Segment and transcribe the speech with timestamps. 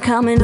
[0.00, 0.42] coming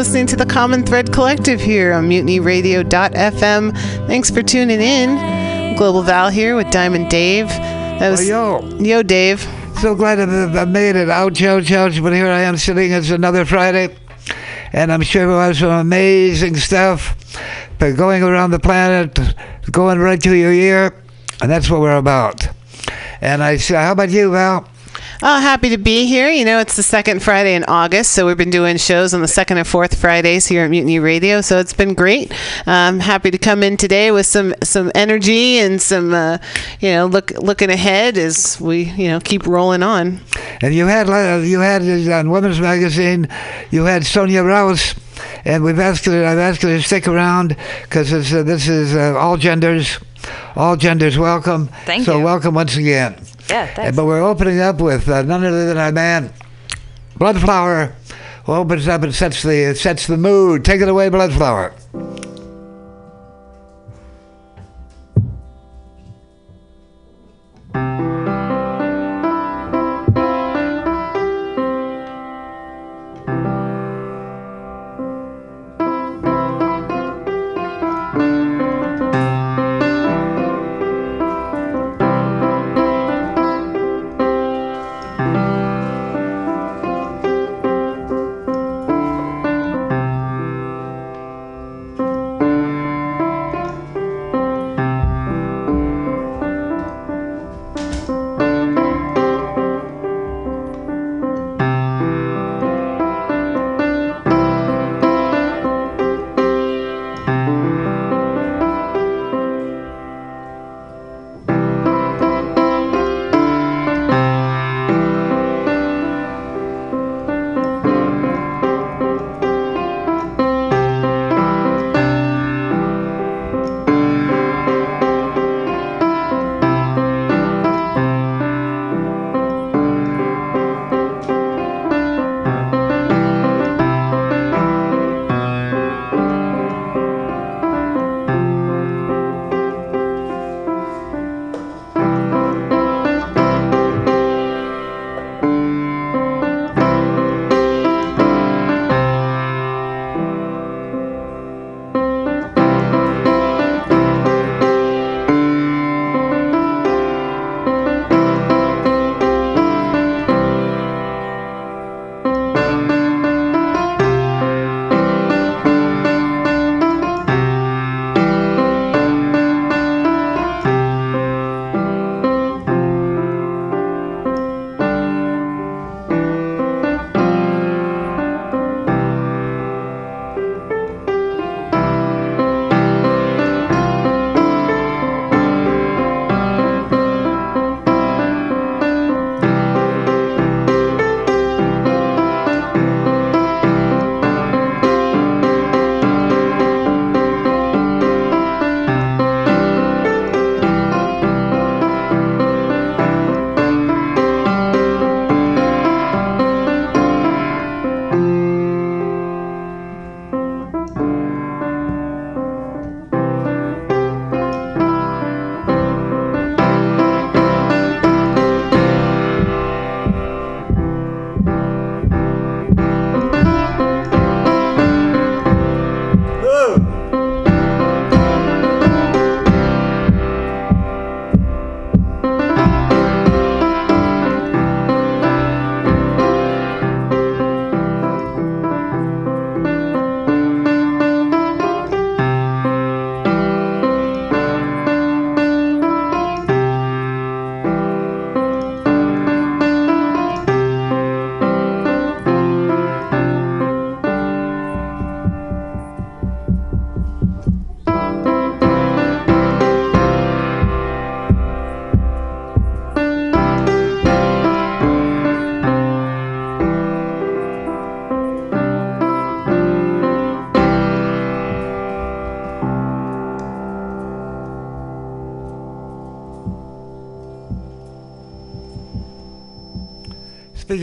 [0.00, 4.06] listening to the Common Thread Collective here on mutinyradio.fm.
[4.06, 5.76] Thanks for tuning in.
[5.76, 7.48] Global Val here with Diamond Dave.
[7.48, 9.46] That Oh, yo, Yo, Dave.
[9.78, 11.10] so glad I've made it.
[11.10, 12.02] Ouch, ouch, ouch.
[12.02, 12.92] But here I am sitting.
[12.92, 13.94] It's another Friday.
[14.72, 17.14] And I'm sure we'll have some amazing stuff.
[17.78, 19.18] But going around the planet,
[19.70, 20.94] going right to your ear.
[21.42, 22.48] And that's what we're about.
[23.20, 24.66] And I say, how about you, Val?
[25.22, 26.30] Oh, happy to be here.
[26.30, 29.28] You know, it's the second Friday in August, so we've been doing shows on the
[29.28, 31.42] second and fourth Fridays here at Mutiny Radio.
[31.42, 32.32] So it's been great.
[32.66, 36.38] I'm happy to come in today with some some energy and some, uh,
[36.80, 40.20] you know, look looking ahead as we you know keep rolling on.
[40.62, 43.28] And you had uh, you had uh, on Women's Magazine,
[43.70, 44.98] you had Sonja Trauss,
[45.44, 46.24] and we've asked her.
[46.24, 49.98] I've asked her to stick around because uh, this is uh, all genders,
[50.56, 51.68] all genders welcome.
[51.84, 52.04] Thank you.
[52.06, 52.24] so you.
[52.24, 53.22] welcome once again.
[53.50, 53.96] Yeah, Uh, thanks.
[53.96, 56.32] But we're opening up with uh, none other than our man,
[57.18, 57.92] Bloodflower,
[58.46, 60.64] who opens up and sets the sets the mood.
[60.64, 61.72] Take it away, Bloodflower.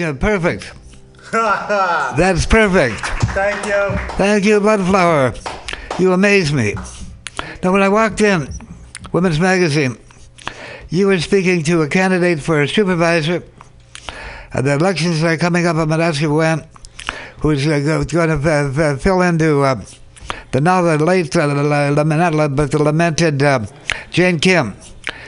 [0.07, 0.71] Of perfect,
[1.31, 2.99] that's perfect.
[3.35, 3.97] Thank you.
[4.15, 5.35] Thank you, Bloodflower.
[5.99, 6.75] You amaze me.
[7.63, 8.47] Now, when I walked in,
[9.11, 9.97] Women's Magazine,
[10.89, 13.43] you were speaking to a candidate for a supervisor.
[14.53, 15.75] Uh, the elections are coming up.
[15.75, 16.65] I'm going to ask you when,
[17.41, 19.81] who's uh, going to uh, uh, fill into uh,
[20.51, 23.65] the now the late, uh, la- la- not la- but the lamented uh,
[24.11, 24.75] Jane Kim.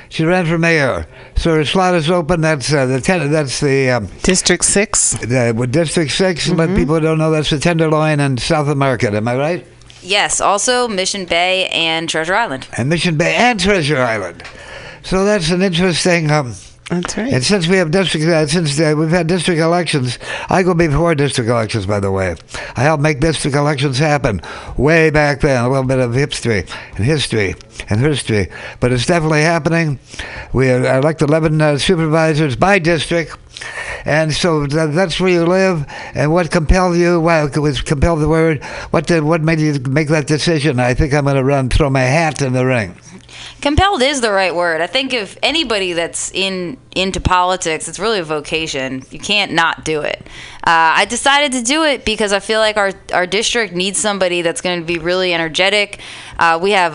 [0.08, 1.06] She ran for mayor,
[1.40, 2.42] so her slot is open.
[2.42, 5.12] That's uh, the ten- that's the um, District 6.
[5.22, 9.14] the with District 6 But people don't know that's the Tenderloin and South of Market.
[9.14, 9.66] Am I right?
[10.02, 12.68] Yes, also Mission Bay and Treasure Island.
[12.78, 14.44] and Mission Bay and Treasure Island.
[15.04, 16.30] So that's an interesting.
[16.30, 16.54] Um,
[16.90, 17.32] That's right.
[17.32, 20.18] and since we have district, uh, since uh, we've had district elections,
[20.50, 21.86] I go before district elections.
[21.86, 22.36] By the way,
[22.76, 24.42] I helped make district elections happen
[24.76, 25.64] way back then.
[25.64, 26.66] A little bit of history
[26.96, 27.54] and history
[27.90, 28.48] and history,
[28.80, 30.00] but it's definitely happening.
[30.52, 33.38] We elect 11 uh, supervisors by district.
[34.06, 37.20] And so th- that's where you live, and what compelled you?
[37.20, 38.64] Well, was compelled the word.
[38.92, 40.80] What did what made you make that decision?
[40.80, 42.96] I think I'm going to run, throw my hat in the ring.
[43.62, 44.82] Compelled is the right word.
[44.82, 49.04] I think if anybody that's in into politics, it's really a vocation.
[49.12, 50.22] You can't not do it.
[50.66, 54.42] Uh, I decided to do it because I feel like our our district needs somebody
[54.42, 56.00] that's going to be really energetic.
[56.38, 56.94] Uh, we have.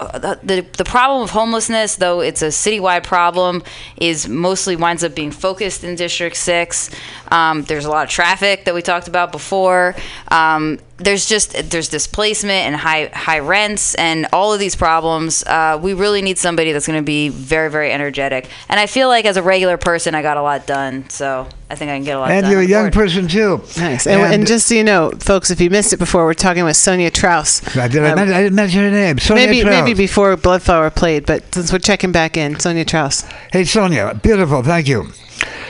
[0.00, 3.62] uh, The, the problem of homelessness, though it's a citywide problem,
[3.96, 6.90] is mostly winds up being focused in District 6.
[7.30, 9.94] Um, there's a lot of traffic that we talked about before.
[10.28, 15.44] Um, there's just there's displacement and high high rents and all of these problems.
[15.44, 18.48] Uh, we really need somebody that's going to be very very energetic.
[18.68, 21.08] And I feel like as a regular person, I got a lot done.
[21.10, 22.44] So I think I can get a lot done.
[22.44, 22.94] And you're a young board.
[22.94, 23.60] person too.
[23.76, 24.06] Nice.
[24.06, 26.76] And, and just so you know, folks, if you missed it before, we're talking with
[26.76, 27.60] Sonja Trauss.
[27.90, 29.16] Did I, Um, I didn't mention her name.
[29.16, 29.70] Sonja maybe Trauss.
[29.84, 33.22] maybe before Bloodflower played, but since we're checking back in, Sonja Trauss.
[33.52, 34.62] Hey, Sonja, beautiful.
[34.62, 35.08] Thank you.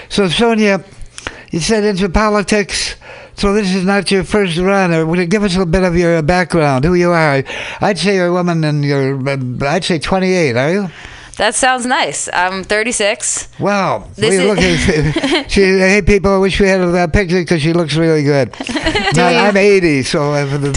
[0.09, 0.85] So, Sonja,
[1.51, 2.95] you said into politics.
[3.37, 4.93] So this is not your first run.
[4.93, 7.43] Or would you give us a bit of your background, who you are?
[7.81, 9.17] I'd say you're a woman, and you're.
[9.29, 10.57] uh, I'd say 28.
[10.57, 10.89] Are you?
[11.37, 12.31] That sounds nice.
[12.33, 13.49] I'm 36.
[13.61, 14.09] Wow.
[14.17, 17.61] This We is- look at- she, hey, people, I wish we had that picture because
[17.61, 18.55] she looks really good.
[19.19, 20.33] I, I'm 80, so.
[20.33, 20.75] uh, that's,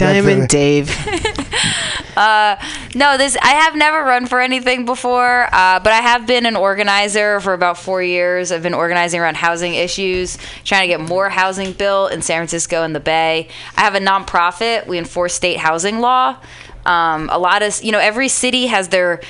[2.16, 2.56] uh,
[2.94, 6.56] No, this I have never run for anything before, uh, but I have been an
[6.56, 8.52] organizer for about four years.
[8.52, 12.82] I've been organizing around housing issues, trying to get more housing built in San Francisco
[12.82, 13.48] and the Bay.
[13.76, 14.86] I have a nonprofit.
[14.86, 16.36] We enforce state housing law.
[16.86, 19.20] Um, a lot of you know every city has their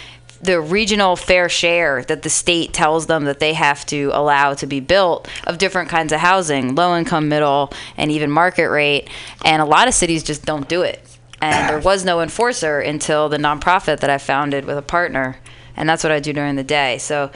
[0.43, 4.67] the regional fair share that the state tells them that they have to allow to
[4.67, 9.09] be built of different kinds of housing, low income, middle, and even market rate.
[9.45, 11.05] And a lot of cities just don't do it.
[11.41, 15.39] And there was no enforcer until the nonprofit that I founded with a partner.
[15.77, 16.99] And that's what I do during the day.
[16.99, 17.31] So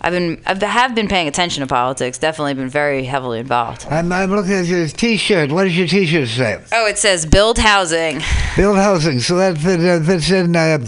[0.00, 3.86] I've been I have been paying attention to politics, definitely been very heavily involved.
[3.90, 5.52] I'm, I'm looking at your T-shirt.
[5.52, 6.64] What does your T-shirt say?
[6.72, 8.22] Oh, it says build housing.
[8.56, 9.20] Build housing.
[9.20, 10.56] So that fit, fits in.
[10.56, 10.78] Uh,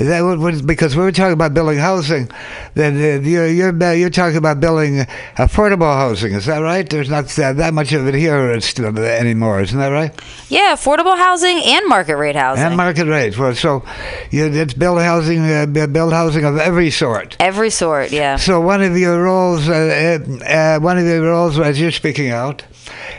[0.00, 2.30] that would, because we were talking about building housing.
[2.72, 5.04] Then uh, you're you're uh, you're talking about building
[5.36, 6.32] affordable housing.
[6.32, 6.88] Is that right?
[6.88, 9.60] There's not that, that much of it here anymore.
[9.60, 10.18] Isn't that right?
[10.48, 12.64] Yeah, affordable housing and market rate housing.
[12.64, 13.36] And market rate.
[13.38, 13.84] Well, so
[14.30, 17.36] you, it's build housing, uh, build housing of every sort.
[17.38, 18.36] Every sort, yeah.
[18.36, 22.62] So one of your roles, uh, uh, one of your roles as you're speaking out,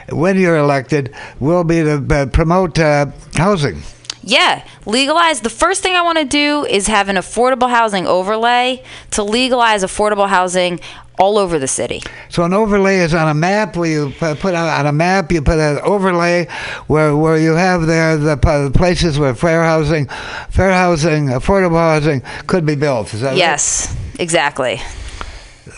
[0.09, 3.83] when you're elected, will be to uh, promote uh, housing.
[4.23, 5.41] Yeah, legalize.
[5.41, 9.84] The first thing I want to do is have an affordable housing overlay to legalize
[9.84, 10.79] affordable housing
[11.19, 12.01] all over the city.
[12.29, 15.60] So an overlay is on a map where you put on a map you put
[15.60, 16.47] an overlay
[16.88, 18.38] where where you have there the
[18.73, 20.07] places where fair housing,
[20.49, 23.13] fair housing, affordable housing could be built.
[23.13, 23.38] Is that right?
[23.38, 24.81] Yes, exactly.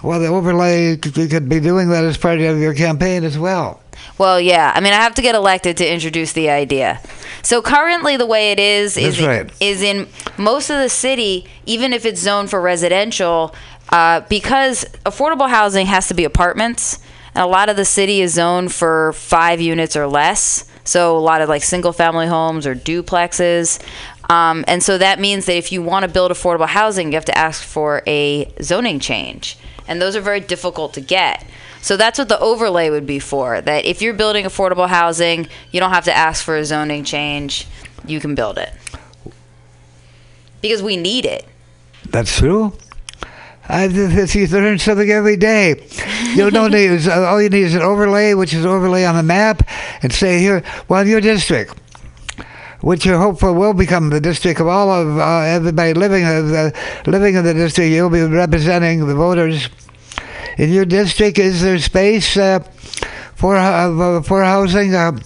[0.02, 3.83] Well, the overlay you could be doing that as part of your campaign as well.
[4.18, 4.72] Well, yeah.
[4.76, 7.02] I mean, I have to get elected to introduce the idea.
[7.42, 9.52] So currently, the way it is is right.
[9.60, 13.54] is in most of the city, even if it's zoned for residential,
[13.90, 17.00] uh, because affordable housing has to be apartments,
[17.36, 20.70] and a lot of the city is zoned for five units or less.
[20.86, 23.82] So a lot of like single family homes or duplexes.
[24.30, 27.26] Um, and so that means that if you want to build affordable housing, you have
[27.26, 29.58] to ask for a zoning change.
[29.88, 31.46] And those are very difficult to get.
[31.84, 33.60] So that's what the overlay would be for.
[33.60, 37.68] That if you're building affordable housing, you don't have to ask for a zoning change.
[38.08, 38.72] You can build it.
[40.62, 41.46] Because we need it.
[42.10, 42.72] That's true.
[43.68, 45.86] I you learn something every day.
[46.36, 49.68] You don't need all you need is an overlay, which is overlay on the map,
[50.02, 51.78] and say here, well, your district,
[52.80, 56.72] which you're hopeful will become the district of all of uh, everybody living uh,
[57.06, 57.90] living in the district.
[57.92, 59.70] You'll be representing the voters
[60.58, 61.40] in your district.
[61.40, 62.60] Is there space uh,
[63.36, 64.96] for uh, for housing.
[64.96, 65.20] Uh,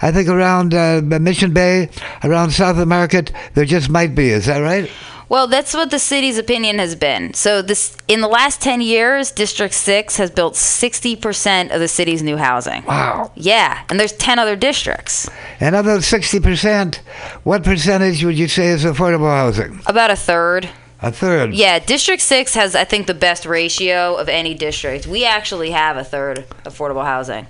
[0.00, 1.88] I think around uh, Mission Bay,
[2.24, 4.30] around South of Market, there just might be.
[4.30, 4.90] Is that right?
[5.28, 7.32] Well, that's what the city's opinion has been.
[7.34, 12.22] So this in the last 10 years, District 6 has built 60% of the city's
[12.22, 12.84] new housing.
[12.84, 13.32] Wow.
[13.34, 15.30] Yeah, and there's 10 other districts.
[15.58, 16.96] And of those 60%,
[17.44, 19.80] what percentage would you say is affordable housing?
[19.86, 20.68] About a third.
[21.04, 21.52] A third.
[21.52, 25.04] Yeah, District 6 has I think the best ratio of any district.
[25.08, 27.48] We actually have a third affordable housing.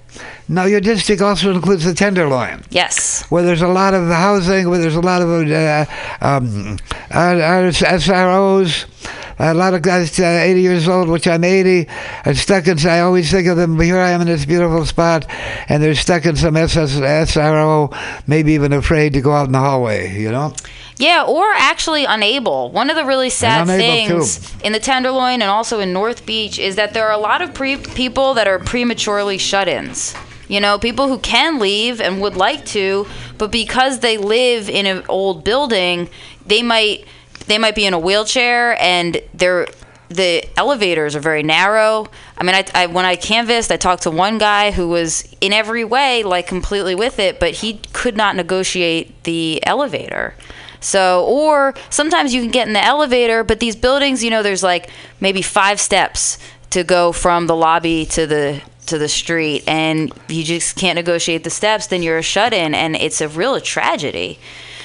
[0.49, 3.25] Now, your district also includes the Tenderloin, Yes.
[3.31, 5.85] where there's a lot of housing, where there's a lot of uh,
[6.23, 6.79] um,
[7.11, 8.87] SROs.
[9.39, 11.89] A lot of guys, uh, 80 years old, which I'm 80,
[12.27, 12.79] are stuck in.
[12.87, 13.79] I always think of them.
[13.81, 15.27] Here I am in this beautiful spot,
[15.69, 17.93] and they're stuck in some SS, SRO,
[18.27, 20.17] maybe even afraid to go out in the hallway.
[20.19, 20.55] You know.
[20.99, 22.71] Yeah, or actually unable.
[22.71, 26.77] One of the really sad things in the Tenderloin and also in North Beach is
[26.77, 30.15] that there are a lot of pre- people that are prematurely shut ins.
[30.49, 33.07] You know, people who can leave and would like to,
[33.39, 36.11] but because they live in an old building,
[36.47, 37.07] they might
[37.47, 39.67] they might be in a wheelchair and they're
[40.13, 42.07] the elevators are very narrow.
[42.37, 45.53] I mean, I, I, when I canvassed, I talked to one guy who was in
[45.53, 50.35] every way like completely with it, but he could not negotiate the elevator.
[50.83, 54.63] So, or sometimes you can get in the elevator, but these buildings, you know, there's
[54.63, 54.91] like
[55.21, 56.39] maybe five steps
[56.71, 61.45] to go from the lobby to the to the street, and you just can't negotiate
[61.45, 61.87] the steps.
[61.87, 64.39] Then you're a shut in, and it's a real tragedy.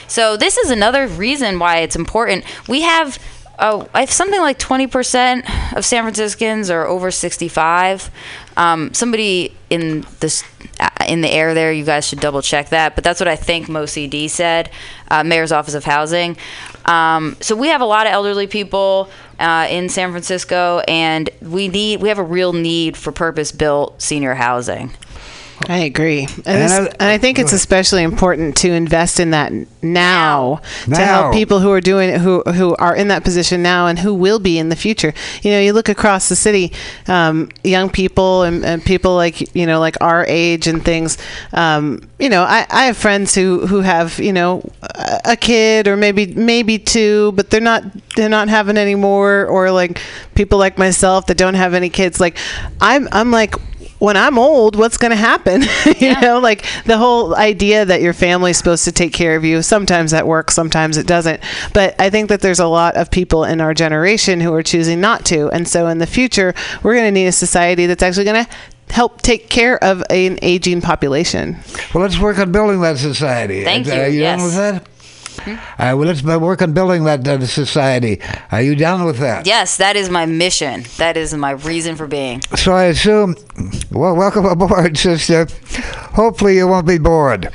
[0.08, 2.46] So this is another reason why it's important.
[2.68, 3.20] We have
[3.60, 8.12] oh, I have something like 20% of San Franciscans are over 65.
[8.58, 10.44] Um, somebody in this
[10.80, 12.96] uh, in the air there, you guys should double check that.
[12.96, 14.70] But that's what I think MoCD said,
[15.10, 16.36] uh, Mayor's Office of Housing.
[16.86, 21.68] Um, so we have a lot of elderly people uh, in San Francisco, and we
[21.68, 24.92] need we have a real need for purpose built senior housing.
[25.68, 29.52] I agree, and, And I- and I think it's especially important to invest in that
[29.82, 33.88] now, to help people who are doing it, who who are in that position now,
[33.88, 35.14] and who will be in the future.
[35.42, 36.72] You know, you look across the city,
[37.08, 41.18] um, young people and, and people like you know like our age and things.
[41.54, 45.88] Um, you know, I, I have friends who who have you know a, a kid
[45.88, 47.84] or maybe maybe two, but they're not
[48.16, 50.00] they're not having any more, or like
[50.36, 52.20] people like myself that don't have any kids.
[52.20, 52.38] Like
[52.80, 53.56] I'm I'm like
[54.00, 55.64] when I'm old, what's going to happen?
[55.98, 59.62] you know, like the whole idea that your family's supposed to take care of you.
[59.62, 61.42] Sometimes that works, sometimes it doesn't.
[61.74, 65.02] But I think that there's a lot of people in our generation who are choosing
[65.02, 65.50] not to.
[65.50, 68.52] And so in the future, we're going to need a society that's actually going to
[68.90, 71.58] help take care of an aging population.
[71.94, 73.64] Well, let's work on building that society.
[73.64, 74.38] Thank Uh, you, Are you yes.
[74.38, 74.88] down with that?
[75.40, 78.22] Uh, well, let's work on building that uh, society.
[78.52, 79.46] Are you down with that?
[79.46, 80.86] Yes, that is my mission.
[80.98, 82.42] That is my reason for being.
[82.56, 83.36] So I assume,
[83.92, 85.48] well, welcome aboard, sister.
[86.14, 87.52] Hopefully you won't be bored.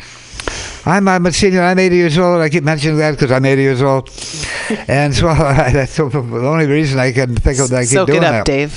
[0.85, 1.63] I'm, I'm a senior.
[1.63, 2.41] I'm 80 years old.
[2.41, 4.09] I keep mentioning that because I'm 80 years old.
[4.89, 7.79] and so that's the only reason I can think of that.
[7.79, 8.47] I keep Soak doing it up, that.
[8.47, 8.75] Dave.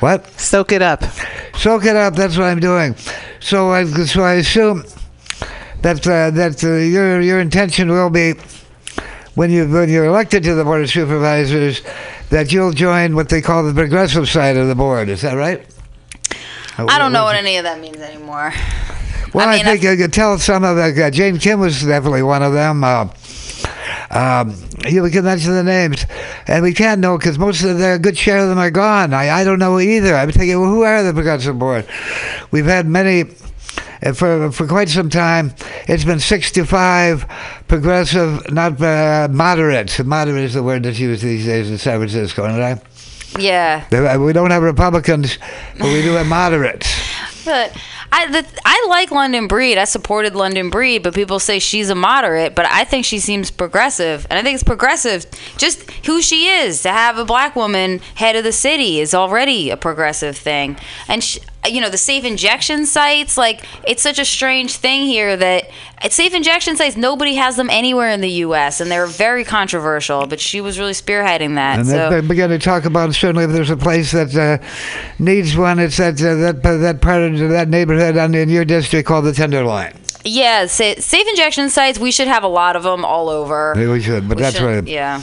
[0.00, 0.26] What?
[0.40, 1.04] Soak it up.
[1.56, 2.14] Soak it up.
[2.14, 2.94] That's what I'm doing.
[3.40, 4.84] So I, so I assume
[5.84, 8.32] that uh, that uh, your your intention will be
[9.34, 11.82] when you when you're elected to the board of supervisors
[12.30, 15.10] that you'll join what they call the progressive side of the board.
[15.10, 15.64] Is that right?
[16.78, 18.52] I don't know what any of that means anymore.
[19.34, 21.82] Well, I I, mean, think you could tell some of the uh, Jane Kim was
[21.82, 22.82] definitely one of them.
[22.82, 23.08] Uh,
[24.10, 26.06] um, we can mention the names,
[26.46, 29.12] and we can't know because most of the a good share of them are gone.
[29.12, 30.14] I, I don't know either.
[30.14, 31.86] I'm thinking, well, who are the progressive board?
[32.50, 33.24] We've had many.
[34.12, 35.54] For, for quite some time,
[35.88, 37.26] it's been 65
[37.68, 40.04] progressive, not uh, moderate.
[40.04, 42.78] Moderate is the word that's used these days in San Francisco, right?
[43.38, 45.38] Yeah, uh, We don't have Republicans,
[45.78, 46.86] but we do have moderates.
[47.44, 47.76] but
[48.12, 49.76] I the, I like London Breed.
[49.76, 52.54] I supported London Breed, but people say she's a moderate.
[52.54, 55.26] But I think she seems progressive, and I think it's progressive.
[55.56, 59.70] Just who she is to have a black woman head of the city is already
[59.70, 60.76] a progressive thing.
[61.08, 65.36] And she, you know the safe injection sites, like it's such a strange thing here
[65.36, 68.80] that at safe injection sites nobody has them anywhere in the U.S.
[68.80, 70.26] and they're very controversial.
[70.26, 71.78] But she was really spearheading that.
[71.80, 72.10] And so.
[72.10, 74.64] they began to talk about certainly if there's a place that uh,
[75.18, 79.24] needs one, it's that uh, that that part of that neighborhood in your district called
[79.24, 79.92] the Tenderloin.
[80.26, 81.98] Yeah, sa- safe injection sites.
[81.98, 83.74] We should have a lot of them all over.
[83.76, 84.86] We should, but We that's should- right.
[84.86, 85.20] Yeah.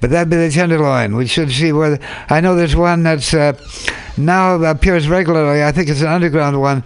[0.00, 1.14] But that'd be the Tenderloin.
[1.16, 1.98] We should see whether.
[2.30, 3.52] I know there's one that's uh,
[4.16, 5.62] now appears regularly.
[5.62, 6.84] I think it's an underground one,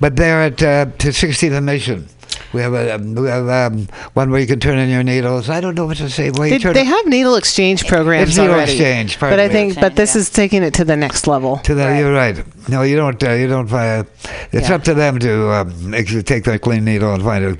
[0.00, 2.08] but they're at uh, to 16th and Mission,
[2.52, 5.48] We have a um, we have um, one where you can turn in your needles.
[5.48, 6.30] I don't know what to say.
[6.30, 8.72] Where They, they have needle exchange programs It's needle already.
[8.72, 9.52] exchange, but I pardon me.
[9.52, 10.20] think, but this Yeah.
[10.22, 11.58] is taking it to the next level.
[11.58, 11.96] to that.
[11.98, 12.36] You're right.
[12.68, 13.22] No, you don't.
[13.22, 14.06] Uh, you don't find.
[14.52, 14.74] It's Yeah.
[14.74, 15.92] up to them to um,
[16.24, 17.56] take their clean needle and find a,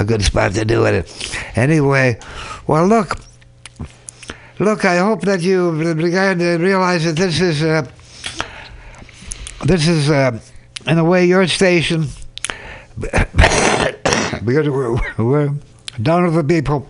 [0.00, 1.04] a good spot to do it.
[1.54, 2.18] Anyway,
[2.66, 3.18] well, look.
[4.58, 7.86] Look, I hope that you regard uh, realize that this is uh,
[9.64, 10.38] this is uh,
[10.86, 12.06] in a way your station
[14.44, 15.54] because we're, we're
[16.00, 16.86] down to the people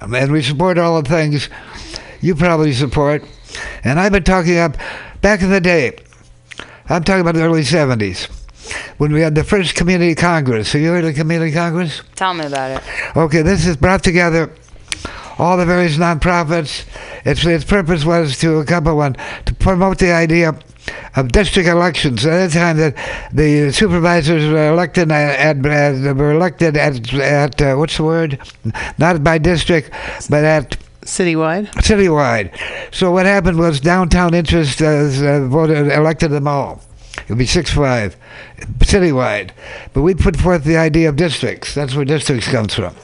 [0.00, 1.48] and we support all the things
[2.20, 3.24] you probably support.
[3.84, 4.76] And I've been talking up
[5.20, 5.96] back in the day.
[6.88, 8.28] I'm talking about the early 70s
[8.98, 10.72] when we had the first community congress.
[10.72, 12.02] Have you heard of community congress?
[12.16, 13.16] Tell me about it.
[13.16, 14.52] Okay, this is brought together
[15.38, 16.84] all the various nonprofits.
[17.24, 19.16] Its its purpose was to a couple one
[19.46, 20.54] to promote the idea
[21.16, 22.26] of district elections.
[22.26, 22.96] At the time, that
[23.32, 28.38] the supervisors were elected at, at were elected at at uh, what's the word?
[28.98, 29.90] Not by district,
[30.28, 31.66] but at Citywide.
[31.74, 32.50] citywide.
[32.90, 36.82] So what happened was downtown interest uh, uh, voted elected them all.
[37.18, 38.16] It would be six five,
[38.78, 39.50] citywide.
[39.92, 41.74] But we put forth the idea of districts.
[41.74, 42.94] That's where districts comes from.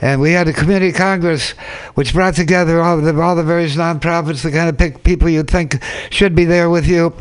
[0.00, 1.52] And we had a community congress,
[1.94, 5.42] which brought together all the all the various nonprofits, the kind of pick people you
[5.42, 7.14] think should be there with you.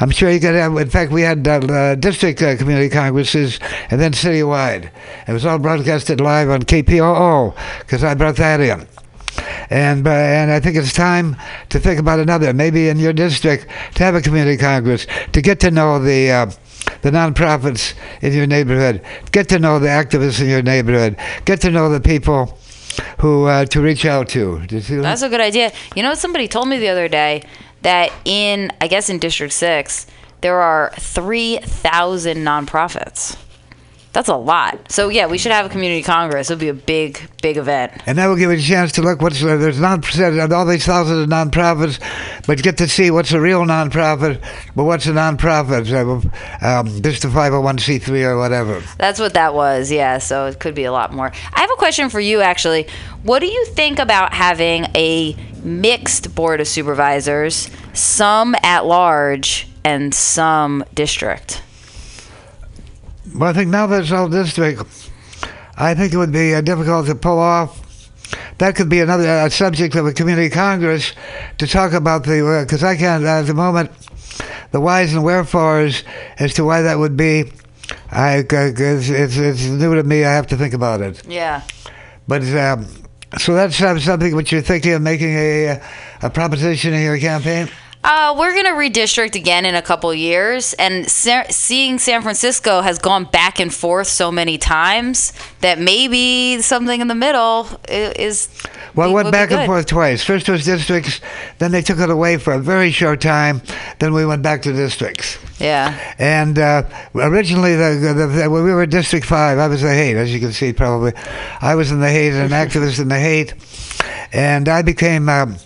[0.00, 0.76] I'm sure you could have.
[0.76, 3.58] In fact, we had uh, uh, district uh, community congresses,
[3.90, 4.90] and then citywide.
[5.28, 8.86] It was all broadcasted live on KPOO because I brought that in.
[9.70, 11.36] And uh, and I think it's time
[11.70, 15.60] to think about another, maybe in your district, to have a community congress to get
[15.60, 16.50] to know the uh,
[17.02, 21.70] the nonprofits in your neighborhood, get to know the activists in your neighborhood, get to
[21.70, 22.58] know the people
[23.18, 24.64] who uh, to reach out to.
[24.68, 25.72] That's a good idea.
[25.94, 27.42] You know, somebody told me the other day
[27.82, 30.06] that in, I guess, in District 6,
[30.40, 33.36] there are 3,000 nonprofits.
[34.12, 34.92] That's a lot.
[34.92, 36.50] So, yeah, we should have a community congress.
[36.50, 37.92] It'll be a big, big event.
[38.04, 40.66] And that will give you a chance to look what's uh, there's non and all
[40.66, 41.98] these thousands of nonprofits,
[42.46, 44.42] but get to see what's a real nonprofit,
[44.76, 48.82] but what's a nonprofit, uh, um, just a 501c3 or whatever.
[48.98, 50.18] That's what that was, yeah.
[50.18, 51.32] So it could be a lot more.
[51.54, 52.88] I have a question for you, actually.
[53.22, 60.14] What do you think about having a mixed board of supervisors, some at large and
[60.14, 61.62] some district?
[63.34, 64.82] Well, I think now that it's all district,
[65.76, 68.10] I think it would be uh, difficult to pull off.
[68.58, 71.12] That could be another uh, subject of a community congress
[71.58, 73.90] to talk about the because I can't at the moment
[74.72, 76.02] the whys and wherefores
[76.38, 77.52] as to why that would be.
[78.10, 80.24] I uh, it's, it's, it's new to me.
[80.24, 81.26] I have to think about it.
[81.26, 81.62] Yeah.
[82.26, 82.86] But um,
[83.38, 85.80] so that's uh, something which you're thinking of making a
[86.22, 87.68] a proposition in your campaign.
[88.04, 90.72] Uh, we're going to redistrict again in a couple years.
[90.74, 96.60] And Sa- seeing San Francisco has gone back and forth so many times that maybe
[96.62, 98.48] something in the middle is.
[98.94, 100.24] Well, it went back and forth twice.
[100.24, 101.20] First was districts,
[101.58, 103.62] then they took it away for a very short time.
[104.00, 105.38] Then we went back to districts.
[105.60, 105.96] Yeah.
[106.18, 106.82] And uh,
[107.14, 110.40] originally, the, the, the, when we were District 5, I was the Haight, as you
[110.40, 111.12] can see probably.
[111.60, 113.54] I was in the Haight, an activist in the Haight.
[114.32, 115.56] And I became um,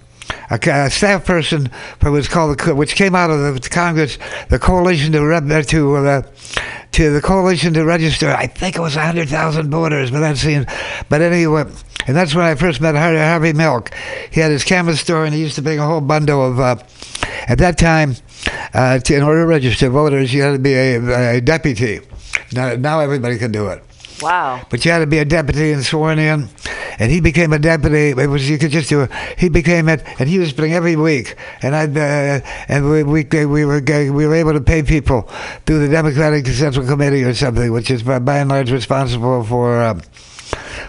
[0.51, 1.69] a, a staff person
[2.01, 5.97] for what's called, the, which came out of the Congress, the Coalition to, uh, to
[5.97, 6.23] uh,
[6.93, 8.31] to the coalition to register.
[8.31, 10.67] I think it was hundred thousand voters, but that seemed.
[11.11, 11.65] But anyway,
[12.07, 13.91] and that's when I first met Harvey, Milk.
[14.31, 16.59] He had his camera store, and he used to bring a whole bundle of.
[16.59, 16.77] Uh,
[17.49, 18.17] at that time,
[18.75, 22.01] uh, to, in order to register voters, you had to be a, a deputy.
[22.53, 23.83] Now, now everybody can do it.
[24.23, 24.63] Wow.
[24.71, 26.49] But you had to be a deputy and sworn in,
[26.99, 28.11] and he became a deputy.
[28.11, 29.11] It was you could just do it.
[29.37, 33.25] He became it, and he was bring every week, and I uh, and we, we
[33.25, 35.23] we were we were able to pay people
[35.67, 39.83] through the Democratic Central Committee or something, which is by, by and large responsible for
[39.83, 40.01] um,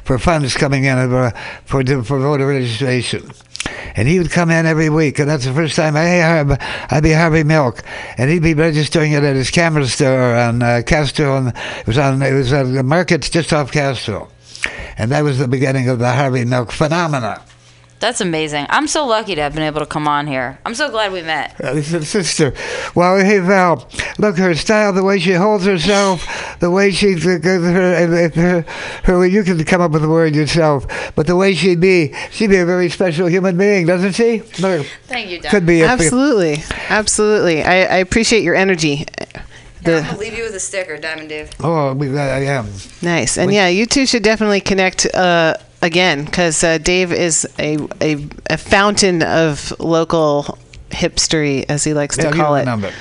[0.03, 1.31] for funds coming in uh,
[1.65, 3.29] for for voter registration.
[3.95, 6.57] And he would come in every week, and that's the first time I hey, Harv-
[6.89, 7.83] I'd be Harvey Milk,
[8.17, 11.97] and he'd be registering it at his camera store on uh, Castro, and it was
[11.97, 14.29] on it was on the markets just off Castro,
[14.97, 17.41] and that was the beginning of the Harvey Milk phenomena.
[17.99, 18.67] That's amazing.
[18.69, 20.59] I'm so lucky to have been able to come on here.
[20.65, 21.59] I'm so glad we met.
[21.59, 22.53] Uh, this is sister.
[22.93, 23.87] Well, hey Val,
[24.19, 26.25] look her style, the way she holds herself,
[26.59, 28.61] the way she her, her, her,
[29.03, 32.49] her you can come up with the word yourself, but the way she'd be, she'd
[32.51, 34.41] be a very special human being, doesn't she?
[34.59, 35.49] Look, Thank you, Don.
[35.49, 37.63] could be a, Absolutely, absolutely.
[37.63, 39.05] I, I appreciate your energy.
[39.83, 41.49] The, I'll leave you with a sticker, Diamond Dave.
[41.61, 42.67] Oh, we got, I am.
[43.01, 43.37] Nice.
[43.37, 48.27] And yeah, you two should definitely connect uh, again because uh, Dave is a, a,
[48.49, 50.57] a fountain of local
[50.89, 52.65] hipstery, as he likes Yeah, to call it.
[52.65, 52.91] number.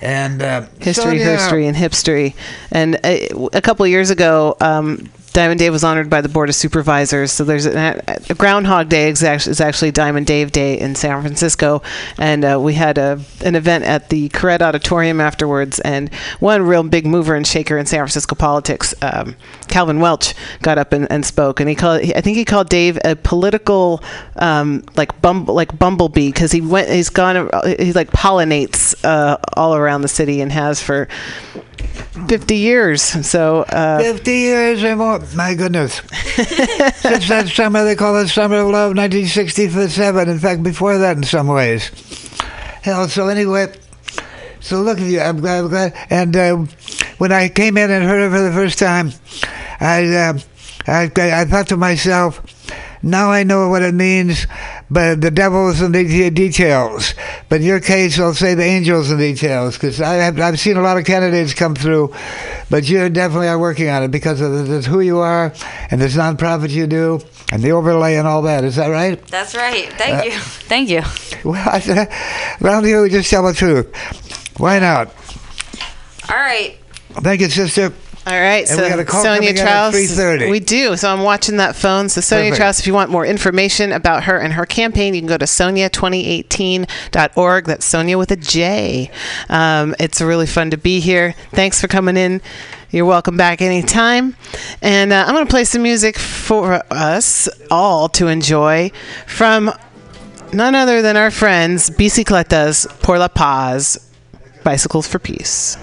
[0.00, 2.34] And uh, history, Sonja- history, and hipstery.
[2.70, 6.48] And uh, a couple of years ago, um, Diamond Dave was honored by the Board
[6.48, 7.30] of Supervisors.
[7.30, 11.22] So there's a, a Groundhog Day is actually, is actually Diamond Dave Day in San
[11.22, 11.80] Francisco,
[12.18, 15.78] and uh, we had a an event at the Koret Auditorium afterwards.
[15.78, 19.36] And one real big mover and shaker in San Francisco politics, um,
[19.68, 22.98] Calvin Welch, got up and, and spoke, and he called I think he called Dave
[23.04, 24.02] a political
[24.34, 27.48] um, like bumble like bumblebee because he went he's gone
[27.78, 31.06] he like pollinates uh, all around the city and has for
[32.28, 33.02] 50 years.
[33.02, 35.20] So, uh, 50 years or more.
[35.34, 35.94] My goodness.
[36.96, 40.28] Since that summer, they call it Summer of Love, 1967.
[40.28, 41.90] In fact, before that, in some ways.
[42.82, 43.72] Hell, so anyway,
[44.60, 45.20] so look at you.
[45.20, 45.64] I'm glad.
[45.64, 45.94] I'm glad.
[46.10, 46.56] And uh,
[47.18, 49.12] when I came in and heard it for the first time,
[49.80, 50.38] I, uh,
[50.86, 52.42] I, I thought to myself,
[53.02, 54.46] now I know what it means,
[54.90, 57.14] but the devil's in the details.
[57.48, 60.82] But in your case, I'll say the angels in details, because I have, seen a
[60.82, 62.14] lot of candidates come through,
[62.70, 65.52] but you definitely are working on it because of the, the, who you are
[65.90, 67.20] and this nonprofit you do
[67.52, 68.64] and the overlay and all that.
[68.64, 69.24] Is that right?
[69.28, 69.92] That's right.
[69.94, 70.32] Thank uh, you.
[70.40, 71.02] Thank you.
[71.44, 72.12] Well, I said,
[72.60, 73.94] round you, just tell the truth.
[74.58, 75.08] Why not?
[76.28, 76.76] All right.
[77.10, 77.92] Thank you, sister.
[78.28, 78.68] All right.
[78.68, 80.50] And so, we got a call Sonja at 3:30.
[80.50, 80.94] We do.
[80.96, 82.10] So, I'm watching that phone.
[82.10, 82.80] So, Sonja Perfect.
[82.80, 87.64] If you want more information about her and her campaign, you can go to sonja2018.org.
[87.64, 89.10] That's Sonja with a J.
[89.48, 91.34] Um, it's really fun to be here.
[91.52, 92.42] Thanks for coming in.
[92.90, 94.36] You're welcome back anytime.
[94.82, 98.90] And uh, I'm going to play some music for us all to enjoy
[99.26, 99.72] from
[100.52, 104.12] none other than our friends Bicicletas por la Paz,
[104.64, 105.78] Bicycles for Peace.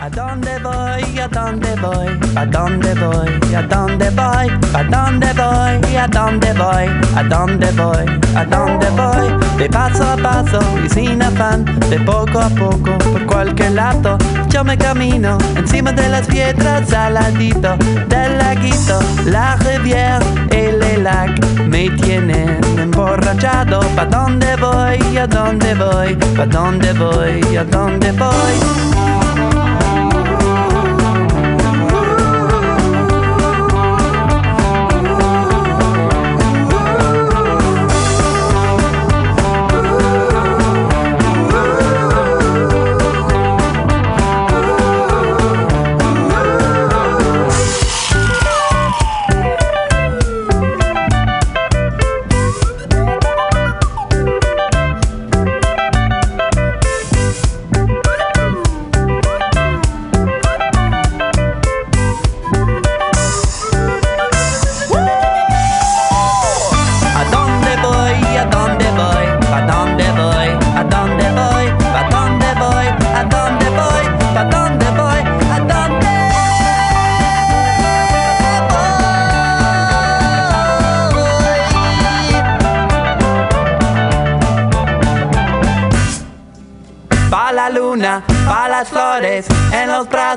[0.00, 1.18] ¿A dónde voy?
[1.18, 2.06] ¿A dónde voy?
[2.36, 3.54] ¿A dónde voy?
[3.54, 4.48] ¿A dónde voy?
[4.72, 5.96] ¿A dónde voy?
[5.96, 6.86] ¿A dónde voy?
[7.16, 8.06] ¿A dónde voy?
[8.36, 9.58] ¿A dónde voy?
[9.58, 14.16] De paso a paso y sin afán, de poco a poco, por cualquier lado,
[14.48, 17.76] yo me camino encima de las piedras al ladito
[18.08, 20.20] del laguito, la riviera,
[20.52, 23.80] el lac me tienen emborrachado.
[23.96, 25.16] ¿Pa dónde voy?
[25.16, 26.14] ¿A dónde voy?
[26.36, 27.56] ¿Pa dónde voy?
[27.56, 29.07] ¿A dónde voy?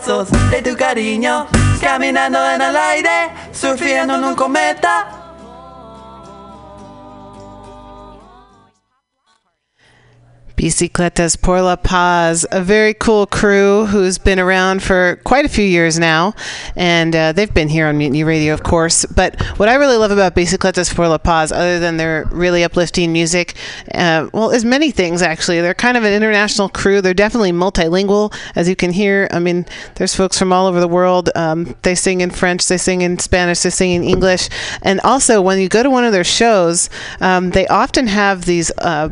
[0.01, 1.45] De tu cariño,
[1.79, 5.20] caminando en el aire, surfeando en un cometa.
[10.61, 15.65] Bicicletas por la Paz, a very cool crew who's been around for quite a few
[15.65, 16.35] years now,
[16.75, 19.03] and uh, they've been here on Mutiny Radio, of course.
[19.05, 23.11] But what I really love about Bicicletas por la Paz, other than their really uplifting
[23.11, 23.55] music,
[23.95, 25.61] uh, well, is many things actually.
[25.61, 27.01] They're kind of an international crew.
[27.01, 29.27] They're definitely multilingual, as you can hear.
[29.31, 31.31] I mean, there's folks from all over the world.
[31.33, 34.47] Um, they sing in French, they sing in Spanish, they sing in English,
[34.83, 36.87] and also when you go to one of their shows,
[37.19, 38.71] um, they often have these.
[38.77, 39.09] Uh,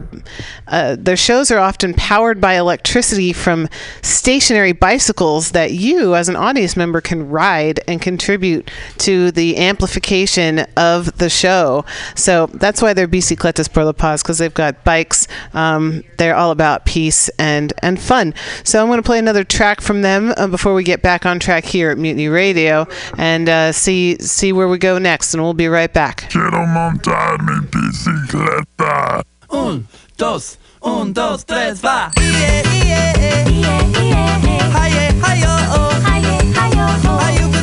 [0.69, 3.69] uh, their shows are often powered by electricity from
[4.01, 10.59] stationary bicycles that you, as an audience member, can ride and contribute to the amplification
[10.75, 11.85] of the show.
[12.15, 15.27] So that's why they're Bicicletas por la Paz, because they've got bikes.
[15.53, 18.33] Um, they're all about peace and, and fun.
[18.63, 21.39] So I'm going to play another track from them uh, before we get back on
[21.39, 22.85] track here at Mutiny Radio
[23.17, 25.33] and uh, see see where we go next.
[25.33, 26.29] And we'll be right back.
[26.29, 29.23] Quiero montar mi bicicleta.
[29.51, 29.87] Un,
[30.17, 32.11] dos, Un, dos, tres, va.
[32.17, 33.43] Ie, ie, ie.
[33.51, 34.59] Ie, ie, ie.
[34.73, 35.91] Haie, haio, oh.
[36.05, 37.58] Haie, haio, oh.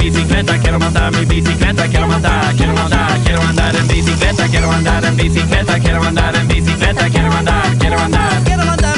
[0.00, 5.04] Bicicleta, quiero montar mi bicicleta, quiero montar, quiero montar, quiero andar en bicicleta, quiero andar
[5.04, 8.44] en bicicleta, quiero andar en bicicleta, quiero andar, quiero andar.
[8.44, 8.89] Quiero mandar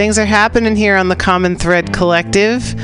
[0.00, 2.74] Things are happening here on the Common Thread Collective.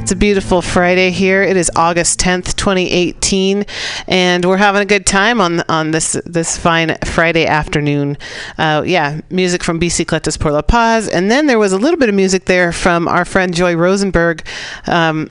[0.00, 1.40] It's a beautiful Friday here.
[1.40, 3.64] It is August 10th, 2018,
[4.08, 8.18] and we're having a good time on on this this fine Friday afternoon.
[8.58, 11.96] Uh, yeah, music from BC Bicicletas por la Paz, and then there was a little
[11.96, 14.44] bit of music there from our friend Joy Rosenberg.
[14.88, 15.30] Um,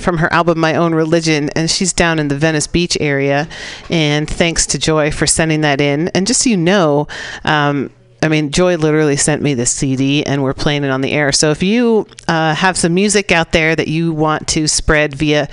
[0.00, 3.46] from her album My Own Religion, and she's down in the Venice Beach area.
[3.88, 6.08] And thanks to Joy for sending that in.
[6.08, 7.06] And just so you know,
[7.44, 7.90] um,
[8.22, 11.32] I mean, Joy literally sent me this CD and we're playing it on the air.
[11.32, 15.48] So if you uh, have some music out there that you want to spread via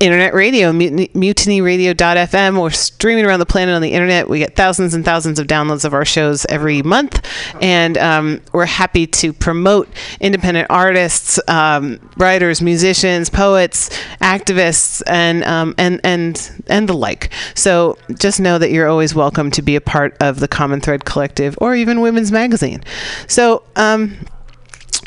[0.00, 4.94] internet radio, mutiny, mutinyradio.fm, or streaming around the planet on the internet, we get thousands
[4.94, 7.26] and thousands of downloads of our shows every month.
[7.60, 9.88] And um, we're happy to promote
[10.20, 13.90] independent artists, um, writers, musicians, poets,
[14.20, 17.30] activists, and, um, and, and, and the like.
[17.54, 21.04] So just know that you're always welcome to be a part of the Common Thread
[21.04, 22.82] Collective or even Women's Magazine.
[23.26, 24.18] So, um,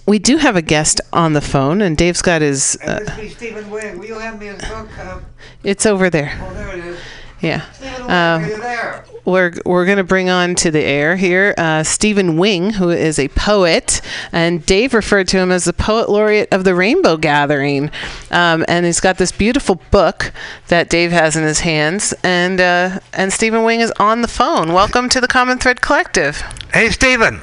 [0.06, 2.76] we do have a guest on the phone, and Dave's got his.
[2.78, 3.98] Uh, Stephen Wing.
[4.00, 4.90] Will you hand me his book?
[4.98, 5.20] Uh,
[5.64, 6.38] it's over there.
[6.42, 7.00] oh, there it is.
[7.42, 7.62] Yeah.
[7.72, 9.06] Stephen Wing, Um, are there?
[9.26, 13.18] we're we're going to bring on to the air here uh, Stephen Wing, who is
[13.20, 17.90] a poet, and Dave referred to him as the poet laureate of the Rainbow Gathering,
[18.32, 20.32] um, and he's got this beautiful book
[20.68, 24.72] that Dave has in his hands, and uh, and Stephen Wing is on the phone.
[24.74, 26.42] Welcome to the Common Thread Collective.
[26.74, 27.42] Hey, Stephen.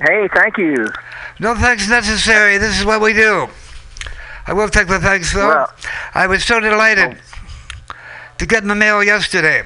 [0.00, 0.86] Hey, thank you.
[1.40, 2.58] No thanks necessary.
[2.58, 3.48] This is what we do.
[4.46, 5.48] I will take the thanks, though.
[5.48, 5.72] Well-
[6.14, 7.18] I was so delighted
[8.38, 9.64] to get in the mail yesterday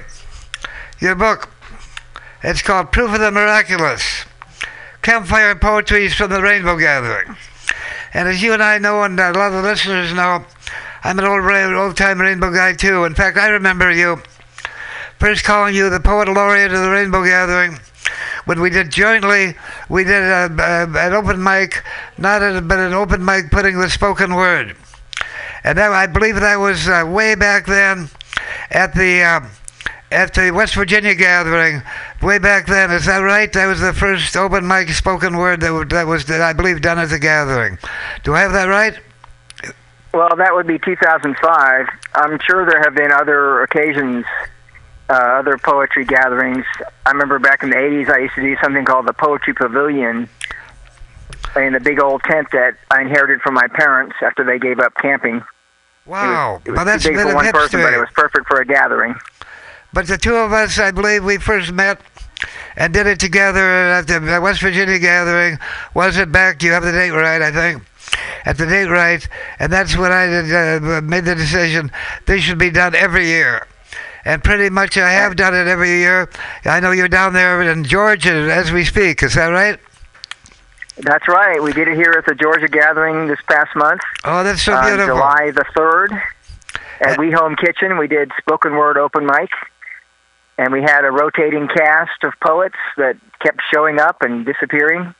[0.99, 1.49] your book.
[2.43, 4.25] It's called Proof of the Miraculous
[5.01, 7.35] Campfire Poetries from the Rainbow Gathering.
[8.13, 10.45] And as you and I know, and a lot of the listeners know,
[11.03, 11.45] I'm an old,
[11.75, 13.05] old time rainbow guy, too.
[13.05, 14.21] In fact, I remember you
[15.19, 17.77] first calling you the poet laureate of the Rainbow Gathering
[18.49, 19.53] when we did jointly,
[19.89, 21.83] we did a, a, an open mic,
[22.17, 24.75] not a, but an open mic putting the spoken word.
[25.63, 28.09] And that, I believe that was uh, way back then
[28.71, 29.41] at the uh,
[30.11, 31.83] at the West Virginia gathering,
[32.23, 32.89] way back then.
[32.89, 33.53] Is that right?
[33.53, 36.97] That was the first open mic spoken word that, that was, that I believe, done
[36.97, 37.77] at the gathering.
[38.23, 38.97] Do I have that right?
[40.11, 41.85] Well, that would be 2005.
[42.15, 44.25] I'm sure there have been other occasions,
[45.09, 46.65] uh, other poetry gatherings.
[47.05, 50.29] I remember back in the 80s, I used to do something called the Poetry Pavilion
[51.55, 54.93] in the big old tent that I inherited from my parents after they gave up
[55.01, 55.41] camping.
[56.05, 56.61] Wow.
[56.63, 58.59] It was well, that's too a big for one person, but it was perfect for
[58.59, 59.15] a gathering.
[59.91, 61.99] But the two of us, I believe, we first met
[62.75, 65.57] and did it together at the West Virginia gathering.
[65.93, 66.61] Was it back?
[66.61, 67.83] You have the date right, I think.
[68.45, 69.27] At the date right,
[69.59, 71.91] and that's when I did, uh, made the decision.
[72.25, 73.67] This should be done every year,
[74.29, 76.29] and pretty much I have done it every year.
[76.63, 79.23] I know you're down there in Georgia as we speak.
[79.23, 79.79] Is that right?
[80.97, 81.63] That's right.
[81.63, 84.01] We did it here at the Georgia gathering this past month.
[84.23, 85.15] Oh, that's so on beautiful.
[85.15, 86.21] July the 3rd
[87.01, 87.97] at Uh, We Home Kitchen.
[87.97, 89.49] We did spoken word open mic.
[90.59, 95.15] And we had a rotating cast of poets that kept showing up and disappearing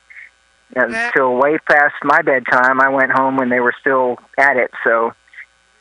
[0.76, 2.80] until way past my bedtime.
[2.80, 4.70] I went home when they were still at it.
[4.84, 5.14] So,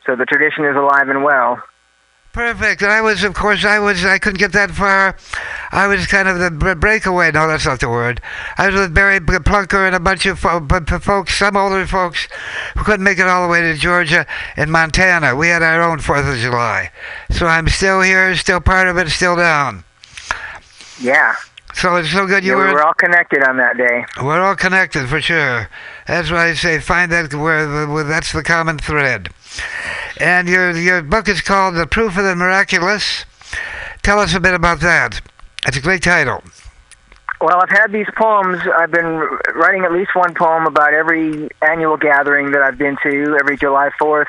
[0.07, 1.61] so the tradition is alive and well.
[2.31, 2.83] Perfect.
[2.83, 5.17] And I was, of course, I was, I couldn't get that far.
[5.71, 7.31] I was kind of the breakaway.
[7.31, 8.21] No, that's not the word.
[8.57, 12.27] I was with Barry Plunker and a bunch of folks, some older folks,
[12.75, 15.35] who couldn't make it all the way to Georgia and Montana.
[15.35, 16.91] We had our own Fourth of July,
[17.31, 19.83] so I'm still here, still part of it, still down.
[21.01, 21.35] Yeah.
[21.73, 22.73] So it's so good you Yeah, we were.
[22.73, 24.05] were all connected on that day.
[24.21, 25.69] We're all connected for sure.
[26.07, 29.29] That's why I say find that where, the- where that's the common thread.
[30.19, 33.25] And your your book is called The Proof of the Miraculous.
[34.01, 35.21] Tell us a bit about that.
[35.67, 36.43] It's a great title.
[37.41, 38.59] Well, I've had these poems.
[38.77, 39.15] I've been
[39.55, 43.37] writing at least one poem about every annual gathering that I've been to.
[43.39, 44.25] Every July 4th,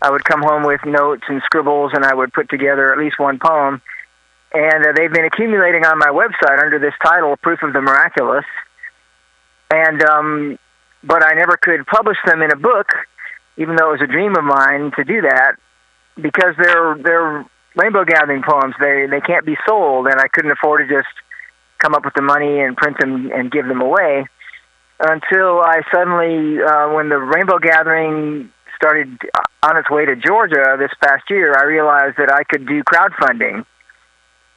[0.00, 3.18] I would come home with notes and scribbles, and I would put together at least
[3.18, 3.82] one poem.
[4.52, 8.44] And uh, they've been accumulating on my website under this title, Proof of the Miraculous.
[9.70, 10.58] And, um,
[11.04, 12.88] but I never could publish them in a book,
[13.56, 15.52] even though it was a dream of mine to do that,
[16.16, 17.46] because they're, they're
[17.76, 18.74] rainbow gathering poems.
[18.80, 21.14] They, they can't be sold, and I couldn't afford to just
[21.78, 24.26] come up with the money and print them and give them away
[25.00, 29.18] until I suddenly, uh, when the Rainbow Gathering started
[29.62, 33.64] on its way to Georgia this past year, I realized that I could do crowdfunding.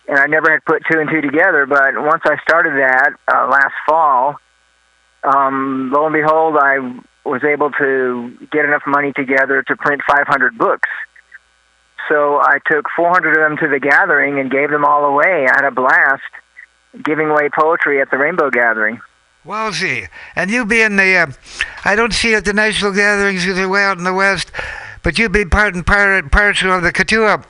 [0.08, 3.48] And I never had put two and two together, but once I started that uh,
[3.48, 4.36] last fall,
[5.24, 6.80] um, lo and behold, I
[7.26, 10.90] was able to get enough money together to print 500 books.
[12.10, 15.48] So I took 400 of them to the gathering and gave them all away.
[15.50, 16.22] I had a blast
[17.02, 19.00] giving away poetry at the Rainbow Gathering.
[19.46, 20.08] Wowsy.
[20.36, 21.28] And you being the, uh,
[21.86, 24.52] I don't see at the national gatherings because you're way out in the West,
[25.02, 26.32] but you be part and part, of
[26.84, 27.46] the Katuah.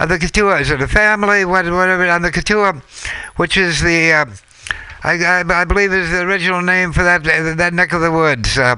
[0.00, 2.80] Of the Katuah, is it a family, what, whatever, on the Katuah,
[3.36, 4.24] which is the, uh,
[5.04, 8.56] I, I, I believe is the original name for that that neck of the woods.
[8.56, 8.76] Uh,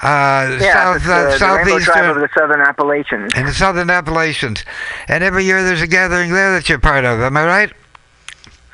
[0.00, 3.32] uh, Yeah, south, uh, uh, the southeastern Tribe of the Southern Appalachians.
[3.36, 4.64] in the southern Appalachians.
[5.06, 7.20] And every year there's a gathering there that you're part of.
[7.20, 7.72] Am I right?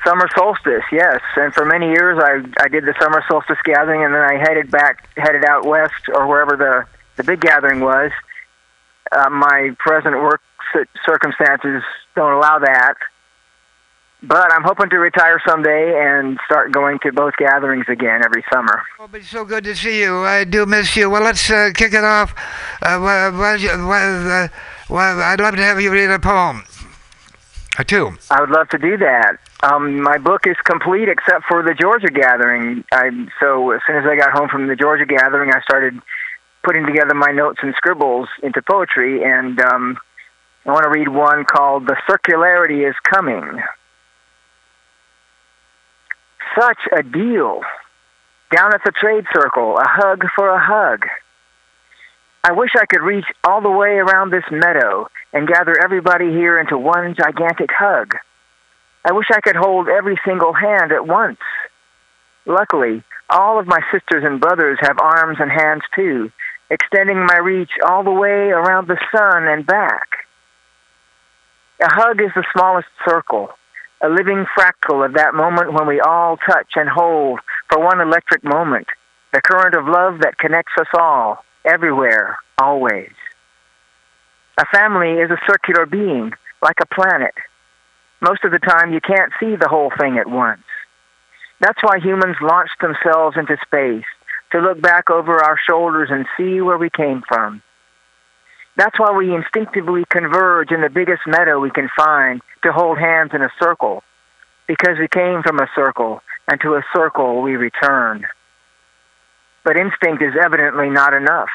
[0.05, 1.19] Summer solstice, yes.
[1.35, 4.71] And for many years, I I did the summer solstice gathering, and then I headed
[4.71, 6.85] back, headed out west or wherever the
[7.17, 8.11] the big gathering was.
[9.11, 10.41] Uh, my present work
[11.05, 11.83] circumstances
[12.15, 12.95] don't allow that,
[14.23, 18.83] but I'm hoping to retire someday and start going to both gatherings again every summer.
[18.97, 20.23] Well, but it's so good to see you.
[20.23, 21.09] I do miss you.
[21.09, 22.33] Well, let's uh, kick it off.
[22.81, 24.47] Uh, well, well, uh,
[24.89, 26.63] well, I'd love to have you read a poem
[27.77, 28.17] or two.
[28.31, 29.37] I would love to do that.
[29.63, 32.83] Um, my book is complete except for the Georgia gathering.
[32.91, 33.09] I
[33.39, 35.99] so as soon as I got home from the Georgia gathering, I started
[36.63, 39.97] putting together my notes and scribbles into poetry, and um,
[40.65, 43.61] I want to read one called "The Circularity Is Coming."
[46.59, 47.61] Such a deal.
[48.55, 51.05] Down at the trade circle, a hug for a hug.
[52.43, 56.59] I wish I could reach all the way around this meadow and gather everybody here
[56.59, 58.15] into one gigantic hug.
[59.03, 61.39] I wish I could hold every single hand at once.
[62.45, 66.31] Luckily, all of my sisters and brothers have arms and hands too,
[66.69, 70.25] extending my reach all the way around the sun and back.
[71.81, 73.49] A hug is the smallest circle,
[74.01, 78.45] a living fractal of that moment when we all touch and hold for one electric
[78.45, 78.87] moment,
[79.33, 83.11] the current of love that connects us all, everywhere, always.
[84.57, 87.33] A family is a circular being, like a planet.
[88.21, 90.63] Most of the time, you can't see the whole thing at once.
[91.59, 94.05] That's why humans launched themselves into space,
[94.53, 97.61] to look back over our shoulders and see where we came from.
[98.77, 103.31] That's why we instinctively converge in the biggest meadow we can find to hold hands
[103.33, 104.03] in a circle,
[104.67, 108.25] because we came from a circle, and to a circle we return.
[109.63, 111.49] But instinct is evidently not enough.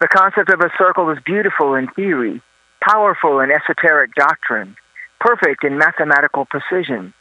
[0.00, 2.40] The concept of a circle is beautiful in theory,
[2.82, 4.76] powerful in esoteric doctrine,
[5.20, 7.12] perfect in mathematical precision.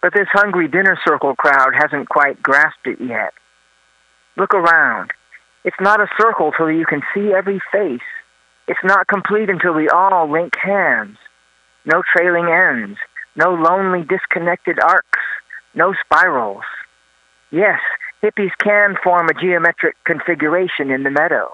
[0.00, 3.34] But this hungry dinner circle crowd hasn't quite grasped it yet.
[4.36, 5.12] Look around.
[5.64, 8.00] It's not a circle till you can see every face.
[8.66, 11.18] It's not complete until we all link hands.
[11.84, 12.98] No trailing ends,
[13.36, 15.18] no lonely disconnected arcs,
[15.74, 16.64] no spirals.
[17.50, 17.80] Yes,
[18.22, 21.50] hippies can form a geometric configuration in the meadow.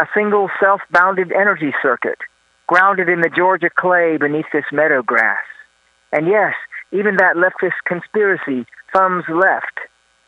[0.00, 2.18] A single self bounded energy circuit,
[2.66, 5.42] grounded in the Georgia clay beneath this meadow grass.
[6.12, 6.54] And yes,
[6.92, 9.78] even that leftist conspiracy, thumbs left.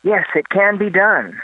[0.03, 1.41] Yes, it can be done.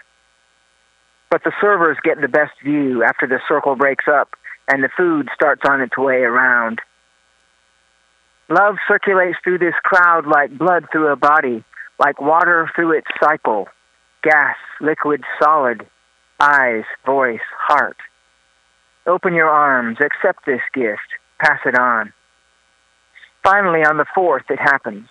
[1.31, 4.31] But the servers get the best view after the circle breaks up
[4.67, 6.81] and the food starts on its way around.
[8.49, 11.65] Love circulates through this crowd like blood through a body,
[11.99, 13.69] like water through its cycle
[14.23, 15.87] gas, liquid, solid,
[16.41, 17.97] eyes, voice, heart.
[19.07, 21.09] Open your arms, accept this gift,
[21.41, 22.13] pass it on.
[23.45, 25.09] Finally, on the fourth, it happens.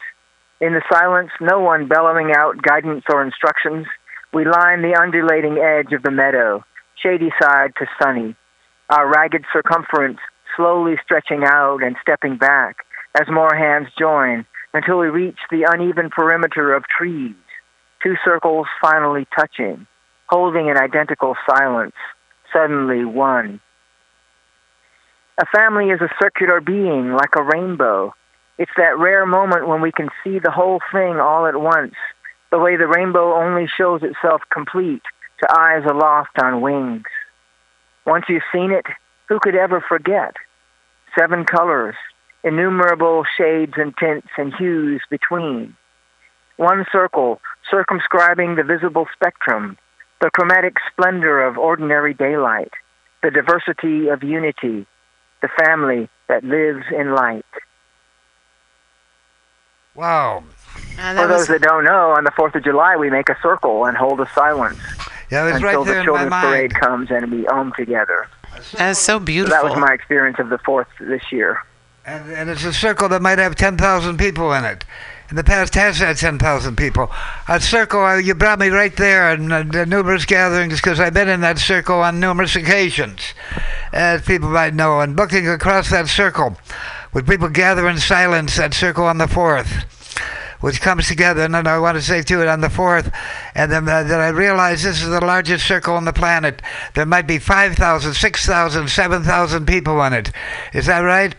[0.59, 3.87] In the silence, no one bellowing out guidance or instructions,
[4.33, 6.63] we line the undulating edge of the meadow,
[7.01, 8.35] shady side to sunny,
[8.89, 10.19] our ragged circumference
[10.55, 12.77] slowly stretching out and stepping back
[13.19, 17.35] as more hands join until we reach the uneven perimeter of trees,
[18.03, 19.87] two circles finally touching,
[20.27, 21.95] holding an identical silence,
[22.53, 23.59] suddenly one.
[25.39, 28.13] A family is a circular being like a rainbow.
[28.57, 31.93] It's that rare moment when we can see the whole thing all at once,
[32.51, 35.03] the way the rainbow only shows itself complete
[35.39, 37.05] to eyes aloft on wings.
[38.05, 38.85] Once you've seen it,
[39.27, 40.35] who could ever forget?
[41.17, 41.95] Seven colors,
[42.43, 45.75] innumerable shades and tints and hues between.
[46.55, 49.77] One circle circumscribing the visible spectrum,
[50.21, 52.71] the chromatic splendor of ordinary daylight,
[53.21, 54.87] the diversity of unity,
[55.41, 57.45] the family that lives in light.
[59.95, 60.43] Wow.
[60.97, 63.37] And For those was, that don't know, on the 4th of July, we make a
[63.41, 64.79] circle and hold a silence
[65.31, 66.47] Yeah, it was until right there the in my children's mind.
[66.47, 68.27] parade comes and we ohm together.
[68.73, 69.55] that was so So beautiful.
[69.55, 71.61] that was my experience of the 4th this year.
[72.05, 74.85] And, and it's a circle that might have 10,000 people in it.
[75.29, 77.11] In the past has had 10,000 people.
[77.49, 81.13] A circle, uh, you brought me right there in uh, the numerous gatherings because I've
[81.13, 83.19] been in that circle on numerous occasions,
[83.91, 85.01] as people might know.
[85.01, 86.55] And looking across that circle
[87.13, 89.83] with people gather in silence, that circle on the 4th,
[90.61, 91.41] which comes together.
[91.41, 93.11] And then I want to say to it on the fourth,
[93.55, 96.61] and then uh, that I realize this is the largest circle on the planet.
[96.93, 100.31] There might be 5,000, 6,000, 7,000 people on it.
[100.73, 101.35] Is that right?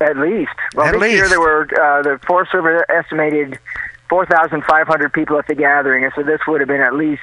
[0.00, 0.52] At least.
[0.74, 3.58] Well, At this year there were uh, the Forest Service estimated
[4.10, 7.22] 4,500 people at the gathering, and so this would have been at least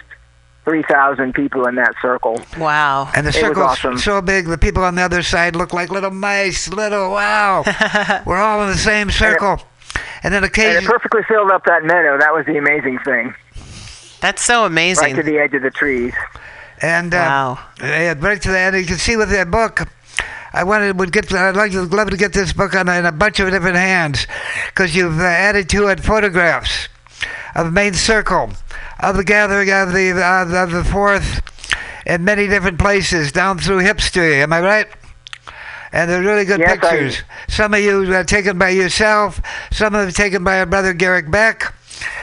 [0.65, 2.41] 3,000 people in that circle.
[2.57, 3.11] Wow.
[3.15, 3.97] And the was circle's awesome.
[3.97, 6.69] so big, the people on the other side look like little mice.
[6.69, 7.63] Little, wow.
[8.25, 9.61] We're all in the same circle.
[10.23, 12.17] And then And it perfectly filled up that meadow.
[12.17, 13.33] That was the amazing thing,
[14.21, 15.03] That's so amazing.
[15.03, 16.13] right to the edge of the trees.
[16.81, 17.59] and uh, Wow.
[17.81, 19.81] yeah, right to the end, you can see with that book.
[20.55, 21.33] I wanted would get.
[21.33, 24.27] I'd like to love to get this book on in a bunch of different hands,
[24.67, 26.89] because you've uh, added to it photographs
[27.55, 28.51] of the main circle,
[28.99, 31.41] of the gathering of the uh, of the fourth,
[32.05, 34.43] in many different places down through Hipster.
[34.43, 34.87] Am I right?
[35.93, 37.21] And they're really good Yes, I- pictures.
[37.47, 39.39] Some of you uh, taken by yourself,
[39.71, 41.73] some of them taken by our brother Garrick Beck,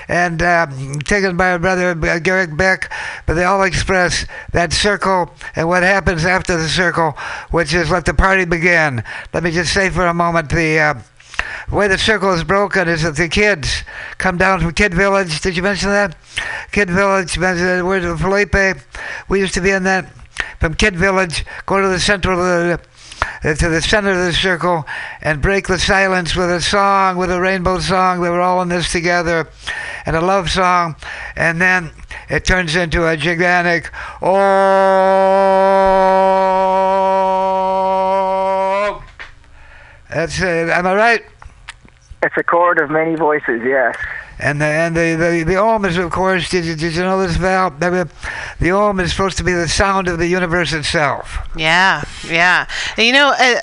[0.09, 0.67] and uh,
[1.05, 2.93] taken by our brother uh, Garrick Beck.
[3.27, 7.17] But they all express that circle and what happens after the circle,
[7.53, 9.03] which is let the party begin.
[9.33, 10.79] Let me just say for a moment the.
[10.79, 10.95] Uh,
[11.73, 13.83] way the circle is broken is that the kids
[14.19, 15.41] come down from Kid Village.
[15.41, 16.17] Did you mention that?
[16.73, 18.77] Kid Village, where's Felipe?
[19.29, 20.13] We used to be in that.
[20.59, 22.81] From Kid Village, go to the center of the,
[23.43, 24.87] Uh, to the center of the circle
[25.23, 28.21] and break the silence with a song, with a rainbow song.
[28.21, 29.49] They were all in this together,
[30.05, 30.97] and a love song,
[31.37, 31.91] and then
[32.29, 33.91] it turns into a gigantic
[34.23, 34.41] oh.
[40.11, 40.69] That's it.
[40.69, 41.25] Am I right?
[42.23, 43.97] It's a chord of many voices, yes.
[44.43, 47.21] And the and the, the, the Om is of course did you, did you know
[47.21, 47.71] this Val?
[47.71, 51.39] The Om is supposed to be the sound of the universe itself.
[51.55, 52.67] Yeah, yeah.
[52.97, 53.61] And you know, uh,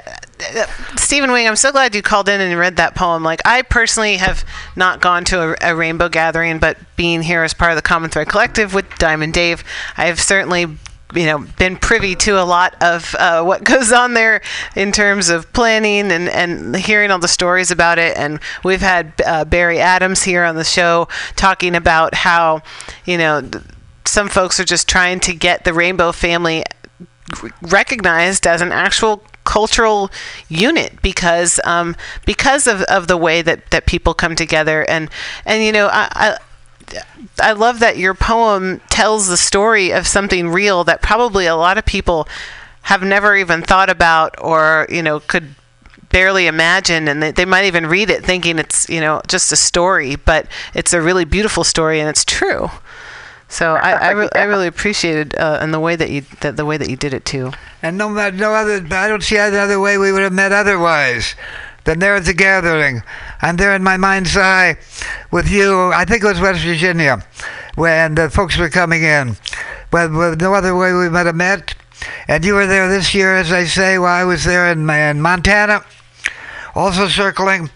[0.55, 0.65] uh,
[0.95, 3.23] Stephen Wing, I'm so glad you called in and read that poem.
[3.23, 7.55] Like, I personally have not gone to a, a rainbow gathering, but being here as
[7.55, 9.63] part of the Common Thread Collective with Diamond Dave,
[9.97, 10.67] I have certainly.
[11.15, 14.41] You know, been privy to a lot of uh, what goes on there
[14.75, 18.17] in terms of planning and, and hearing all the stories about it.
[18.17, 22.61] And we've had uh, Barry Adams here on the show talking about how,
[23.05, 23.49] you know,
[24.05, 26.63] some folks are just trying to get the Rainbow family
[27.61, 30.11] recognized as an actual cultural
[30.49, 31.95] unit because um,
[32.25, 35.09] because of, of the way that, that people come together and
[35.45, 36.37] and you know I, I
[37.39, 41.77] I love that your poem tells the story of something real that probably a lot
[41.77, 42.27] of people
[42.83, 45.55] have never even thought about or you know could
[46.09, 47.07] barely imagine.
[47.07, 50.47] And they, they might even read it thinking it's you know just a story but
[50.73, 52.69] it's a really beautiful story and it's true.
[53.49, 56.65] So I, I, re- I really appreciated uh, and the way that you that the
[56.65, 57.51] way that you did it too.
[57.81, 61.35] And no no other I don't see any other way we would have met otherwise
[61.87, 63.01] than there is the gathering.
[63.41, 64.77] I'm there in my mind's eye
[65.31, 65.93] with you.
[65.93, 67.25] I think it was West Virginia
[67.75, 69.37] when the folks were coming in.
[69.89, 71.75] But with no other way we might have met.
[72.27, 75.21] And you were there this year, as I say, while I was there in, in
[75.21, 75.85] Montana,
[76.75, 77.69] also circling.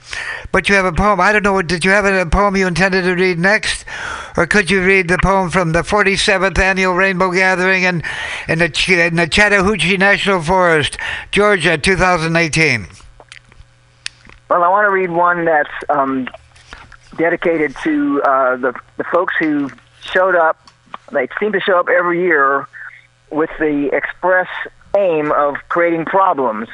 [0.51, 1.21] But you have a poem.
[1.21, 1.61] I don't know.
[1.61, 3.85] Did you have a poem you intended to read next,
[4.35, 8.03] or could you read the poem from the 47th annual Rainbow Gathering in
[8.49, 10.97] in the, in the Chattahoochee National Forest,
[11.31, 12.87] Georgia, 2018?
[14.51, 16.27] Well, I want to read one that's um,
[17.15, 19.69] dedicated to uh, the the folks who
[20.01, 20.59] showed up.
[21.09, 22.67] They seem to show up every year
[23.29, 24.49] with the express
[24.93, 26.67] aim of creating problems.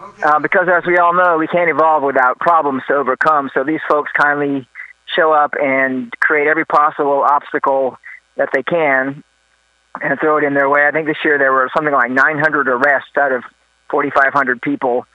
[0.00, 3.52] Uh, because, as we all know, we can't evolve without problems to overcome.
[3.54, 4.66] So these folks kindly
[5.14, 7.98] show up and create every possible obstacle
[8.34, 9.22] that they can
[10.02, 10.88] and throw it in their way.
[10.88, 13.44] I think this year there were something like 900 arrests out of
[13.90, 15.06] 4,500 people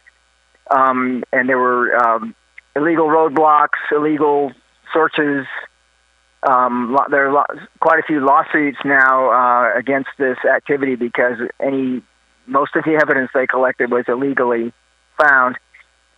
[0.70, 2.36] um, and there were um,
[2.76, 4.52] illegal roadblocks, illegal
[4.94, 5.46] searches.
[6.48, 7.46] Um, there are
[7.80, 12.02] quite a few lawsuits now uh, against this activity because any
[12.46, 14.74] most of the evidence they collected was illegally
[15.18, 15.58] found.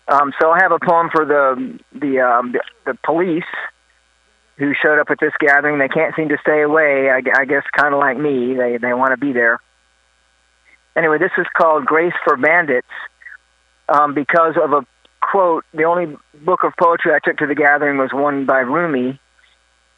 [0.08, 3.44] Um, so I have a poem for the the, um, the the police
[4.58, 5.80] who showed up at this gathering.
[5.80, 7.10] They can't seem to stay away.
[7.10, 9.60] I, I guess kind of like me, they they want to be there.
[10.96, 12.88] Anyway, this is called Grace for Bandits
[13.90, 14.86] um, because of a
[15.22, 15.66] quote.
[15.74, 19.20] The only book of poetry I took to the gathering was one by Rumi,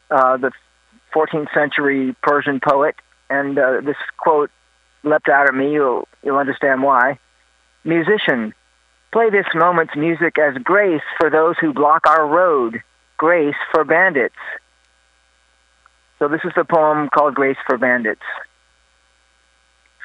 [0.09, 0.51] uh, the
[1.13, 2.95] 14th century Persian poet,
[3.29, 4.51] and uh, this quote
[5.03, 5.73] leapt out at me.
[5.73, 7.19] You'll you'll understand why.
[7.83, 8.53] Musician,
[9.11, 12.81] play this moment's music as grace for those who block our road.
[13.17, 14.35] Grace for bandits.
[16.19, 18.21] So this is the poem called Grace for Bandits.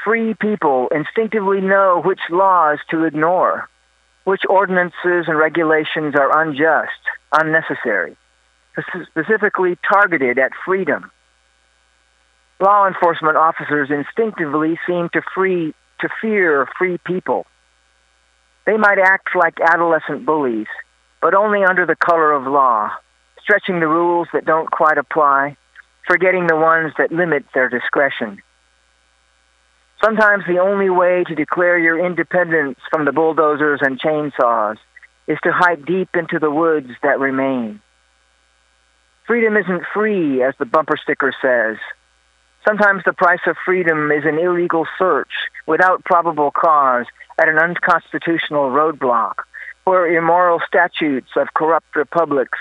[0.04, 3.68] Free people instinctively know which laws to ignore,
[4.24, 7.00] which ordinances and regulations are unjust,
[7.32, 8.16] unnecessary,
[9.10, 11.10] specifically targeted at freedom.
[12.60, 17.46] Law enforcement officers instinctively seem to free to fear free people.
[18.66, 20.68] They might act like adolescent bullies,
[21.20, 22.90] but only under the color of law,
[23.40, 25.56] stretching the rules that don't quite apply,
[26.06, 28.42] forgetting the ones that limit their discretion.
[30.04, 34.76] Sometimes the only way to declare your independence from the bulldozers and chainsaws
[35.28, 37.80] is to hike deep into the woods that remain.
[39.28, 41.76] Freedom isn't free, as the bumper sticker says.
[42.66, 45.30] Sometimes the price of freedom is an illegal search
[45.66, 47.06] without probable cause
[47.40, 49.34] at an unconstitutional roadblock
[49.84, 52.58] where immoral statutes of corrupt republics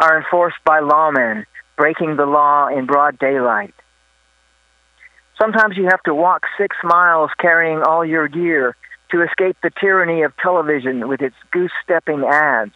[0.00, 1.44] are enforced by lawmen
[1.76, 3.74] breaking the law in broad daylight.
[5.40, 8.76] Sometimes you have to walk six miles carrying all your gear
[9.10, 12.74] to escape the tyranny of television with its goose stepping ads,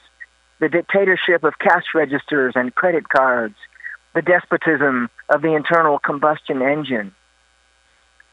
[0.60, 3.56] the dictatorship of cash registers and credit cards,
[4.14, 7.12] the despotism of the internal combustion engine.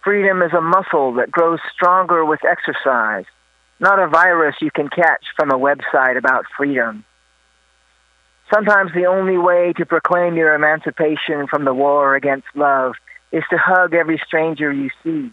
[0.03, 3.25] Freedom is a muscle that grows stronger with exercise,
[3.79, 7.03] not a virus you can catch from a website about freedom.
[8.53, 12.93] Sometimes the only way to proclaim your emancipation from the war against love
[13.31, 15.31] is to hug every stranger you see.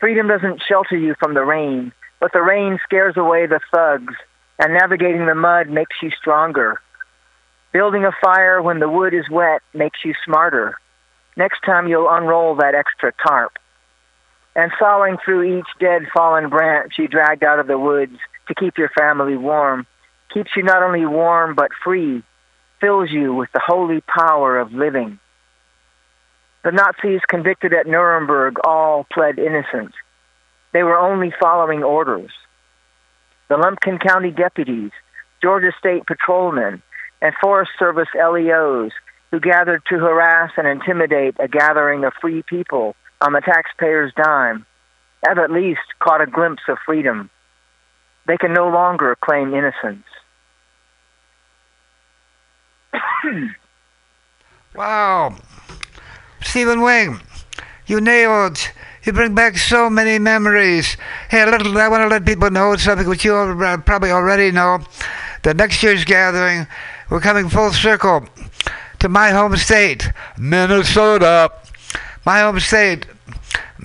[0.00, 4.14] Freedom doesn't shelter you from the rain, but the rain scares away the thugs,
[4.58, 6.80] and navigating the mud makes you stronger.
[7.72, 10.78] Building a fire when the wood is wet makes you smarter.
[11.36, 13.58] Next time you'll unroll that extra tarp.
[14.54, 18.16] And sawing through each dead fallen branch you dragged out of the woods
[18.48, 19.86] to keep your family warm
[20.32, 22.22] keeps you not only warm but free,
[22.80, 25.18] fills you with the holy power of living.
[26.66, 29.92] The Nazis convicted at Nuremberg all pled innocent.
[30.72, 32.32] They were only following orders.
[33.48, 34.90] The Lumpkin County deputies,
[35.40, 36.82] Georgia State patrolmen,
[37.22, 38.90] and Forest Service LEOs
[39.30, 44.66] who gathered to harass and intimidate a gathering of free people on the taxpayer's dime
[45.24, 47.30] have at least caught a glimpse of freedom.
[48.26, 50.04] They can no longer claim innocence.
[54.74, 55.34] Wow.
[56.46, 57.20] Stephen Wing,
[57.86, 58.58] you nailed.
[59.02, 60.96] You bring back so many memories.
[61.28, 64.78] Hey, little, I want to let people know something which you uh, probably already know.
[65.42, 66.66] The next year's gathering,
[67.10, 68.26] we're coming full circle
[69.00, 71.50] to my home state, Minnesota.
[72.24, 73.06] My home state,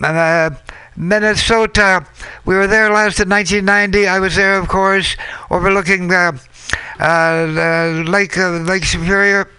[0.01, 0.51] uh,
[0.95, 2.05] Minnesota.
[2.45, 4.07] We were there last in 1990.
[4.07, 5.17] I was there, of course,
[5.49, 6.39] overlooking the,
[6.99, 9.49] uh, the Lake uh, Lake Superior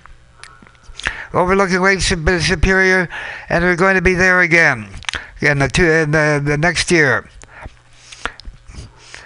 [1.33, 3.09] overlooking Lake Superior,
[3.49, 4.89] and we're going to be there again
[5.41, 7.29] in the two in the, the next year.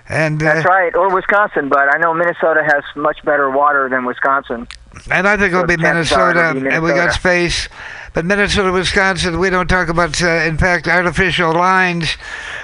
[0.08, 4.04] And uh, That's right, or Wisconsin, but I know Minnesota has much better water than
[4.04, 4.68] Wisconsin.
[5.10, 7.68] and I think it'll be chances are Minnesota, and we got space.
[8.14, 12.16] But Minnesota, Wisconsin, we don't talk about, uh, in fact, artificial lines.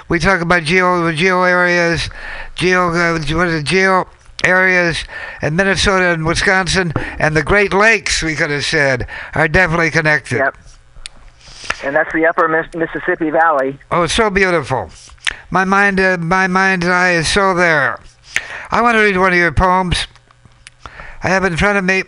[0.09, 2.09] We talk about geo geo areas,
[2.55, 4.07] geo uh, what is it, geo
[4.43, 5.03] areas,
[5.41, 8.21] and Minnesota and Wisconsin and the Great Lakes.
[8.21, 10.37] We could have said are definitely connected.
[10.37, 10.57] Yep.
[11.83, 13.79] And that's the upper Miss- Mississippi Valley.
[13.91, 14.89] Oh, it's so beautiful.
[15.49, 17.99] My mind, uh, my mind's eye is so there.
[18.71, 20.07] I want to read one of your poems.
[21.23, 22.03] I have it in front of me,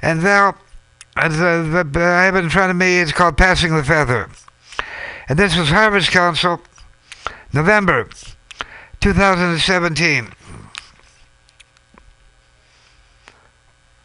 [0.00, 0.56] and Val,
[1.16, 3.00] uh, the, the, I have it in front of me.
[3.00, 4.28] It's called "Passing the Feather,"
[5.28, 6.60] and this was Harvest Council,
[7.52, 8.08] November,
[9.00, 10.28] 2017.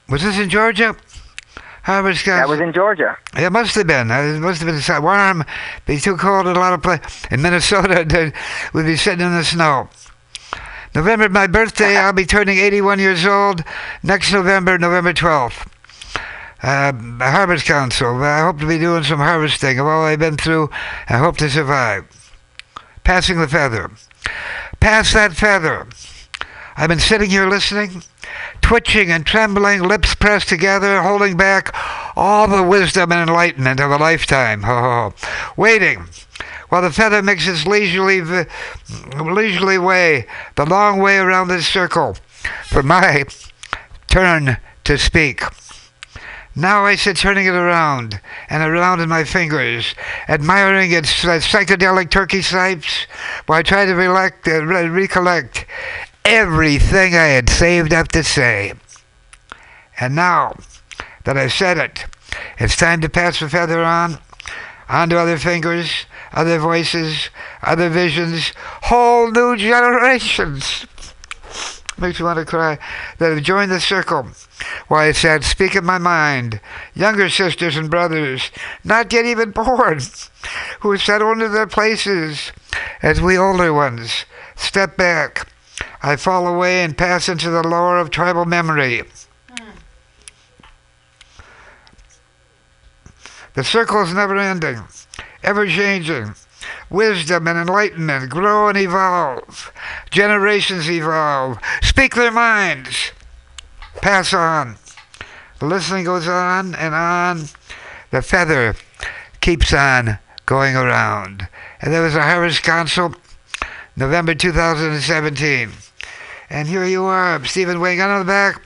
[0.09, 0.95] Was this in Georgia?
[1.83, 2.47] Harvest Council.
[2.47, 3.17] That was in Georgia.
[3.35, 4.11] It must have been.
[4.11, 5.43] Uh, It must have been so warm.
[5.85, 7.25] Be too cold in a lot of places.
[7.31, 8.33] In Minnesota,
[8.73, 9.89] we'd be sitting in the snow.
[10.93, 11.95] November, my birthday.
[11.97, 13.63] I'll be turning 81 years old
[14.03, 15.67] next November, November 12th.
[16.61, 16.91] Uh,
[17.23, 18.21] Harvest Council.
[18.23, 20.69] I hope to be doing some harvesting of all I've been through.
[21.07, 22.05] I hope to survive.
[23.03, 23.91] Passing the feather.
[24.79, 25.87] Pass that feather.
[26.75, 28.03] I've been sitting here listening,
[28.61, 31.75] twitching and trembling, lips pressed together, holding back
[32.15, 34.63] all the wisdom and enlightenment of a lifetime.
[34.63, 35.13] Ho, ho.
[35.55, 36.05] Waiting
[36.69, 38.21] while the feather makes its leisurely,
[39.15, 42.17] leisurely way, the long way around this circle,
[42.65, 43.25] for my
[44.07, 45.43] turn to speak.
[46.55, 49.93] Now I sit turning it around and around in my fingers,
[50.27, 53.05] admiring its uh, psychedelic turkey stripes,
[53.45, 55.67] while I try to relect, uh, re- recollect
[56.27, 58.73] everything I had saved up to say.
[59.97, 60.57] And now
[61.23, 62.05] that I've said it,
[62.59, 64.17] it's time to pass the feather on,
[64.89, 67.29] on to other fingers, other voices,
[67.63, 68.51] other visions,
[68.83, 70.85] whole new generations.
[71.97, 72.77] makes me want to cry,
[73.19, 74.27] that have joined the circle.
[74.89, 76.59] Why, I said, speak of my mind.
[76.93, 78.51] Younger sisters and brothers,
[78.83, 80.01] not yet even born,
[80.81, 82.51] who settled into their places
[83.01, 84.25] as we older ones.
[84.57, 85.47] Step back.
[86.01, 89.03] I fall away and pass into the lore of tribal memory.
[93.55, 94.83] The circle is never ending,
[95.41, 96.35] ever changing.
[96.89, 99.71] Wisdom and enlightenment grow and evolve.
[100.11, 101.57] Generations evolve.
[101.81, 103.11] Speak their minds.
[103.95, 104.75] Pass on.
[105.59, 107.45] The listening goes on and on.
[108.11, 108.75] The feather
[109.41, 111.47] keeps on going around.
[111.81, 113.15] And there was a Harvest Council,
[113.95, 115.71] November 2017.
[116.49, 118.61] And here you are, Stephen Wing on the back.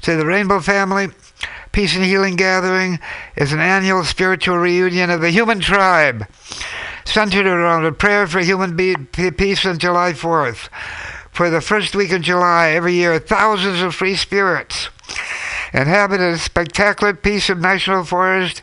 [0.00, 1.08] Say the Rainbow Family
[1.70, 2.98] Peace and Healing Gathering
[3.36, 6.26] is an annual spiritual reunion of the human tribe,
[7.04, 10.70] centered around a prayer for human be- peace on July 4th.
[11.30, 14.88] For the first week in July every year, thousands of free spirits
[15.74, 18.62] inhabit a spectacular piece of national forest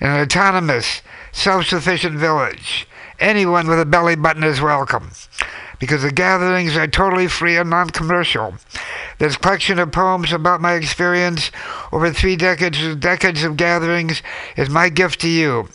[0.00, 1.02] in an autonomous,
[1.32, 2.88] self-sufficient village.
[3.18, 5.10] Anyone with a belly button is welcome
[5.78, 8.54] because the gatherings are totally free and non-commercial.
[9.18, 11.50] This collection of poems about my experience
[11.92, 14.22] over three decades, decades of gatherings
[14.56, 15.68] is my gift to you.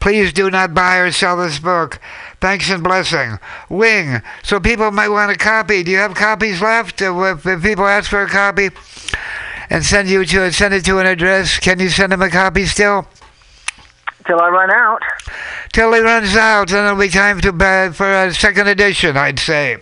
[0.00, 2.00] Please do not buy or sell this book.
[2.40, 3.38] Thanks and blessing.
[3.68, 4.22] Wing.
[4.42, 5.82] So people might want a copy.
[5.82, 7.02] Do you have copies left?
[7.02, 8.70] Uh, If if people ask for a copy
[9.68, 12.64] and send you to send it to an address, can you send them a copy
[12.64, 13.06] still?
[14.28, 15.02] Till I run out.
[15.72, 19.38] till it runs out, then it'll be time to buy for a second edition, I'd
[19.38, 19.78] say.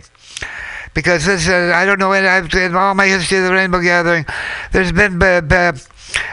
[0.95, 2.25] Because this, uh, I don't know, in,
[2.57, 4.25] in all my history of the Rainbow Gathering,
[4.71, 5.73] there's been uh, uh,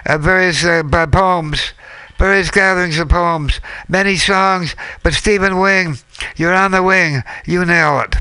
[0.05, 1.74] uh, various uh, uh, poems,
[2.20, 3.59] various gatherings of poems,
[3.89, 5.97] many songs, but Stephen Wing,
[6.36, 8.16] you're on the wing, you nail it.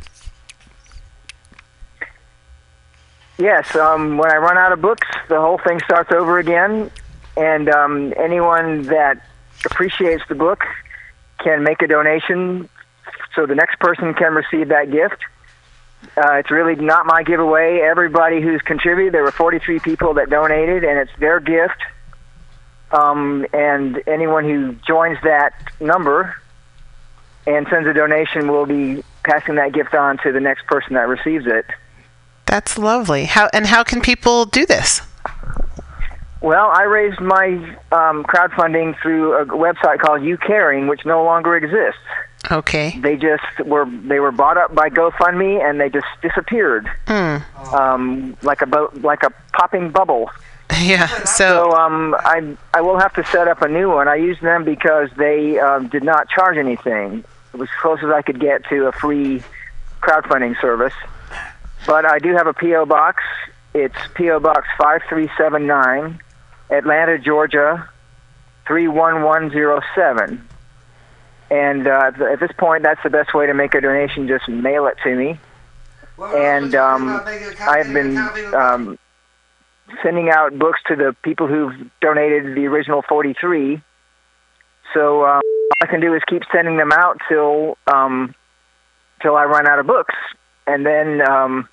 [3.36, 6.90] Yes, um, when I run out of books, the whole thing starts over again,
[7.36, 9.22] and um, anyone that
[9.66, 10.64] appreciates the book
[11.38, 12.68] can make a donation
[13.34, 15.18] so the next person can receive that gift.
[16.16, 17.80] Uh, it's really not my giveaway.
[17.80, 21.80] Everybody who's contributed, there were 43 people that donated, and it's their gift.
[22.90, 26.36] Um, and anyone who joins that number
[27.46, 31.08] and sends a donation will be passing that gift on to the next person that
[31.08, 31.64] receives it.
[32.46, 33.24] That's lovely.
[33.24, 35.00] How and how can people do this?
[36.42, 37.46] Well, I raised my
[37.92, 42.00] um, crowdfunding through a website called YouCaring, which no longer exists.
[42.50, 42.98] Okay.
[43.00, 47.36] They just were they were bought up by GoFundMe and they just disappeared, Hmm.
[47.72, 50.30] um, like a bo- like a popping bubble.
[50.80, 51.06] Yeah.
[51.24, 54.08] So So um, I I will have to set up a new one.
[54.08, 57.22] I used them because they um, did not charge anything.
[57.52, 59.42] It was as close as I could get to a free
[60.00, 60.94] crowdfunding service.
[61.86, 63.22] But I do have a PO box.
[63.74, 66.18] It's PO Box five three seven nine,
[66.70, 67.88] Atlanta, Georgia,
[68.66, 70.48] three one one zero seven.
[71.50, 74.26] And uh, at this point, that's the best way to make a donation.
[74.26, 75.38] Just mail it to me.
[76.18, 77.20] And um,
[77.60, 78.16] I've been
[78.54, 78.98] um,
[80.02, 83.82] sending out books to the people who've donated the original 43.
[84.94, 85.42] So um, all
[85.82, 88.34] I can do is keep sending them out till um,
[89.20, 90.14] till I run out of books,
[90.66, 91.68] and then um,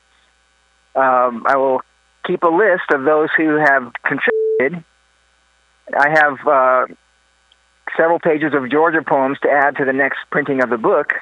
[0.96, 1.82] um, I will
[2.26, 4.39] keep a list of those who have contributed.
[4.60, 6.86] I have uh,
[7.98, 11.14] several pages of Georgia poems to add to the next printing of the book.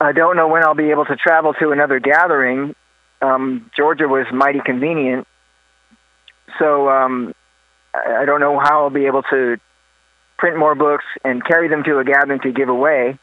[0.00, 2.74] I don't know when I'll be able to travel to another gathering.
[3.20, 5.26] Um, Georgia was mighty convenient,
[6.58, 7.34] so um,
[7.94, 9.58] I I don't know how I'll be able to
[10.38, 13.16] print more books and carry them to a gathering to give away.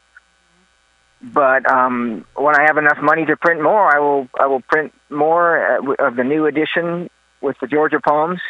[1.22, 4.94] But um, when I have enough money to print more, I will I will print
[5.10, 7.10] more uh, of the new edition
[7.42, 8.40] with the Georgia poems,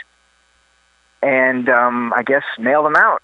[1.22, 3.22] and um, I guess mail them out.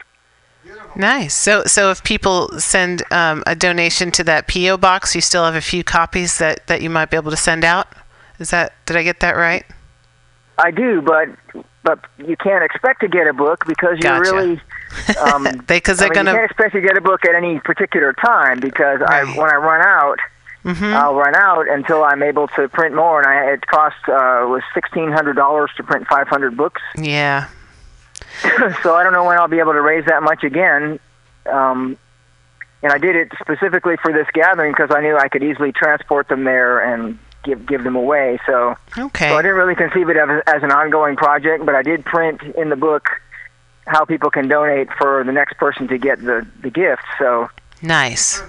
[0.97, 1.35] nice.
[1.37, 5.55] So so if people send um, a donation to that PO box, you still have
[5.55, 7.89] a few copies that that you might be able to send out.
[8.39, 9.65] Is that did I get that right?
[10.59, 11.29] I do, but
[11.83, 14.61] but you can't expect to get a book because you're really
[15.31, 16.33] um, They because I they're mean, you gonna.
[16.39, 19.83] can't expect to get a book at any particular time because I when I run
[19.87, 20.19] out,
[20.65, 20.93] Mhm.
[20.95, 23.21] I'll run out until I'm able to print more.
[23.23, 26.83] And I it cost uh, was sixteen hundred dollars to print five hundred books.
[26.97, 27.47] Yeah.
[28.83, 30.99] so I don't know when I'll be able to raise that much again.
[31.51, 31.97] Um,
[32.83, 36.29] and I did it specifically for this gathering because I knew I could easily transport
[36.29, 38.39] them there and give give them away.
[38.47, 39.29] So, Okay.
[39.29, 42.43] so I didn't really conceive it as, as an ongoing project, but I did print
[42.43, 43.09] in the book
[43.87, 47.03] how people can donate for the next person to get the the gift.
[47.19, 47.49] So
[47.87, 48.43] Nice.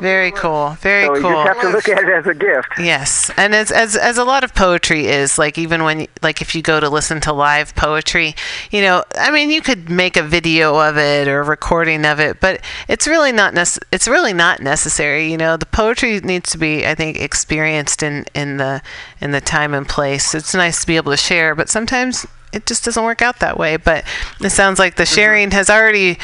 [0.00, 0.70] Very cool.
[0.80, 1.30] Very so you cool.
[1.32, 2.68] just have to look at it as a gift.
[2.78, 6.54] Yes, and as as as a lot of poetry is like even when like if
[6.54, 8.34] you go to listen to live poetry,
[8.70, 12.18] you know, I mean you could make a video of it or a recording of
[12.18, 15.56] it, but it's really not nece- it's really not necessary, you know.
[15.56, 18.80] The poetry needs to be I think experienced in in the
[19.20, 20.34] in the time and place.
[20.34, 23.58] It's nice to be able to share, but sometimes it just doesn't work out that
[23.58, 23.76] way.
[23.76, 24.04] But
[24.40, 26.18] it sounds like the sharing has already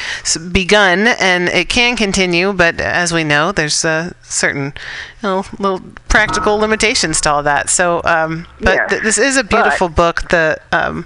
[0.51, 2.53] begun and it can continue.
[2.53, 4.73] But as we know, there's uh, certain
[5.21, 7.69] you know, little practical limitations to all that.
[7.69, 10.29] So, um, but Yes, th- this is a beautiful book.
[10.29, 11.05] The um,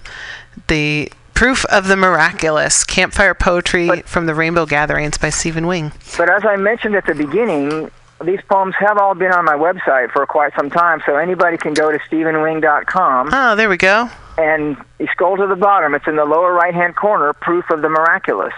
[0.68, 5.94] the Proof of the Miraculous Campfire Poetry from the Rainbow Gatherings by Stephen Wing.
[6.18, 7.90] But as I mentioned at the beginning,
[8.24, 11.74] these poems have all been on my website for quite some time, so anybody can
[11.74, 14.10] go to stephenwing.com Oh, there we go.
[14.38, 15.94] and you scroll to the bottom.
[15.96, 18.54] It's in the lower right-hand corner, Proof of the Miraculous.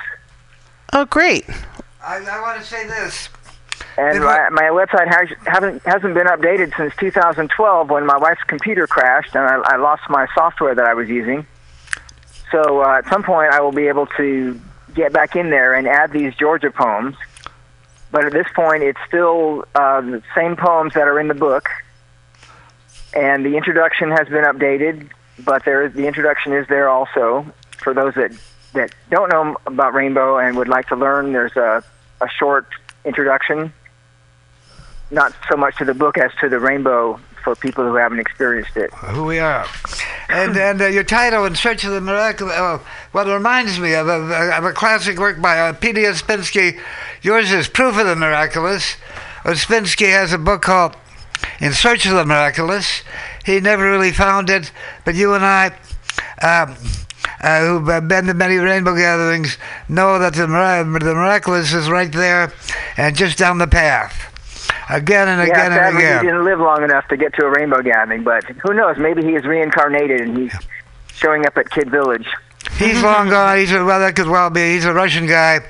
[0.93, 1.45] Oh, great.
[2.03, 3.29] I, I want to say this.
[3.97, 8.41] And If my, my website has, haven't hasn't been updated since 2012 when my wife's
[8.47, 11.45] computer crashed and I, I lost my software that I was using.
[12.51, 14.59] So uh, at some point I will be able to
[14.95, 17.15] get back in there and add these Georgia poems.
[18.11, 21.69] But at this point, it's still uh, the same poems that are in the book,
[23.15, 25.09] and the introduction has been updated.
[25.39, 27.45] But there, the introduction is there also
[27.77, 28.31] for those that
[28.73, 31.31] that don't know about Rainbow and would like to learn.
[31.31, 31.83] There's a
[32.19, 32.67] a short
[33.05, 33.73] introduction,
[35.09, 38.75] not so much to the book as to the Rainbow for people who haven't experienced
[38.77, 38.93] it.
[38.93, 39.67] Who we are.
[40.29, 42.79] And and uh, your title, In Search of the Miraculous, uh,
[43.13, 46.01] well, it reminds me of a, of a classic work by uh, P.D.
[46.01, 46.79] Ouspensky.
[47.21, 48.95] Yours is Proof of the Miraculous.
[49.43, 50.95] Ouspensky has a book called
[51.59, 53.01] In Search of the Miraculous.
[53.45, 54.71] He never really found it,
[55.03, 55.67] but you and I,
[56.41, 56.75] um,
[57.41, 59.57] uh, who've been to many rainbow gatherings,
[59.89, 62.53] know that the, the miraculous is right there
[62.97, 64.30] and just down the path.
[64.91, 66.19] Again and yeah, again and sadly again.
[66.21, 68.97] he didn't live long enough to get to a rainbow gathering, but who knows?
[68.97, 70.53] Maybe he is reincarnated and he's
[71.13, 72.27] showing up at Kid Village.
[72.77, 73.57] He's long gone.
[73.57, 74.73] He's a, well, that could well be.
[74.73, 75.61] He's a Russian guy.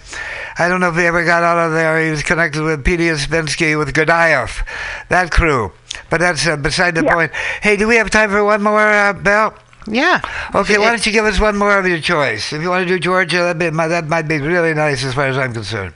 [0.57, 2.03] I don't know if he ever got out of there.
[2.03, 3.03] He was connected with P.D.
[3.05, 4.65] Ouspensky, with Gurdjieff,
[5.09, 5.71] that crew.
[6.09, 7.13] But that's uh, beside the Yeah.
[7.13, 7.31] point.
[7.61, 9.53] Hey, do we have time for one more, uh, Belle?
[9.87, 10.19] Yeah.
[10.53, 12.53] Okay, why don't you give us one more of your choice?
[12.53, 15.25] If you want to do Georgia, that, be, that might be really nice as far
[15.27, 15.93] as I'm concerned.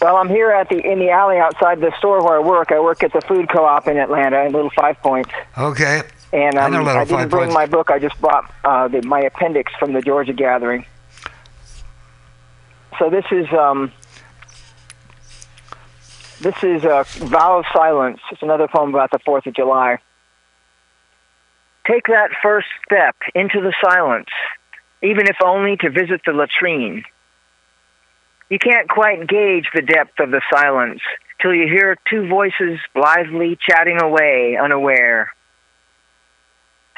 [0.00, 2.72] Well, I'm here at the in the alley outside the store where I work.
[2.72, 5.30] I work at the food co-op in Atlanta, in Little Five Points.
[5.58, 6.02] Okay.
[6.32, 7.54] And I um, Little I didn't bring Points.
[7.54, 7.90] my book.
[7.90, 10.86] I just brought uh, the, my appendix from the Georgia gathering.
[12.98, 13.92] So this is um,
[16.40, 18.20] this is a vow of silence.
[18.32, 19.98] It's another poem about the Fourth of July.
[21.86, 24.28] Take that first step into the silence,
[25.02, 27.04] even if only to visit the latrine.
[28.50, 31.00] You can't quite gauge the depth of the silence
[31.40, 35.32] till you hear two voices blithely chatting away, unaware.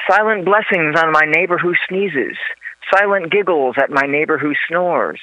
[0.09, 2.37] Silent blessings on my neighbor who sneezes,
[2.93, 5.19] silent giggles at my neighbor who snores.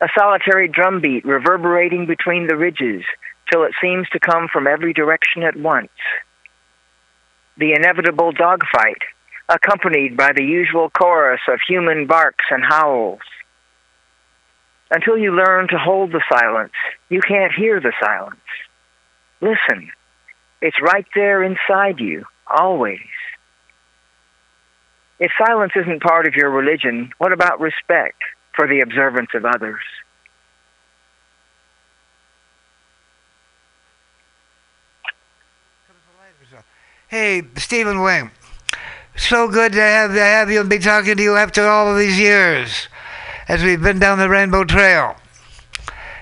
[0.00, 3.04] A solitary drumbeat reverberating between the ridges
[3.50, 5.88] till it seems to come from every direction at once.
[7.56, 9.00] The inevitable dogfight,
[9.48, 13.20] accompanied by the usual chorus of human barks and howls.
[14.90, 16.72] Until you learn to hold the silence,
[17.08, 18.40] you can't hear the silence.
[19.40, 19.90] Listen.
[20.62, 23.00] It's right there inside you, always.
[25.18, 28.22] If silence isn't part of your religion, what about respect
[28.54, 29.82] for the observance of others?
[37.08, 38.30] Hey, Stephen Wing.
[39.16, 41.98] So good to have, to have you and be talking to you after all of
[41.98, 42.88] these years
[43.48, 45.16] as we've been down the Rainbow Trail.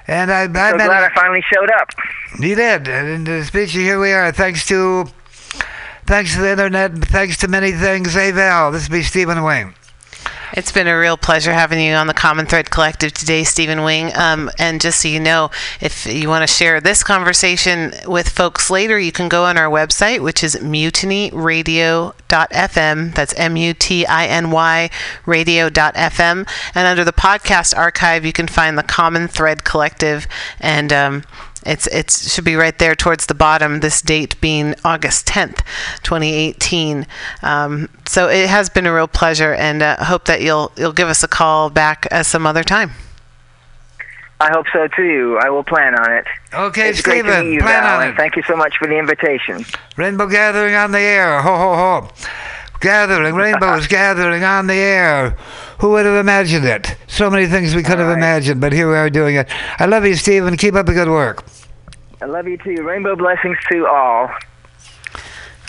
[0.06, 1.88] And I, I So glad I finally showed up.
[2.38, 4.32] You did, and uh, speaking here we are.
[4.32, 5.06] Thanks to,
[6.06, 8.12] thanks to the internet, and thanks to many things.
[8.12, 9.74] Hey Val, this is me, Stephen Wing.
[10.52, 14.16] It's been a real pleasure having you on the Common Thread Collective today, Stephen Wing.
[14.16, 18.70] Um, and just so you know, if you want to share this conversation with folks
[18.70, 23.14] later, you can go on our website, which is mutinyradio.fm.
[23.14, 24.90] That's M U T I N Y
[25.26, 26.48] radio.fm.
[26.74, 30.26] And under the podcast archive, you can find the Common Thread Collective.
[30.60, 31.24] And um,
[31.66, 33.80] it's it should be right there towards the bottom.
[33.80, 35.58] This date being August 10th,
[36.02, 37.06] 2018.
[37.42, 41.08] Um, so it has been a real pleasure, and uh, hope that you'll you'll give
[41.08, 42.92] us a call back at some other time.
[44.40, 45.38] I hope so too.
[45.40, 46.26] I will plan on it.
[46.52, 48.16] Okay, it's great to meet you, plan Val, on it.
[48.16, 49.64] thank you so much for the invitation.
[49.96, 51.40] Rainbow Gathering on the air.
[51.40, 52.08] Ho ho ho.
[52.84, 55.30] Gathering, rainbows gathering on the air.
[55.80, 56.96] Who would have imagined it?
[57.08, 58.16] So many things we could have right.
[58.16, 59.48] imagined, but here we are doing it.
[59.80, 60.56] I love you, Stephen.
[60.56, 61.44] Keep up the good work.
[62.22, 62.82] I love you too.
[62.82, 64.30] Rainbow blessings to all.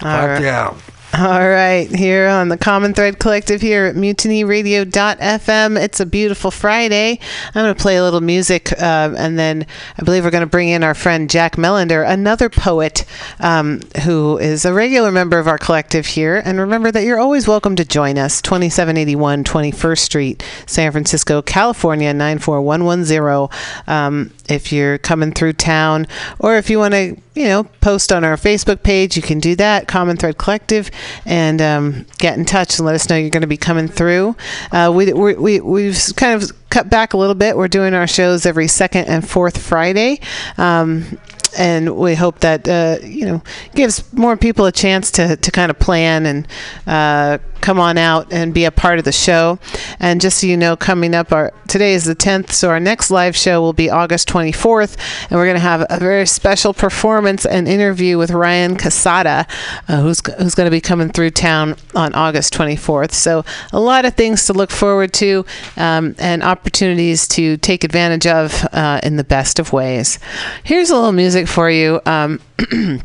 [0.02, 0.42] All right.
[0.42, 0.78] Yeah.
[1.18, 5.82] All right, here on the Common Thread Collective here at mutinyradio.fm.
[5.82, 7.20] It's a beautiful Friday.
[7.54, 9.66] I'm going to play a little music, uh, and then
[9.98, 13.06] I believe we're going to bring in our friend Jack Melander, another poet
[13.40, 16.42] um, who is a regular member of our collective here.
[16.44, 22.14] And remember that you're always welcome to join us, 2781 21st Street, San Francisco, California,
[22.14, 23.58] 94110.
[23.88, 26.08] Um, if you're coming through town,
[26.40, 29.56] or if you want to, you know, post on our Facebook page, you can do
[29.56, 30.92] that, Common Thread Collective,
[31.26, 34.36] and um, get in touch and let us know you're going to be coming through.
[34.72, 37.56] Uh, we, we, we, we've kind of cut back a little bit.
[37.56, 40.20] We're doing our shows every second and fourth Friday.
[40.58, 41.18] Um,
[41.58, 43.44] and we hope that uh, you know
[43.74, 46.48] gives more people a chance to, to kind of plan and
[46.88, 49.58] uh, come on out and be a part of the show.
[50.00, 53.10] And just so you know, coming up, our today is the 10th, so our next
[53.10, 54.98] live show will be August 24th,
[55.30, 59.50] and we're going to have a very special performance and interview with Ryan Casada,
[59.88, 63.14] uh, who's who's going to be coming through town on August 24th.
[63.14, 63.44] So
[63.74, 65.44] a lot of things to look forward to
[65.76, 70.20] um, and opportunities to take advantage of uh, in the best of ways.
[70.64, 72.02] Here's a little music for you.
[72.06, 72.40] Um,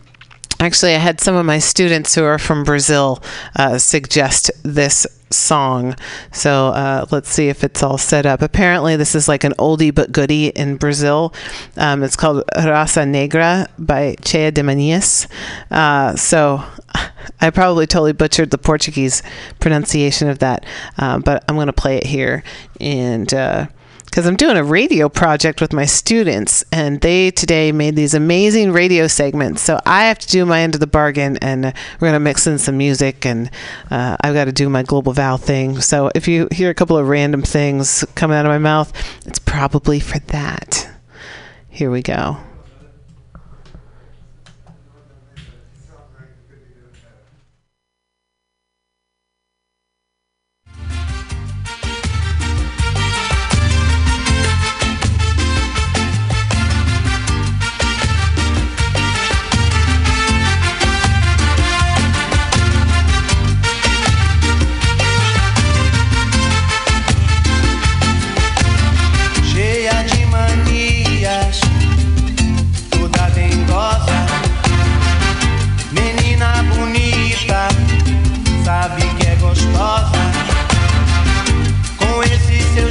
[0.61, 3.23] Actually, I had some of my students who are from Brazil
[3.57, 5.97] uh, suggest this song.
[6.33, 8.43] So uh, let's see if it's all set up.
[8.43, 11.33] Apparently, this is like an oldie but goodie in Brazil.
[11.79, 15.29] Um, it's called Raça Negra by Cheia de Manias.
[15.71, 16.63] Uh, so
[17.41, 19.23] I probably totally butchered the Portuguese
[19.61, 20.67] pronunciation of that,
[20.99, 22.43] uh, but I'm going to play it here.
[22.81, 23.69] And uh,
[24.11, 28.73] because I'm doing a radio project with my students, and they today made these amazing
[28.73, 29.63] radio segments.
[29.63, 32.45] So I have to do my end of the bargain, and we're going to mix
[32.49, 33.49] in some music, and
[33.89, 35.81] uh, I've got to do my Global Val thing.
[35.81, 38.93] So if you hear a couple of random things coming out of my mouth,
[39.27, 40.91] it's probably for that.
[41.69, 42.39] Here we go.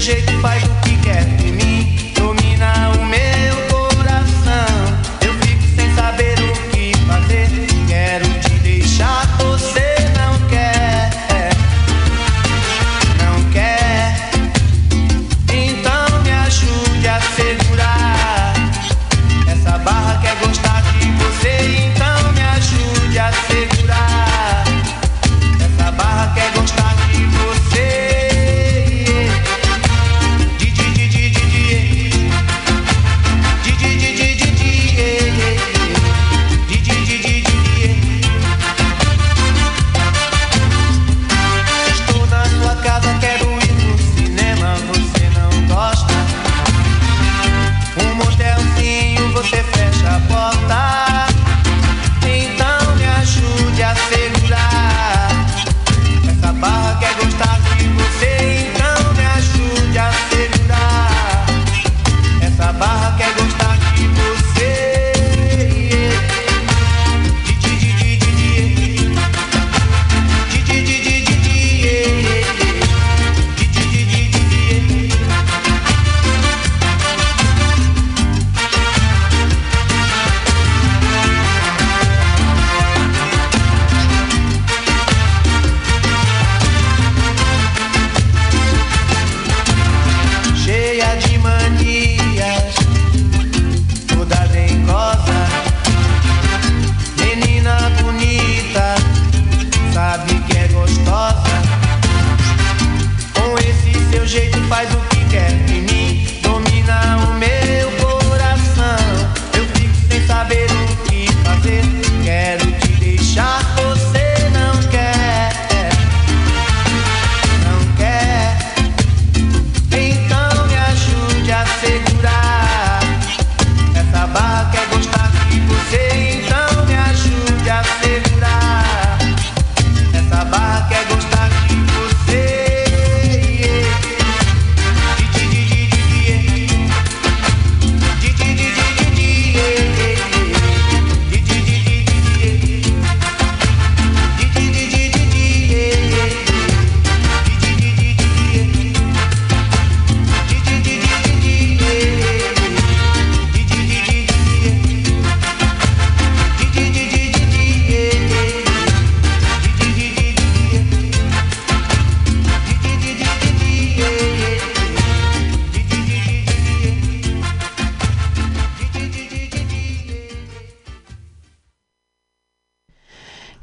[0.09, 0.78] jeito, pai do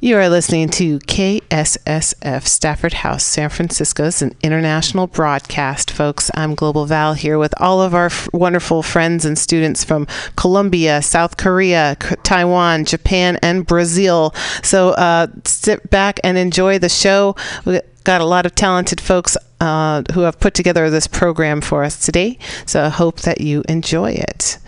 [0.06, 6.30] You are listening to KSSF Stafford House, San Francisco's an international broadcast, folks.
[6.34, 10.06] I'm Global Val here with all of our f- wonderful friends and students from
[10.36, 14.32] Colombia, South Korea, K- Taiwan, Japan, and Brazil.
[14.62, 17.34] So uh, sit back and enjoy the show.
[17.64, 21.82] We got a lot of talented folks uh, who have put together this program for
[21.82, 22.38] us today.
[22.66, 24.58] So I hope that you enjoy it.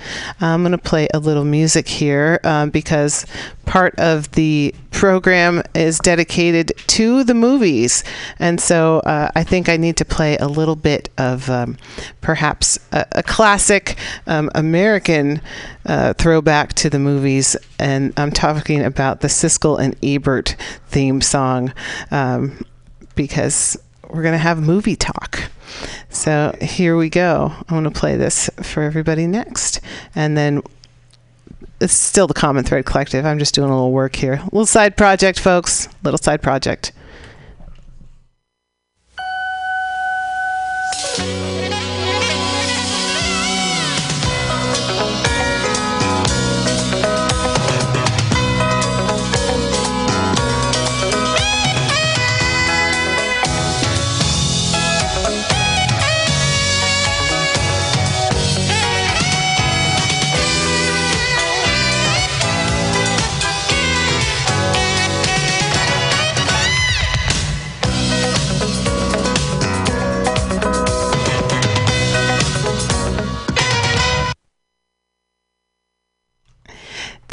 [0.41, 3.27] I'm going to play a little music here um, because
[3.67, 8.03] part of the program is dedicated to the movies.
[8.39, 11.77] And so uh, I think I need to play a little bit of um,
[12.23, 13.97] perhaps a, a classic
[14.27, 15.43] um, American
[15.85, 17.57] uh, throwback to the movies.
[17.79, 20.57] And I'm talking about the Siskel and Ebert
[20.89, 21.75] theme song
[22.11, 22.65] um,
[23.15, 23.77] because
[24.09, 25.51] we're going to have movie talk.
[26.09, 27.53] So here we go.
[27.61, 29.81] I'm going to play this for everybody next.
[30.15, 30.63] And then
[31.81, 33.25] it's still the Common Thread Collective.
[33.25, 34.41] I'm just doing a little work here.
[34.45, 35.89] Little side project, folks.
[36.03, 36.93] Little side project.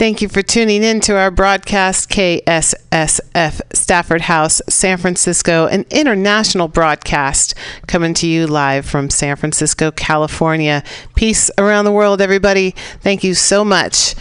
[0.05, 6.67] Thank you for tuning in to our broadcast, KSSF Stafford House, San Francisco, an international
[6.67, 7.55] broadcast
[7.87, 10.83] coming to you live from San Francisco, California.
[11.15, 12.75] Peace around the world, everybody.
[13.01, 14.13] Thank you so much.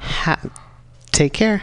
[0.00, 0.50] Ha-
[1.12, 1.62] take care.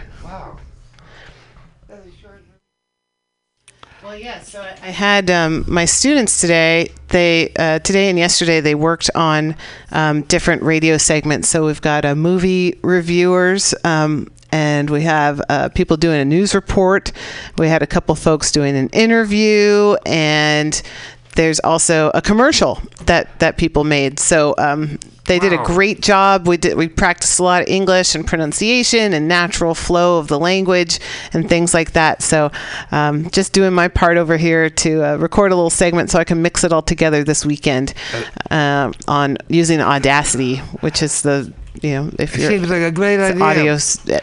[4.07, 4.39] Well, yeah.
[4.39, 6.93] So I had um, my students today.
[7.09, 9.57] They uh, today and yesterday they worked on
[9.91, 11.49] um, different radio segments.
[11.49, 13.75] So we've got uh, movie reviewers.
[13.83, 17.11] Um, and we have uh, people doing a news report.
[17.57, 20.81] We had a couple folks doing an interview, and
[21.35, 24.19] there's also a commercial that that people made.
[24.19, 26.47] So um, they did a great job.
[26.47, 30.39] We did we practiced a lot of English and pronunciation and natural flow of the
[30.39, 30.99] language
[31.33, 32.21] and things like that.
[32.21, 32.51] So
[32.91, 36.23] um, just doing my part over here to uh, record a little segment so I
[36.23, 37.93] can mix it all together this weekend
[38.51, 42.91] um on using Audacity, which is the you know if It you're seems like a
[42.91, 43.43] great idea.
[43.43, 43.77] audio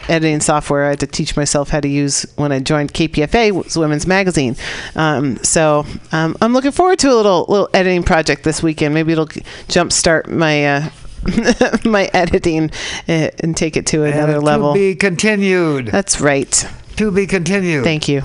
[0.09, 4.07] editing software I had to teach myself how to use when I joined KPFA, Women's
[4.07, 4.55] Magazine.
[4.95, 8.93] Um, so um, I'm looking forward to a little little editing project this weekend.
[8.93, 10.89] Maybe it'll jumpstart my uh,
[11.85, 12.69] my editing
[13.07, 14.73] uh, and take it to another Uh, level.
[14.73, 15.87] To be continued.
[15.87, 16.67] That's right.
[16.97, 17.83] to be continued.
[17.83, 18.21] Thank you.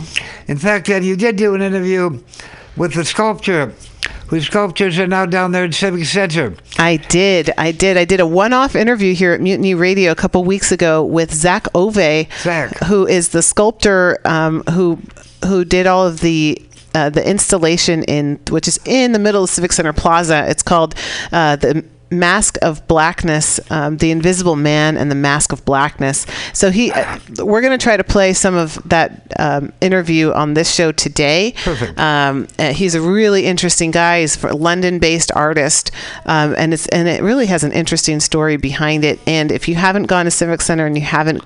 [0.48, 2.20] In fact, Ed, you did do an interview
[2.77, 3.73] with the sculptor,
[4.31, 6.55] whose sculptures are now down there in Civic Center.
[6.78, 7.51] I did.
[7.59, 7.97] I did.
[7.97, 11.65] I did a one-off interview here at Mutiny Radio a couple weeks ago with Zak
[11.74, 12.70] Ové, Zak.
[12.85, 14.98] who is the sculptor um, who
[15.44, 16.62] who did all of the.
[16.93, 20.44] Uh, the installation in which is in the middle of Civic Center Plaza.
[20.51, 20.97] It's called
[21.31, 26.27] uh, the Masque of Blackness, um, the Invisible Man, and the Masque of Blackness.
[26.53, 30.55] So he, uh, we're going to try to play some of that um, interview on
[30.55, 31.55] this show today.
[31.62, 31.99] Perfect.
[31.99, 34.20] Um, uh, he's a really interesting guy.
[34.20, 35.93] He's a London-based artist,
[36.27, 39.20] um, and it's and it really has an interesting story behind it.
[39.27, 41.45] And if you haven't gone to Civic Center and you haven't,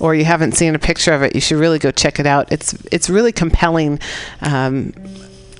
[0.00, 2.50] or you haven't seen a picture of it, you should really go check it out.
[2.50, 4.00] It's it's really compelling.
[4.42, 4.92] Um,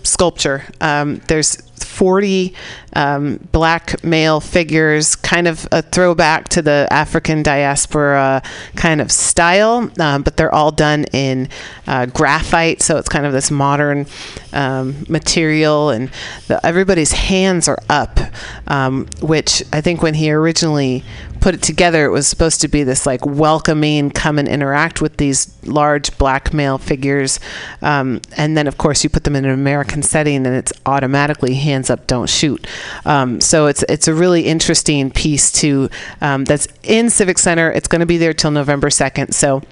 [0.03, 0.65] sculpture.
[0.81, 2.55] Um, there's 40
[2.95, 8.43] um, black male figures, kind of a throwback to the African diaspora
[8.77, 11.49] kind of style, um, but they're all done in
[11.87, 14.07] uh, graphite, so it's kind of this modern
[14.53, 16.11] um, material, and
[16.49, 18.19] the, everybody's hands are up,
[18.67, 21.05] um, which I think when he originally
[21.41, 25.17] put it together, it was supposed to be this like welcoming, come and interact with
[25.17, 27.41] these large black male figures.
[27.83, 31.55] Um, and then, of course, you put them in an American setting and it's automatically
[31.55, 32.67] hands up, don't shoot.
[33.05, 35.89] Um, so it's, it's a really interesting piece to,
[36.21, 37.71] um, that's in Civic Center.
[37.71, 39.33] It's going to be there till November 2nd.
[39.35, 39.63] So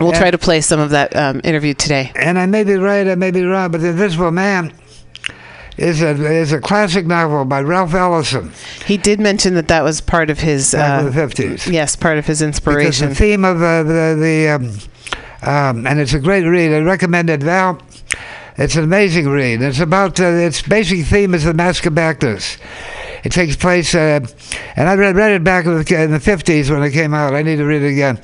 [0.00, 2.12] we'll And- try to play some of that um, interview today.
[2.14, 4.72] And I may be right, I may be wrong, but The Invisible Man
[5.78, 8.52] is a is a classic novel by Ralph Ellison
[8.86, 11.66] He did mention that that was part of his, uh, the fifties.
[11.66, 13.08] yes, part of his Because inspiration.
[13.10, 14.70] the theme of uh, the the um,
[15.42, 16.72] um, and it's a great read.
[16.72, 17.80] I recommend it, Val.
[18.58, 19.62] It's an amazing read.
[19.62, 22.58] It's about uh, its basic theme is the Mask of.
[23.24, 24.20] It takes place, uh,
[24.76, 27.34] and I read, read it back in the, in the 50s when it came out.
[27.34, 28.20] I need to read it again.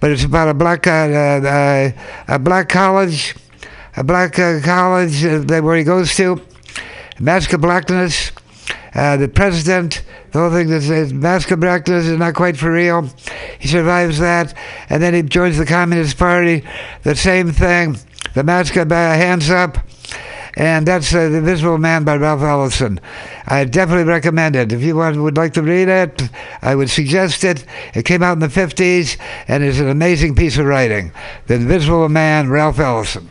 [0.00, 1.90] but it's about a black uh, uh,
[2.28, 3.34] a black college,
[3.96, 6.40] a black uh, college uh, that where he goes to,
[7.20, 8.32] mask of blackness.
[8.94, 10.02] Uh, the president,
[10.32, 13.08] the whole thing that says mask of blackness is not quite for real.
[13.58, 14.54] He survives that,
[14.88, 16.64] and then he joins the Communist Party.
[17.04, 17.96] The same thing.
[18.34, 19.78] The mask of uh, hands up.
[20.56, 23.00] And that's uh, The Invisible Man by Ralph Ellison.
[23.46, 24.72] I definitely recommend it.
[24.72, 26.28] If you want, would like to read it,
[26.60, 27.64] I would suggest it.
[27.94, 29.16] It came out in the 50s
[29.46, 31.12] and is an amazing piece of writing.
[31.46, 33.28] The Invisible Man, Ralph Ellison.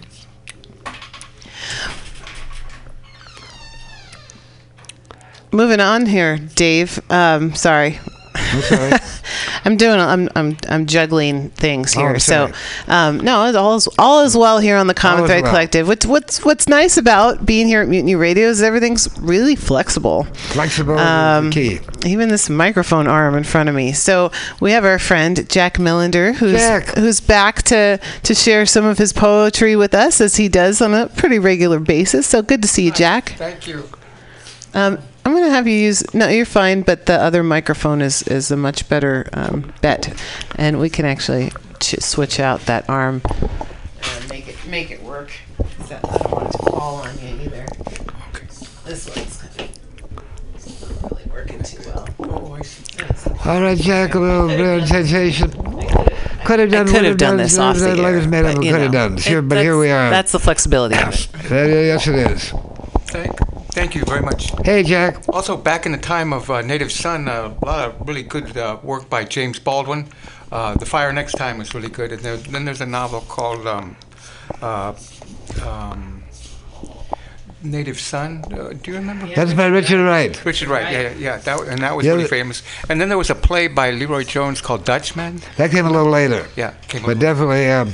[5.51, 6.99] Moving on here, Dave.
[7.11, 7.99] Um, sorry.
[8.35, 8.99] I'm.
[9.65, 9.99] I'm doing.
[9.99, 10.30] I'm.
[10.35, 10.57] I'm.
[10.69, 12.09] I'm juggling things Oh, here.
[12.11, 12.51] I'm so,
[12.88, 15.51] um, no, it's all is all is well here on the Common Thread well.
[15.51, 15.88] Collective.
[15.88, 20.23] What's what's what's nice about being here at Mutiny Radio is everything's really flexible.
[20.53, 21.80] Flexible is Um, the key.
[22.09, 23.91] Even this microphone arm in front of me.
[23.91, 24.31] So
[24.61, 26.95] we have our friend Jack Millender, who's Jack.
[26.95, 30.93] who's back to to share some of his poetry with us, as he does on
[30.93, 32.27] a pretty regular basis.
[32.27, 33.30] So good to see you, Jack.
[33.38, 33.84] Thank you.
[34.73, 34.99] Um,
[35.30, 36.11] I'm going to have you use.
[36.15, 40.11] No, you're fine, but the other microphone is is a much better um, bet,
[40.56, 45.30] and we can actually ch- switch out that arm and make it make it work.
[45.77, 47.64] 'Cause that- I don't want it to fall on you either.
[48.85, 52.07] This one's kind of not really working too well.
[52.22, 53.30] Oh, I see.
[53.47, 55.51] All right, Jack, a little bit of sensation.
[56.43, 56.88] Could have I done.
[56.88, 58.56] could have done this off the air, it's made up.
[58.56, 59.18] but, Could you have done.
[59.18, 60.10] Sure, it- but here we are.
[60.10, 61.27] That's the flexibility of it.
[61.51, 62.51] Uh, yes, it is.
[63.11, 63.39] Thank,
[63.71, 64.51] thank you very much.
[64.63, 65.23] Hey, Jack.
[65.29, 68.57] Also, back in the time of uh, Native Son, uh, a lot of really good
[68.57, 70.07] uh, work by James Baldwin.
[70.51, 72.11] Uh, the Fire Next Time was really good.
[72.11, 73.95] And then there's a novel called um,
[74.61, 74.93] uh,
[75.63, 76.23] um,
[77.61, 78.43] Native Son.
[78.51, 79.27] Uh, do you remember?
[79.35, 80.43] That's by Richard Wright.
[80.45, 81.37] Richard Wright, yeah, yeah, yeah.
[81.37, 82.63] That, and that was Yeah, really famous.
[82.89, 85.41] And then there was a play by LeRoi Jones called Dutchman.
[85.57, 86.47] That came a little later.
[86.55, 87.93] Yeah, came But definitely um,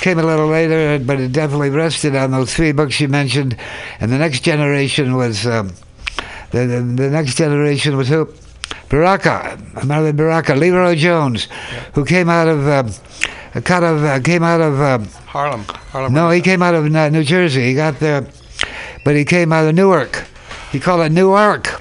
[0.00, 3.56] came a little later, but it definitely rested on those three books you mentioned.
[4.00, 5.72] And the next generation was um,
[6.50, 8.32] the, the the next generation was who?
[8.88, 11.46] Baraka, Marilyn Baraka, LeRoi Jones,
[11.94, 14.80] who came out of um, kind of uh, came out of.
[14.80, 15.64] Um, Harlem.
[15.64, 16.12] Harlem.
[16.12, 17.62] no, he came out of uh, New Jersey.
[17.62, 18.26] He got there,
[19.04, 20.26] but he came out of Newark.
[20.72, 21.80] He called it Newark,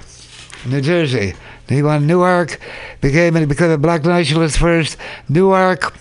[0.67, 1.33] New Jersey.
[1.67, 2.59] He went to Newark,
[3.01, 4.97] became became a black nationalist first.
[5.29, 5.93] Newark,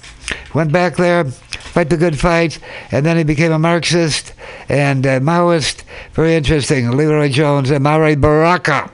[0.55, 1.25] went back there,
[1.69, 2.59] fight the good fight,
[2.91, 4.33] and then he became a Marxist
[4.69, 5.85] and uh, Maoist.
[6.13, 6.87] Very interesting.
[6.87, 8.91] LeRoi Jones and Amiri Baraka.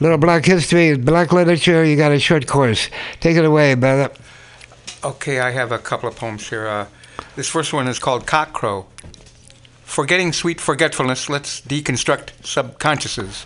[0.00, 1.84] Little black history, black literature.
[1.84, 2.90] You got a short course.
[3.20, 4.10] Take it away, brother.
[5.04, 6.66] Okay, I have a couple of poems here.
[6.66, 6.86] Uh,
[7.36, 8.86] this first one is called Cockcrow.
[9.84, 13.44] Forgetting sweet forgetfulness, let's deconstruct subconsciouses,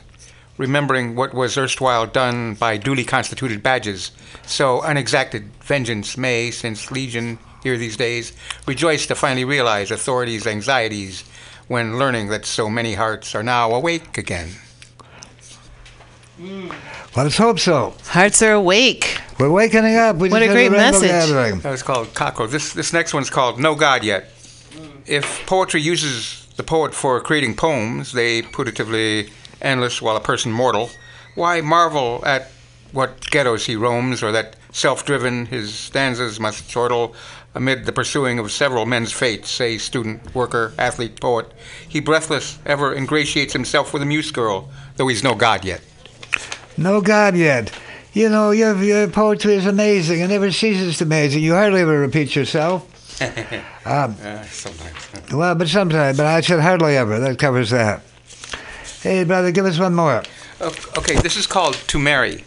[0.56, 4.12] remembering what was erstwhile done by duly constituted badges.
[4.46, 7.38] So unexacted vengeance may, since Legion
[7.68, 8.32] here these days,
[8.66, 11.22] rejoice to finally realize authorities' anxieties
[11.68, 14.48] when learning that so many hearts are now awake again.
[16.38, 16.70] Hmm.
[17.14, 17.94] Let's hope so.
[18.06, 19.20] Hearts are awake.
[19.38, 20.16] We're waking up.
[20.16, 21.10] We What a had great rainbow message.
[21.10, 21.60] gathering.
[21.60, 22.50] That was called Cockroach.
[22.50, 24.30] This this next one's called No God Yet.
[25.04, 29.30] If poetry uses the poet for creating poems, they putatively
[29.60, 30.90] endless while a person mortal,
[31.34, 32.50] why marvel at
[32.92, 37.14] what ghettos he roams, or that self-driven his stanzas must chortle
[37.54, 41.50] amid the pursuing of several men's fates, say student, worker, athlete, poet.
[41.88, 45.80] He breathless ever ingratiates himself with a muse girl, though he's no God yet.
[46.76, 47.72] No God yet.
[48.12, 50.20] You know, your, your poetry is amazing.
[50.20, 51.40] It never ceases to amaze you.
[51.40, 52.84] You hardly ever repeat yourself.
[53.20, 53.28] Um,
[54.24, 55.32] Uh, sometimes.
[55.32, 56.16] well, but sometimes.
[56.16, 57.18] But I said hardly ever.
[57.18, 58.02] That covers that.
[59.02, 60.22] Hey, brother, give us one more.
[60.60, 62.44] Okay, this is called To Marry.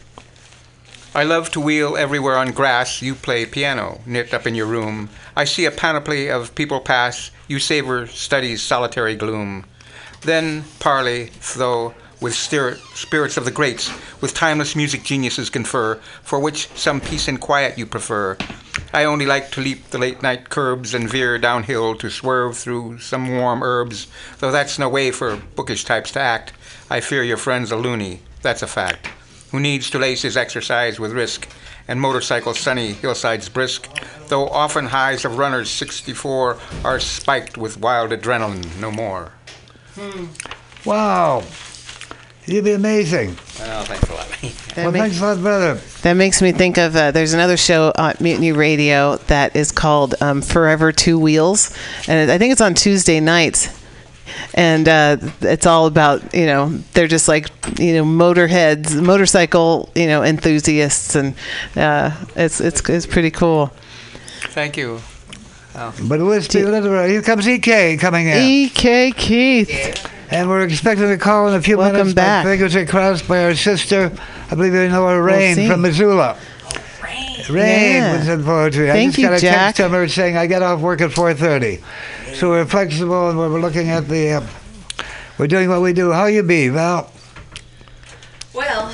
[1.13, 3.01] I love to wheel everywhere on grass.
[3.01, 5.09] You play piano, knit up in your room.
[5.35, 7.31] I see a panoply of people pass.
[7.49, 9.65] You savor study's solitary gloom.
[10.21, 16.39] Then parley, though, with spirit, spirits of the greats, with timeless music geniuses confer, for
[16.39, 18.37] which some peace and quiet you prefer.
[18.93, 22.99] I only like to leap the late night curbs and veer downhill to swerve through
[22.99, 24.07] some warm herbs,
[24.39, 26.53] though that's no way for bookish types to act.
[26.89, 29.09] I fear your friend's a loony, that's a fact,
[29.51, 31.47] who needs to lace his exercise with risk,
[31.87, 33.87] and motorcycle sunny hillsides brisk,
[34.27, 39.31] though often highs of runners 64 are spiked with wild adrenaline, no more.
[40.85, 41.43] Wow.
[42.45, 43.37] You'd be amazing.
[43.59, 44.27] Well, thanks a lot.
[44.71, 45.73] That well, makes- thanks a lot, brother.
[46.03, 50.15] That makes me think of uh, there's another show on Mutiny Radio that is called
[50.21, 51.75] um, Forever Two Wheels,
[52.07, 53.67] and I think it's on Tuesday nights.
[54.53, 57.47] And uh, it's all about you know they're just like
[57.79, 61.35] you know motorheads, motorcycle you know enthusiasts, and
[61.75, 63.71] uh, it's it's it's pretty cool.
[64.53, 64.99] Thank you.
[65.73, 67.03] But let's be a little.
[67.07, 68.37] Here comes EK coming in.
[68.37, 70.07] EK Keith.
[70.29, 72.13] And we're expecting a call in a few Welcome minutes.
[72.13, 72.45] back.
[72.45, 74.11] My fingers are crossed by our sister.
[74.49, 75.67] I believe you know her, Rain see.
[75.67, 76.37] from Missoula.
[77.49, 78.17] Rain Yeah.
[78.17, 78.91] was in poetry.
[78.91, 79.75] I just you, got a Jack.
[79.75, 81.81] text from her saying I get off work at 4:30.
[82.33, 84.33] So we're flexible and we're looking at the.
[84.33, 84.47] Uh,
[85.37, 86.11] we're doing what we do.
[86.11, 87.11] How you be, Val?
[88.53, 88.93] Well,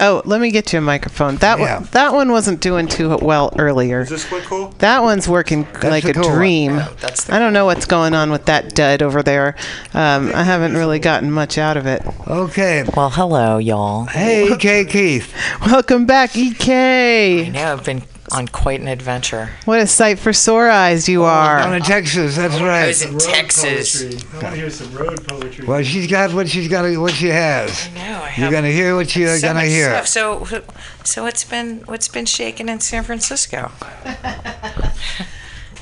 [0.00, 1.36] Oh, let me get you a microphone.
[1.36, 1.74] That Yeah.
[1.78, 4.00] one, that one wasn't doing too well earlier.
[4.00, 4.74] Is this one cool?
[4.78, 6.32] That one's working like a cool one.
[6.34, 6.76] dream.
[7.00, 9.54] that's the I don't know what's going on with that dud over there.
[9.94, 12.02] Um, I haven't really gotten much out of it.
[12.26, 12.84] Okay.
[12.96, 14.06] Well, hello, y'all.
[14.06, 15.32] Hey, EK Keith.
[15.66, 19.50] Welcome back, I know I've been on quite an adventure.
[19.64, 21.76] What a sight for sore eyes you oh, Down are.
[21.76, 22.86] in Texas, that's oh, I right.
[22.86, 24.02] was in Texas.
[24.02, 25.66] I want to hear some road poetry.
[25.66, 27.88] Well, she's got what she's got, what she has.
[27.88, 28.00] I know.
[28.22, 29.90] I have You're gonna hear what you're so gonna hear.
[29.90, 30.06] stuff.
[30.06, 30.62] So,
[31.04, 33.70] so what's been what's been shaking in San Francisco?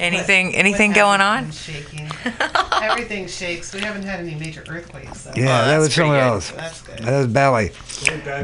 [0.01, 1.51] anything anything going on?
[1.51, 2.11] Shaking.
[2.83, 3.73] Everything shakes.
[3.75, 5.25] We haven't had any major earthquakes.
[5.25, 5.33] Though.
[5.37, 6.51] Yeah, Oh, that that's was somewhere pretty else.
[6.51, 6.99] That's good.
[7.01, 7.71] That was Bali.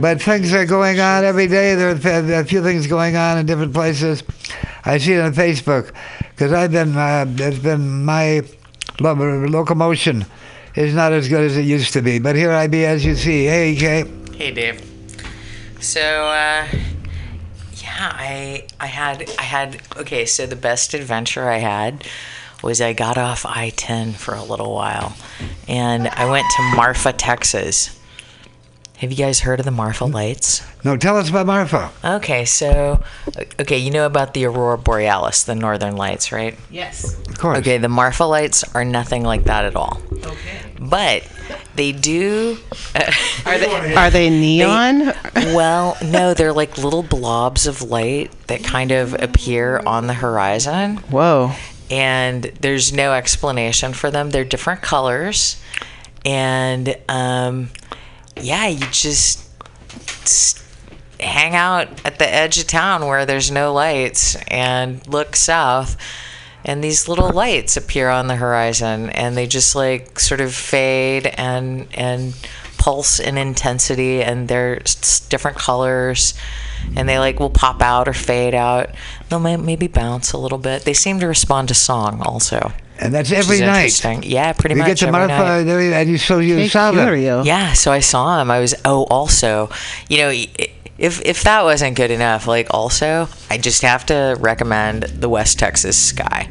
[0.00, 1.74] But things are going on every day.
[1.74, 4.22] There are a few things going on in different places.
[4.84, 5.92] I see it on Facebook
[6.30, 8.42] because I've been, uh, it's been my
[9.00, 10.24] lo- locomotion
[10.74, 12.18] is not as good as it used to be.
[12.18, 13.46] But here I be, as you see.
[13.46, 14.04] Hey, Kay.
[14.36, 14.80] Hey, Dave.
[15.80, 16.66] So, uh,
[17.96, 20.26] yeah, I I had I had okay.
[20.26, 22.06] So the best adventure I had
[22.62, 25.16] was I got off I ten for a little while,
[25.66, 27.98] and I went to Marfa, Texas.
[28.98, 30.62] Have you guys heard of the Marfa Lights?
[30.82, 31.90] No, tell us about Marfa.
[32.02, 33.02] Okay, so
[33.60, 36.56] okay, you know about the aurora borealis, the northern lights, right?
[36.70, 37.18] Yes.
[37.28, 37.58] Of course.
[37.58, 40.00] Okay, the Marfa lights are nothing like that at all.
[40.12, 40.60] Okay.
[40.80, 41.28] But
[41.74, 42.56] they do.
[43.44, 45.12] Are they are they neon?
[45.34, 50.96] well, no, they're like little blobs of light that kind of appear on the horizon,
[51.10, 51.52] Whoa.
[51.90, 54.30] and there's no explanation for them.
[54.30, 55.60] They're different colors,
[56.24, 57.70] and um,
[58.40, 59.42] yeah, you just
[61.18, 65.96] hang out at the edge of town where there's no lights and look south.
[66.64, 71.26] And these little lights appear on the horizon, and they just like sort of fade
[71.26, 72.34] and and
[72.76, 74.80] pulse in intensity, and they're
[75.28, 76.34] different colors,
[76.96, 78.90] and they like will pop out or fade out.
[79.28, 80.82] They'll maybe bounce a little bit.
[80.82, 82.72] They seem to respond to song also.
[82.98, 84.24] And that's which every night.
[84.24, 85.62] Yeah, pretty You much get to every Marfa, night.
[85.64, 87.06] there, and you so you Qué saw them.
[87.06, 87.42] curio.
[87.42, 88.50] Yeah, so I saw him.
[88.50, 89.68] I was oh also,
[90.08, 90.30] you know,
[90.98, 95.58] if if that wasn't good enough, like also, I just have to recommend the West
[95.58, 96.48] Texas sky.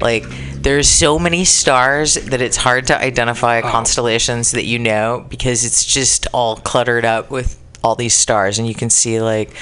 [0.00, 0.24] Like
[0.54, 3.70] there's so many stars that it's hard to identify oh.
[3.70, 8.68] constellations that you know because it's just all cluttered up with all these stars and
[8.68, 9.54] you can see like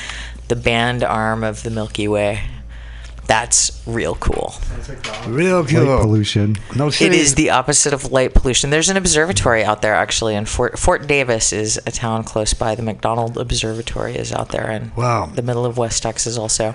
[0.48, 2.40] the band arm of the Milky Way.
[3.26, 4.54] That's real cool.
[5.26, 5.80] Real cool.
[5.80, 5.98] Light cool.
[6.00, 6.56] pollution.
[6.76, 7.18] No It city.
[7.18, 8.70] is the opposite of light pollution.
[8.70, 12.74] There's an observatory out there actually, and Fort Fort Davis is a town close by.
[12.76, 15.26] The McDonald Observatory is out there in Wow.
[15.34, 16.38] the middle of West Texas.
[16.38, 16.74] Also,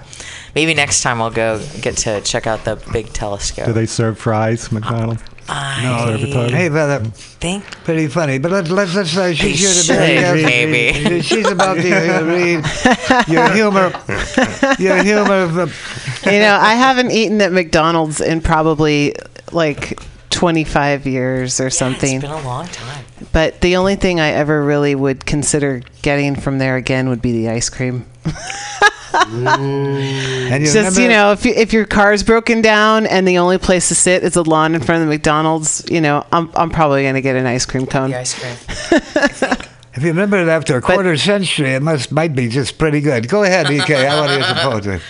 [0.54, 3.66] maybe next time I'll go get to check out the big telescope.
[3.68, 5.22] Do they serve fries, McDonald's?
[5.54, 6.52] I Observatory.
[6.52, 7.04] Hey, brother.
[7.04, 11.22] think Pretty funny, but let's let's let's uh, she's here to should, be maybe.
[11.22, 12.64] She's about to uh, read
[13.28, 13.92] your humor,
[14.80, 15.44] your humor.
[15.44, 19.16] Of, uh, You know, I haven't eaten at McDonald's in probably
[19.52, 20.00] like
[20.42, 22.16] 25 years or yeah, something.
[22.16, 23.06] it's been a long time.
[23.32, 27.32] But the only thing I ever really would consider getting from there again would be
[27.32, 28.08] the ice cream.
[29.14, 33.60] and you Just you know, if you, if your car's broken down and the only
[33.60, 36.72] place to sit is a lawn in front of the McDonald's, you know, I'm I'm
[36.72, 38.10] probably gonna get an ice cream cone.
[38.10, 39.52] The ice cream.
[39.94, 43.28] If you remember it after a quarter century, it must might be just pretty good.
[43.28, 44.08] Go ahead, EK.
[44.08, 45.02] I want to hear some poetry.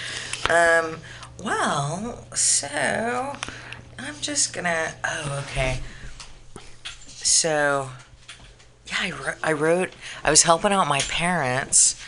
[0.50, 1.00] Um.
[1.44, 3.61] Well, so I'm
[4.22, 4.94] just gonna.
[5.04, 5.80] Oh, okay.
[7.08, 7.90] So,
[8.88, 9.38] yeah, I wrote.
[9.44, 9.90] I wrote.
[10.24, 12.02] I was helping out my parents,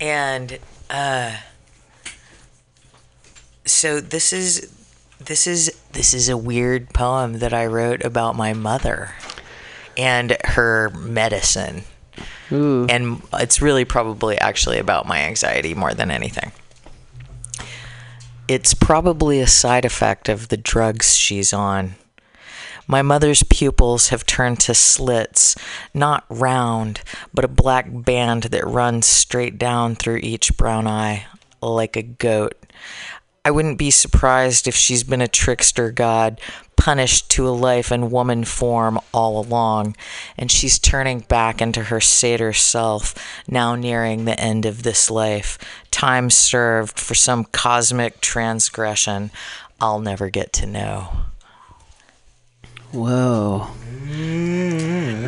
[0.00, 0.58] and
[0.90, 1.36] uh.
[3.66, 4.70] So this is,
[5.18, 9.14] this is this is a weird poem that I wrote about my mother,
[9.96, 11.84] and her medicine
[12.52, 12.86] Ooh.
[12.88, 16.52] and it's really probably actually about my anxiety more than anything.
[18.46, 21.94] It's probably a side effect of the drugs she's on.
[22.86, 25.56] My mother's pupils have turned to slits,
[25.94, 27.00] not round,
[27.32, 31.24] but a black band that runs straight down through each brown eye,
[31.62, 32.54] like a goat.
[33.46, 36.38] I wouldn't be surprised if she's been a trickster god,
[36.84, 39.96] punished to a life in woman form all along,
[40.36, 43.14] and she's turning back into her satyr self,
[43.48, 45.58] now nearing the end of this life.
[45.90, 49.30] Time served for some cosmic transgression
[49.80, 51.08] I'll never get to know.
[52.92, 53.68] Whoa.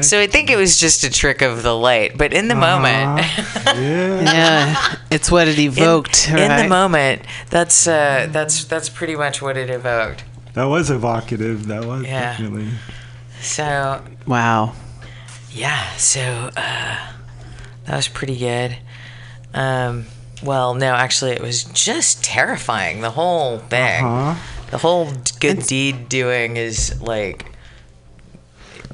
[0.02, 3.24] So I think it was just a trick of the light, but in the moment,
[3.66, 4.94] Yeah, yeah.
[5.10, 6.28] it's what it evoked.
[6.28, 10.22] in, in the moment, that's uh, that's that's pretty much what it evoked.
[10.56, 11.66] That was evocative.
[11.66, 12.30] That was Yeah.
[12.32, 12.68] definitely.
[13.42, 14.72] So Wow.
[15.52, 16.96] yeah, so uh,
[17.84, 18.78] that was pretty good.
[19.52, 20.06] Um,
[20.42, 23.02] well, no, actually, it was just terrifying.
[23.02, 24.40] The whole thing, Uh-huh.
[24.70, 27.44] the whole d- good deed doing is like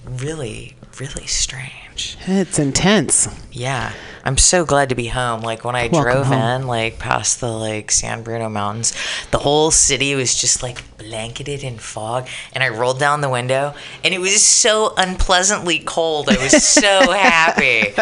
[0.05, 2.17] really, really strange.
[2.27, 3.29] It's intense.
[3.55, 3.93] Yeah,
[4.25, 5.43] I'm so glad to be home.
[5.43, 6.63] Like when I Welcome drove home.
[6.63, 8.95] in, like past the like San Bruno Mountains,
[9.31, 12.29] the whole city was just like blanketed in fog.
[12.55, 16.31] And I rolled down the window, and it was so unpleasantly cold.
[16.31, 17.93] I was so happy.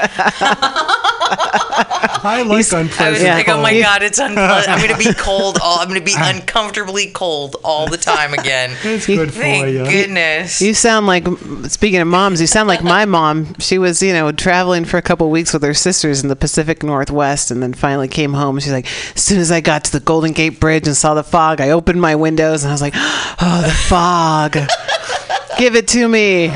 [2.23, 3.01] I like unpleasant.
[3.01, 4.69] I was like, oh my god, it's unpleasant.
[4.69, 5.59] I'm gonna be cold.
[5.63, 8.77] All I'm gonna be uncomfortably cold all the time again.
[8.85, 9.85] It's good for Thank you.
[9.85, 10.61] goodness.
[10.61, 11.27] You sound like,
[11.69, 13.55] speaking of moms, you sound like my mom.
[13.59, 16.37] She was, you know, traveling for a couple of weeks with her sisters in the
[16.37, 18.59] Pacific Northwest and then finally came home.
[18.61, 18.87] She's like,
[19.17, 21.71] as soon as I got to the Golden Gate Bridge and saw the fog, I
[21.71, 24.53] opened my windows and I was like, oh, the fog.
[25.59, 26.53] Give it to me.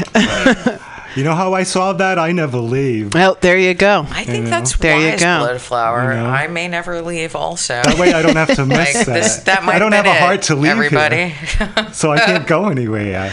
[1.17, 2.19] You know how I saw that?
[2.19, 3.15] I never leave.
[3.15, 4.05] Well, there you go.
[4.11, 4.51] I think know?
[4.51, 5.27] that's There you wise, go.
[5.27, 6.17] Bloodflower.
[6.17, 6.27] You know?
[6.27, 7.37] I may never leave.
[7.37, 9.13] Also, That way I don't have to miss Like, that.
[9.15, 11.29] this- that might I don't have have a heart to leave everybody.
[11.29, 13.33] here, so I can't go anywhere.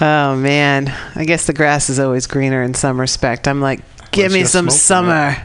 [0.00, 0.94] Oh, man.
[1.14, 3.48] I guess the grass is always greener in some respect.
[3.48, 3.80] I'm like,
[4.12, 5.36] give me some summer.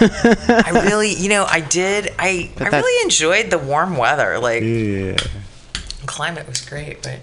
[0.00, 2.10] I really, you know, I did.
[2.18, 4.38] I I that- really enjoyed the warm weather.
[4.38, 5.16] Like Yeah.
[6.06, 7.20] climate was great, but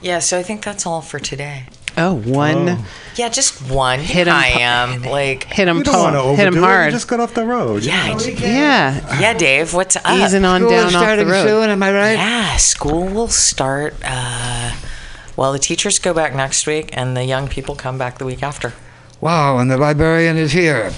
[0.00, 0.18] yeah.
[0.20, 1.64] So I think that's all for today.
[1.96, 2.68] Oh, one.
[2.68, 2.84] Oh.
[3.16, 3.98] Yeah, just one.
[3.98, 5.44] Hit 'em I am like.
[5.44, 6.36] Hit him You don't want to tall.
[6.36, 6.60] Hit him overdo it.
[6.60, 6.92] You hard.
[6.92, 7.82] just got off the road.
[7.82, 9.18] Yeah, I j- Yeah.
[9.20, 9.74] yeah, Dave.
[9.74, 10.08] What's up?
[10.08, 11.44] Easing on School down off the starting road.
[11.46, 12.12] soon, am I right?
[12.16, 13.96] Yeah, school will start.
[14.04, 14.72] Uh,
[15.34, 18.42] well, the teachers go back next week, and the young people come back the week
[18.44, 18.74] after.
[19.20, 20.92] Wow, and the librarian is here.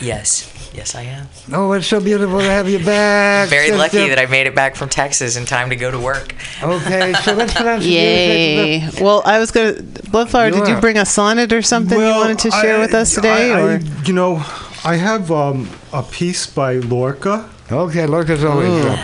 [0.00, 1.26] Yes, yes, I am.
[1.52, 3.48] Oh, it's so beautiful to have you back.
[3.48, 4.14] Very lucky sister.
[4.14, 6.34] that I made it back from Texas in time to go to work.
[6.62, 8.78] Okay, so let's put on some Yay.
[8.80, 9.00] music.
[9.02, 9.82] Well, I was going to.
[10.10, 13.52] Bloodflower, did you bring a sonnet or something you wanted to share with us today?
[13.52, 14.36] I, or I, you know,
[14.84, 17.50] I have um, a piece by Lorca.
[17.70, 18.82] Okay, Lorca's always Ooh.
[18.82, 18.98] good.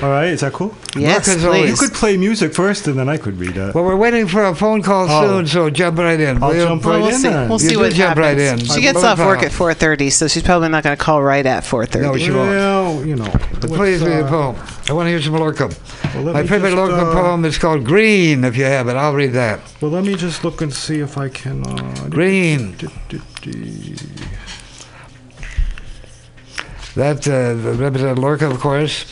[0.00, 0.72] All right, is that cool?
[0.96, 3.74] yes, Marcus always- You could play music first, and then I could read it.
[3.74, 5.26] Well, we're waiting for a phone call Oh.
[5.26, 6.40] soon, so jump right in.
[6.40, 7.28] I'll will jump right we'll in see.
[7.28, 7.48] then.
[7.48, 8.62] We'll You see what jump right happens.
[8.70, 8.74] in.
[8.76, 11.64] She gets off work at 4:30, so she's probably not going to call right at
[11.64, 12.00] 4:30.
[12.02, 12.48] No, she won't.
[12.50, 13.32] Well, you know.
[13.60, 14.56] But please read a uh, poem.
[14.88, 15.68] I want to hear some Lorca.
[16.14, 18.94] well, My favorite just, Lorca uh, poem is called Green, if you have it.
[18.96, 19.58] I'll read that.
[19.80, 21.66] Well, let me just look and see if I can.
[21.66, 22.76] Uh, Green.
[26.94, 29.04] That uh, the representative Lorca, of course,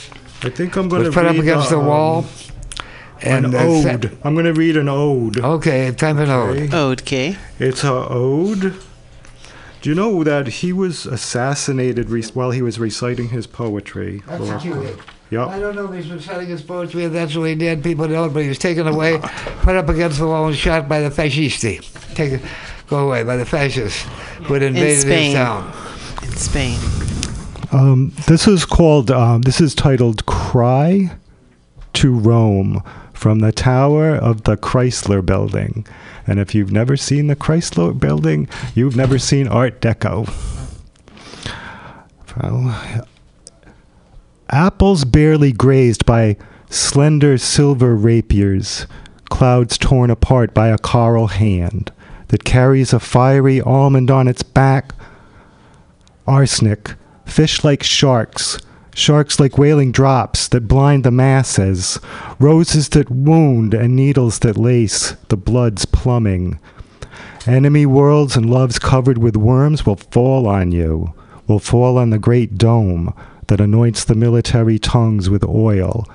[0.42, 2.26] I think I'm going to was put up against the wall.
[3.22, 4.18] An uh, ode.
[4.22, 5.38] I'm going to read an ode.
[5.38, 6.74] Okay, time for an ode.
[6.74, 6.76] Okay.
[6.76, 7.38] Okay.
[7.58, 8.74] It's an ode.
[9.80, 14.22] Do you know that he was assassinated re- while he was reciting his poetry?
[14.26, 14.98] That's cute.
[15.32, 17.82] I don't know if he's been selling his poetry, if that's what he did.
[17.82, 19.18] People don't, but he was taken away,
[19.62, 21.80] put up against the wall, and shot by the fascisti.
[22.14, 22.40] Taken,
[22.86, 24.02] go away by the fascists
[24.44, 25.24] who had invaded Spain.
[25.26, 25.72] his town.
[26.22, 27.05] In Spain.
[27.76, 29.10] Um, this is called.
[29.10, 31.10] Um, this is titled "Cry
[31.92, 32.82] to Rome"
[33.12, 35.86] from the tower of the Chrysler Building.
[36.26, 40.26] And if you've never seen the Chrysler Building, you've never seen Art Deco.
[42.40, 43.04] Well,
[44.48, 46.38] apples barely grazed by
[46.70, 48.86] slender silver rapiers,
[49.28, 51.92] clouds torn apart by a coral hand
[52.28, 54.94] that carries a fiery almond on its back,
[56.26, 56.94] arsenic,
[57.26, 58.58] fish like sharks,
[58.94, 62.00] sharks like wailing drops that blind the masses,
[62.38, 66.58] roses that wound and needles that lace, the blood's plumbing.
[67.46, 71.12] Enemy worlds and loves covered with worms will fall on you,
[71.46, 73.14] will fall on the great dome
[73.48, 76.06] that anoints the military tongues with oil,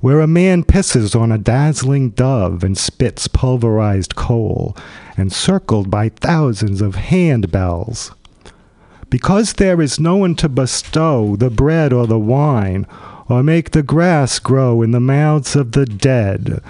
[0.00, 4.76] where a man pisses on a dazzling dove and spits pulverized coal,
[5.16, 8.12] and circled by thousands of handbells.
[9.10, 12.86] Because there is no one to bestow the bread or the wine,
[13.28, 16.62] or make the grass grow in the mouths of the dead,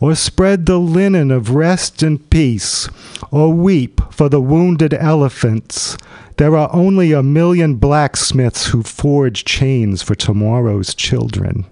[0.00, 2.88] or spread the linen of rest and peace,
[3.30, 5.96] or weep for the wounded elephants.
[6.36, 11.64] There are only a million blacksmiths who forge chains for tomorrow's children.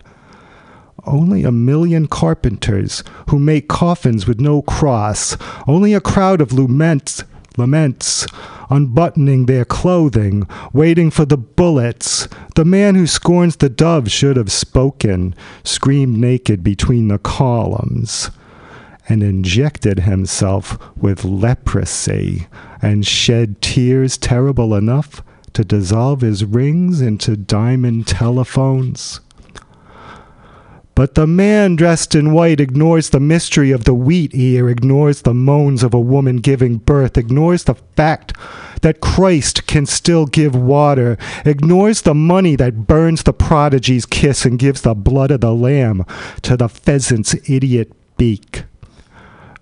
[1.04, 5.36] Only a million carpenters who make coffins with no cross.
[5.66, 7.24] Only a crowd of laments,
[7.58, 8.26] laments,
[8.70, 12.28] unbuttoning their clothing, waiting for the bullets.
[12.54, 15.34] The man who scorns the dove should have spoken,
[15.64, 18.30] screamed naked between the columns,
[19.08, 22.46] and injected himself with leprosy,
[22.80, 25.22] and shed tears terrible enough
[25.52, 29.20] to dissolve his rings into diamond telephones.
[30.94, 35.32] But the man dressed in white ignores the mystery of the wheat ear, ignores the
[35.32, 38.34] moans of a woman giving birth, ignores the fact
[38.82, 44.58] that Christ can still give water, ignores the money that burns the prodigy's kiss and
[44.58, 46.04] gives the blood of the lamb
[46.42, 48.64] to the pheasant's idiot beak.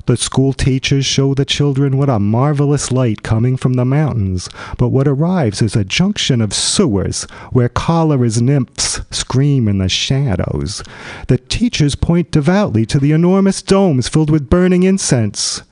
[0.07, 4.49] The school teachers show the children what a marvelous light coming from the mountains,
[4.79, 10.83] but what arrives is a junction of sewers where cholera's nymphs scream in the shadows.
[11.29, 15.63] The teachers point devoutly to the enormous domes filled with burning incense.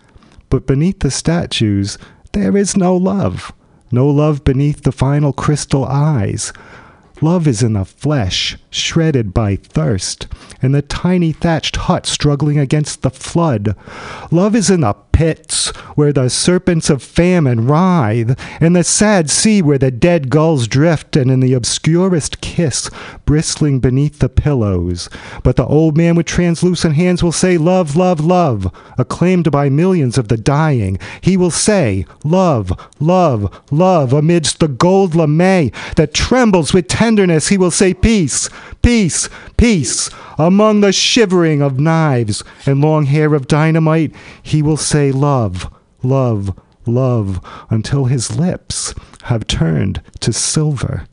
[0.50, 1.98] But beneath the statues,
[2.32, 3.52] there is no love.
[3.90, 6.52] No love beneath the final crystal eyes.
[7.20, 10.28] Love is in the flesh, shredded by thirst,
[10.62, 13.74] in the tiny thatched hut struggling against the flood.
[14.30, 19.60] Love is in the pits where the serpents of famine writhe, in the sad sea
[19.60, 22.88] where the dead gulls drift, and in the obscurest kiss
[23.24, 25.10] bristling beneath the pillows.
[25.42, 30.18] But the old man with translucent hands will say, Love, love, love, acclaimed by millions
[30.18, 31.00] of the dying.
[31.20, 37.48] He will say, Love, love, love, amidst the gold lame that trembles with tenderness.
[37.48, 38.48] He will say, Peace,
[38.82, 40.10] peace, peace.
[40.38, 45.72] Among the shivering of knives and long hair of dynamite, he will say, Love,
[46.02, 47.40] love, love,
[47.70, 48.94] until his lips
[49.24, 51.06] have turned to silver.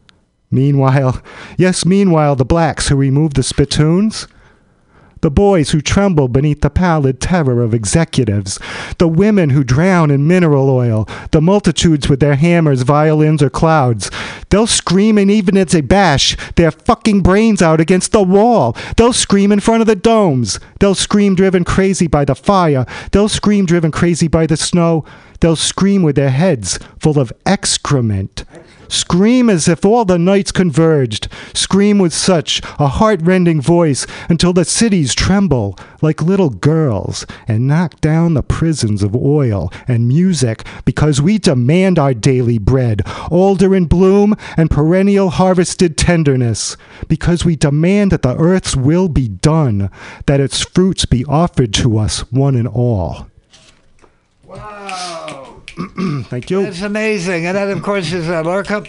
[0.51, 1.21] Meanwhile,
[1.57, 4.27] yes, meanwhile, the blacks who remove the spittoons,
[5.21, 8.59] the boys who tremble beneath the pallid terror of executives,
[8.97, 14.11] the women who drown in mineral oil, the multitudes with their hammers, violins, or clouds.
[14.49, 19.13] They'll scream, and even as they bash their fucking brains out against the wall, they'll
[19.13, 20.59] scream in front of the domes.
[20.79, 22.85] They'll scream driven crazy by the fire.
[23.11, 25.05] They'll scream driven crazy by the snow.
[25.39, 28.45] They'll scream with their heads full of excrement.
[28.87, 31.27] Scream as if all the nights converged.
[31.53, 37.99] Scream with such a heart-rending voice until the cities tremble like little girls and knock
[38.01, 43.01] down the prisons of oil and music because we demand our daily bread,
[43.31, 49.27] alder in bloom and perennial harvested tenderness, because we demand that the earth's will be
[49.27, 49.89] done,
[50.25, 53.27] that its fruits be offered to us one and all.
[56.29, 56.63] Thank you.
[56.63, 57.45] That's amazing.
[57.45, 58.83] And that, of course, is uh, Lorca.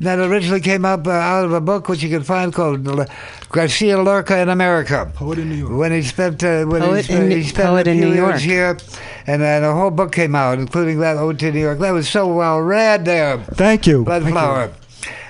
[0.00, 3.04] That originally came up uh, out of a book which you can find called L-
[3.50, 5.10] Garcia Lorca in America.
[5.14, 5.72] Poet in New York.
[5.72, 8.06] When he spent, uh, when he Poet spent, in- he spent Poet a in few
[8.06, 8.78] New years York.
[8.78, 8.78] here,
[9.26, 11.80] and then a whole book came out, including that Ode to New York.
[11.80, 14.04] That was so well read there, Thank you.
[14.04, 14.74] Blood Thank you.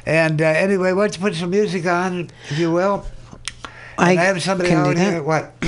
[0.07, 3.05] And uh, anyway, why don't you put some music on, if you will?
[3.99, 5.13] I, And I have somebody can do out that.
[5.15, 5.23] here.
[5.25, 5.53] What?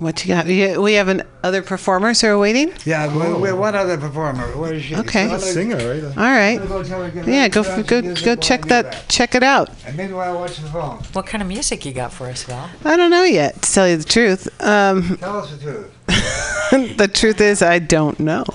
[0.00, 0.46] What you got?
[0.46, 2.72] Yeah, We have an other performers who are waiting.
[2.86, 4.46] Yeah, we, we have one other performer.
[4.56, 4.96] Where is she?
[4.96, 5.12] Okay.
[5.12, 6.04] So I'm gonna- Singer, right?
[6.16, 6.56] All right.
[6.68, 8.68] Go tell her to get Yeah, go put on f- some go go check do
[8.70, 9.68] that check it out.
[9.86, 11.00] And meanwhile, watch the phone.
[11.12, 12.70] What kind of music you got for us, Val?
[12.82, 14.48] I don't know yet, to tell you the truth.
[14.62, 16.96] Um, Tell us the truth.
[16.96, 18.44] the truth is, I don't know.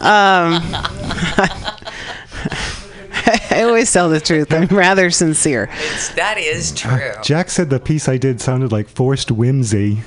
[0.00, 0.62] Um,
[3.50, 4.52] I always tell the truth.
[4.52, 5.68] I'm rather sincere.
[5.72, 7.12] It's, that is true.
[7.22, 9.98] Jack said the piece I did sounded like forced whimsy.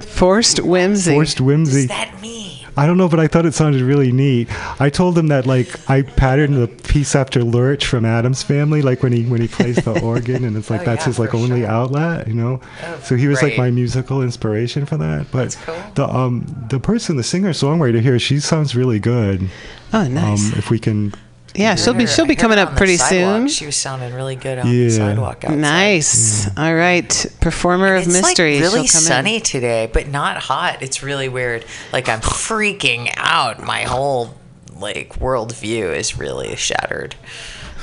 [0.00, 1.12] Forced whimsy.
[1.12, 1.80] Forced What whimsy.
[1.82, 2.52] does that mean?
[2.78, 4.48] I don't know, but I thought it sounded really neat.
[4.78, 9.02] I told him that like I patterned the piece after Lurch from Addams Family, like
[9.02, 11.34] when he when he plays the organ, and it's like Oh, that's yeah, his like
[11.34, 11.68] only sure.
[11.70, 12.60] outlet, you know.
[12.84, 15.26] Oh, so he was like my musical inspiration for that.
[15.30, 15.82] But That's cool.
[15.94, 19.48] the um the person, the singer songwriter here, she sounds really good.
[19.94, 20.52] Oh, nice.
[20.52, 21.14] Um, if we can,
[21.56, 23.48] yeah, she'll be she'll be coming up pretty soon.
[23.48, 24.84] She was sounding really good on Yeah.
[24.84, 25.58] the sidewalk outside.
[25.58, 26.48] Nice.
[26.56, 28.54] All right, performer of It's mystery.
[28.54, 29.42] like really She'll come sunny in.
[29.42, 30.82] today, but not hot.
[30.82, 31.64] It's really weird.
[31.92, 33.62] Like I'm freaking out.
[33.62, 34.34] My whole
[34.78, 37.14] like worldview is really shattered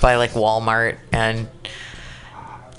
[0.02, 1.48] by like Walmart and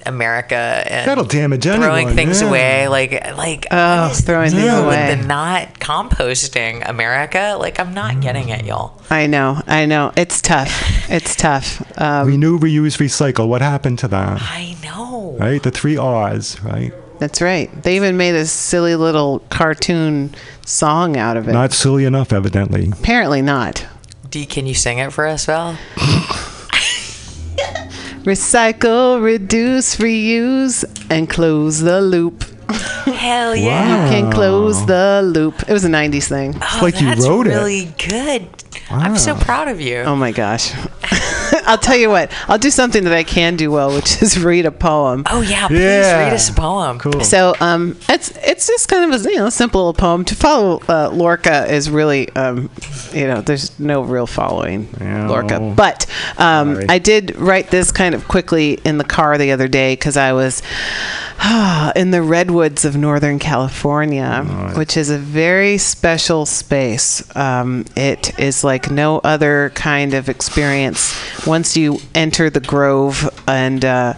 [0.06, 2.48] America and That'll damage throwing anyone, things yeah.
[2.48, 2.88] away.
[2.88, 5.14] Like like Oh, what is throwing things away.
[5.16, 7.56] the not composting America.
[7.58, 9.00] Like I'm not getting it, y'all.
[9.10, 9.60] I know.
[9.66, 10.12] I know.
[10.16, 10.70] It's tough.
[11.10, 11.82] It's tough.
[12.00, 13.48] Um, renew, reuse, recycle.
[13.48, 14.40] What happened to that?
[14.42, 15.36] I know.
[15.38, 16.60] Right, the three R's.
[16.62, 17.70] Right, that's right.
[17.82, 20.34] They even made a silly little cartoon
[20.66, 21.52] song out of it.
[21.52, 22.90] not silly enough, evidently.
[22.92, 23.86] Apparently not.
[24.30, 25.76] D, can you sing it for us, Val?
[28.24, 32.42] Recycle, reduce, reuse, and close the loop.
[32.70, 34.04] Hell yeah.
[34.06, 35.62] You can close the loop.
[35.68, 36.54] It was a 90s thing.
[36.56, 37.50] Oh, like you that's wrote it.
[37.50, 38.48] really good.
[38.90, 39.98] I'm so proud of you.
[39.98, 40.72] Oh my gosh.
[41.66, 44.66] I'll tell you what, I'll do something that I can do well, which is read
[44.66, 45.24] a poem.
[45.30, 46.24] Oh yeah, please Yeah.
[46.24, 46.98] read us a poem.
[46.98, 47.20] Cool.
[47.22, 50.24] So um, it's it's just kind of a you know simple little poem.
[50.26, 52.70] To follow uh, Lorca is really um,
[53.12, 55.28] you know there's no real following Yeah.
[55.28, 56.06] Lorca, but
[56.38, 56.86] um, Sorry.
[56.88, 60.32] I did write this kind of quickly in the car the other day because I
[60.32, 60.62] was
[61.96, 64.42] in the redwoods of Northern California,
[64.76, 67.24] which is a very special space.
[67.36, 71.14] Um, it is like no other kind of experience
[71.46, 74.14] once you enter the grove, and uh,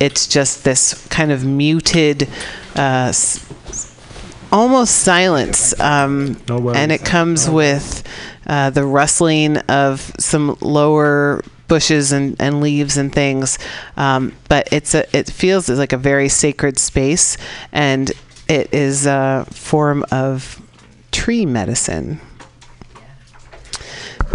[0.00, 2.28] it's just this kind of muted.
[2.76, 3.48] Uh, s-
[4.50, 8.02] almost silence um, No and it comes with
[8.46, 11.42] uh, the rustling of some lower
[11.72, 13.58] bushes and, and leaves and things.
[13.96, 17.38] Um, but it's a it feels like a very sacred space
[17.72, 18.12] and
[18.46, 20.60] it is a form of
[21.12, 22.20] tree medicine.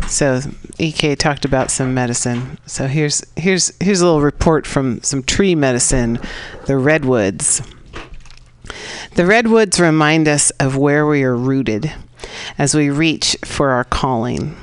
[0.08, 0.42] So
[0.80, 2.58] ek talked about some medicine.
[2.66, 6.18] So here's here's here's a little report from some tree medicine
[6.66, 7.62] the redwoods.
[9.14, 11.94] The redwoods remind us of where we are rooted
[12.58, 14.56] as we reach for our calling.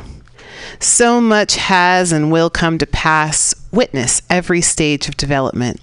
[0.79, 3.55] So much has and will come to pass.
[3.73, 5.81] Witness every stage of development.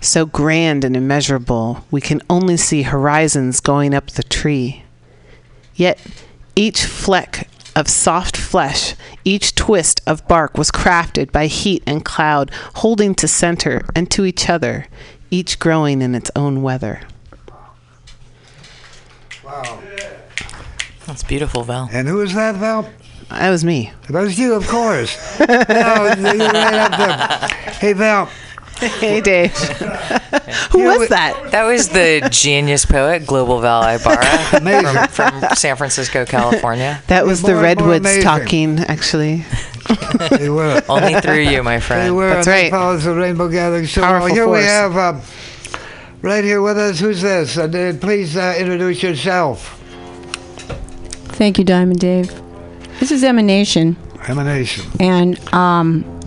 [0.00, 4.82] So grand and immeasurable, we can only see horizons going up the tree.
[5.74, 6.00] Yet
[6.54, 8.94] each fleck of soft flesh,
[9.24, 14.24] each twist of bark was crafted by heat and cloud, holding to center and to
[14.24, 14.86] each other,
[15.30, 17.00] each growing in its own weather.
[19.44, 19.82] Wow.
[21.06, 21.88] That's beautiful, Val.
[21.92, 22.88] And who is that, Val?
[23.32, 23.92] That was me.
[24.08, 25.16] That was you, of course.
[25.40, 27.48] no, you're right up there.
[27.74, 28.26] Hey, Val.
[28.78, 29.52] Hey, Dave.
[30.72, 31.48] Who Yeah, was that?
[31.52, 35.06] That was the genius poet, Global Val Ibarra, Amazing.
[35.08, 37.00] from, from San Francisco, California.
[37.06, 38.22] That was the more and more redwoods amazing.
[38.22, 39.44] talking, actually.
[40.30, 40.82] They were.
[40.88, 42.16] Only through you, my They friend.
[42.16, 42.28] were.
[42.30, 42.70] That's and they right.
[42.72, 43.86] followed the Rainbow Gathering.
[43.86, 45.20] So Powerful here we have, uh,
[46.22, 47.56] right here with us, who's this?
[47.56, 49.78] Uh, please uh, introduce yourself.
[51.36, 52.41] Thank you, Diamond Dave.
[53.02, 53.96] This is Emanation,
[54.28, 54.84] Emanation.
[55.00, 56.20] and um,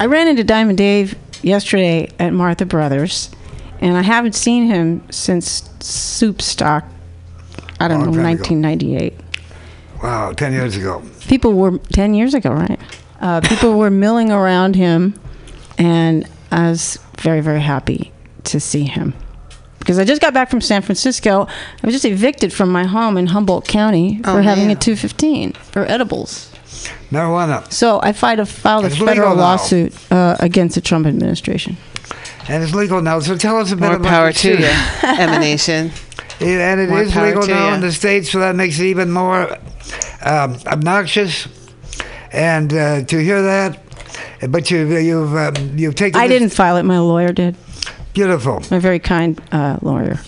[0.00, 3.28] I ran into Diamond Dave yesterday at Martha Brothers,
[3.82, 6.86] and I haven't seen him since Soup Stock.
[7.78, 8.54] I don't Long know, time ago.
[8.54, 9.14] 1998.
[10.02, 11.02] Wow, 10 years ago.
[11.28, 12.80] People were 10 years ago, right?
[13.20, 15.12] Uh, people were milling around him,
[15.76, 18.12] and I was very, very happy
[18.44, 19.12] to see him.
[19.88, 21.46] Because I just got back from San Francisco.
[21.82, 24.76] I was just evicted from my home in Humboldt County for Oh, having man.
[24.76, 26.52] a 215 for edibles.
[27.10, 27.72] Marijuana.
[27.72, 31.78] So I filed a, filed a federal lawsuit uh, against the Trump administration.
[32.50, 33.18] And it's legal now.
[33.20, 34.56] So tell us a bit More about power to you,
[35.02, 35.90] emanation.
[36.38, 37.74] Yeah, and it More is power legal now ya.
[37.76, 39.56] in the states, so that makes it even more
[40.22, 41.48] um, obnoxious.
[42.30, 43.80] And uh, to hear that,
[44.50, 46.20] but you've you've um, you've taken.
[46.20, 46.82] I this- didn't file it.
[46.82, 47.56] My lawyer did.
[48.18, 50.18] Beautiful, My very kind uh, lawyer.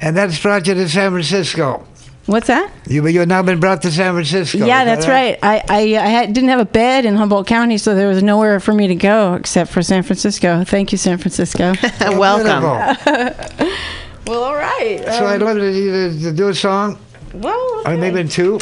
[0.00, 1.84] and that's brought you to San Francisco.
[2.26, 2.70] What's that?
[2.86, 4.58] You you've now been brought to San Francisco.
[4.58, 5.36] yeah, is that that's right.
[5.42, 8.60] I I, I had, didn't have a bed in Humboldt County, so there was nowhere
[8.60, 10.62] for me to go except for San Francisco.
[10.62, 11.74] Thank you, San Francisco.
[12.00, 12.62] Welcome.
[14.28, 15.02] well, all right.
[15.04, 15.72] so I'd love to,
[16.12, 17.00] to, to do a song,
[17.32, 18.60] well, or maybe two.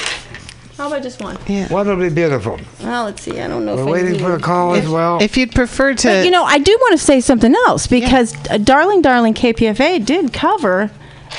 [0.82, 1.38] How about just one?
[1.46, 1.72] Yeah.
[1.72, 2.58] One would be beautiful.
[2.82, 3.40] Well, let's see.
[3.40, 3.76] I don't know.
[3.76, 4.42] We're if waiting need for a it.
[4.42, 5.22] call as well.
[5.22, 8.34] If you'd prefer to, But, you know, I do want to say something else because
[8.50, 10.90] uh, Darling Darling KPFA did cover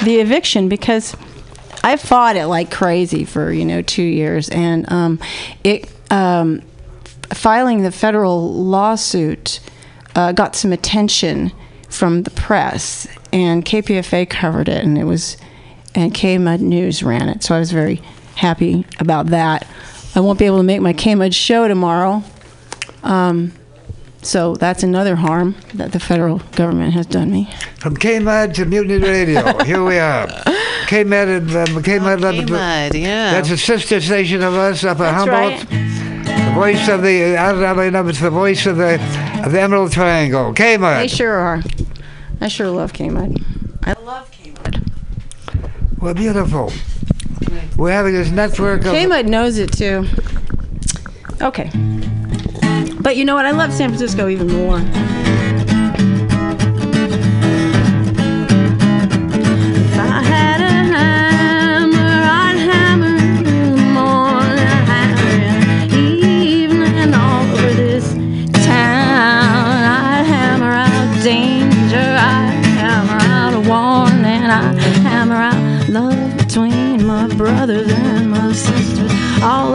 [0.02, 1.14] the eviction because
[1.84, 4.48] I fought it like crazy for, you know, two years.
[4.48, 5.20] And um,
[5.66, 6.62] it um,
[7.34, 9.60] filing the federal lawsuit
[10.16, 11.52] uh, got some attention
[11.90, 15.36] from the press, and KPFA covered it, and it was,
[15.94, 17.44] and KMUD News ran it.
[17.44, 18.02] So I was very
[18.36, 19.68] happy about that.
[20.16, 22.24] I won't be able to make my KMUD show tomorrow.
[23.04, 23.54] Um,
[24.22, 27.50] so that's another harm that the federal government has done me.
[27.80, 30.28] From KMUD to Mutiny Radio, here we are.
[30.88, 32.50] KMUD and um, KMUD.
[32.50, 33.32] Mud, yeah.
[33.32, 35.72] That's a sister station of us up at That's Humboldt.
[35.72, 36.46] right.
[36.46, 38.94] The voice of the, I don't know, it's the voice of the,
[39.44, 40.54] of the Emerald Triangle.
[40.54, 41.64] They sure are.
[42.40, 43.44] I sure love KMUD.
[43.84, 44.90] I love KMUD.
[46.00, 46.72] Well, beautiful.
[47.84, 48.94] We're having this network of.
[48.94, 50.08] KMUD knows it too.
[51.42, 51.70] Okay.
[53.02, 53.46] But you know what?
[53.46, 54.80] I love San Francisco even more.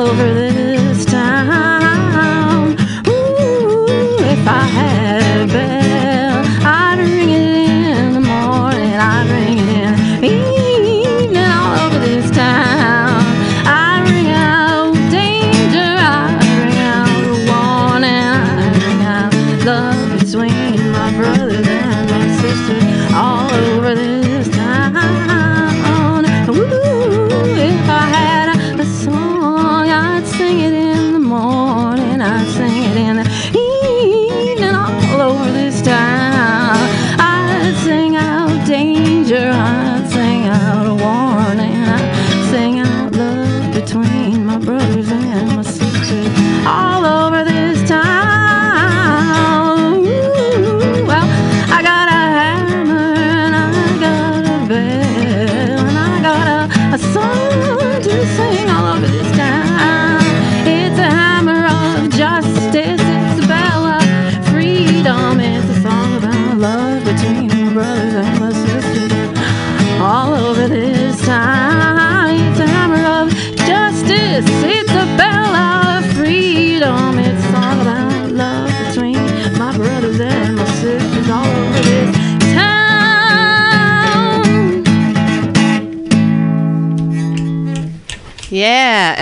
[0.08, 0.57] Over this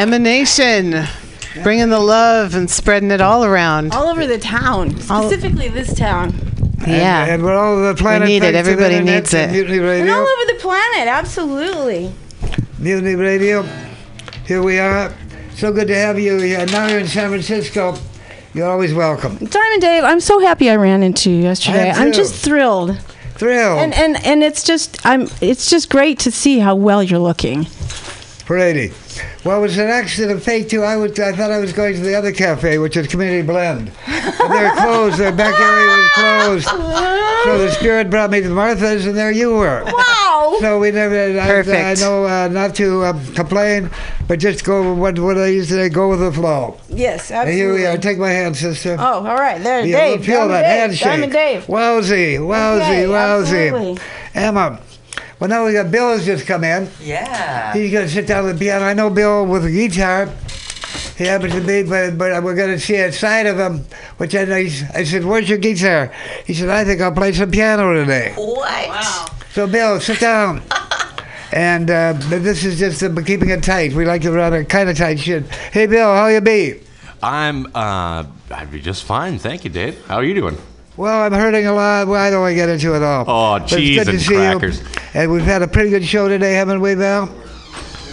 [0.07, 1.05] emanation.
[1.63, 3.93] Bringing the love and spreading it all around.
[3.95, 6.35] All over the town, specifically this town.
[6.87, 7.23] Yeah.
[7.23, 8.29] And, uh, and we're all over the planet.
[8.29, 8.53] We need it.
[8.53, 9.55] thanks to the Everybody internet needs and it.
[9.55, 10.13] Mutiny And Radio.
[10.15, 12.13] all over the planet, absolutely.
[12.79, 13.63] Mutiny Radio.
[14.47, 15.15] Here we are.
[15.55, 16.67] So good to have you here.
[16.67, 17.97] Now you're in San Francisco.
[18.53, 19.37] You're always welcome.
[19.39, 21.85] Diamond Dave, I'm so happy I ran into you yesterday.
[21.91, 22.19] I am I'm too.
[22.19, 22.99] just thrilled.
[23.37, 23.79] Thrilled.
[23.81, 27.67] And and and it's just I'm it's just great to see how well you're looking.
[28.47, 28.93] Brady.
[29.45, 30.83] Well, it was an accident of fate too.
[30.83, 33.91] I would, I thought I was going to the other cafe, which is Community Blend.
[34.07, 35.19] And they're closed.
[35.19, 36.85] Their back area was closed.
[37.45, 39.85] So the spirit brought me to Martha's, and there you were.
[39.85, 40.57] Wow.
[40.61, 41.39] So we never.
[41.41, 42.01] I, Perfect.
[42.01, 43.91] I know uh, not to uh, complain,
[44.27, 44.95] but just go.
[44.95, 46.79] What what I used to say, go with the flow.
[46.89, 47.57] Yes, And absolutely.
[47.61, 47.99] here we are.
[47.99, 48.97] Take my hand, sister.
[48.99, 49.63] Oh, all right.
[49.63, 50.19] There, Yeah, Dave.
[50.21, 51.05] we'll feel that Dave, handshake.
[51.05, 51.67] Diamond Dave.
[51.67, 53.69] Wowsy, wowsy, Okay, wowsy.
[53.71, 54.03] absolutely.
[54.35, 54.81] Emma.
[55.39, 56.89] Well, now we got Bill has just come in.
[57.01, 57.75] Yeah.
[57.75, 58.85] He's gonna sit down at the piano.
[58.85, 60.31] I know Bill with a guitar.
[61.19, 63.85] He happens to be, but but we're gonna see a side of him,
[64.17, 64.57] which I know.
[64.57, 66.13] He's, I said, "Where's your guitar?"
[66.47, 68.89] He said, "I think I'll play some piano today." What?
[68.89, 69.27] Wow.
[69.53, 70.63] So Bill, sit down.
[71.53, 73.93] And uh, this is just uh, keeping it tight.
[73.95, 75.47] We like to run a kind of tight shit.
[75.73, 76.81] Hey, Bill, how you be?
[77.23, 79.39] I'm, uh, I'd be just fine.
[79.39, 80.05] Thank you, Dave.
[80.07, 80.59] How are you doing?
[80.97, 82.07] Well, I'm hurting a lot.
[82.09, 83.25] Why don't want to get into it all.
[83.29, 84.41] Oh, cheese good to and see you.
[84.41, 84.83] crackers.
[85.13, 87.29] And we've had a pretty good show today, haven't we, Val?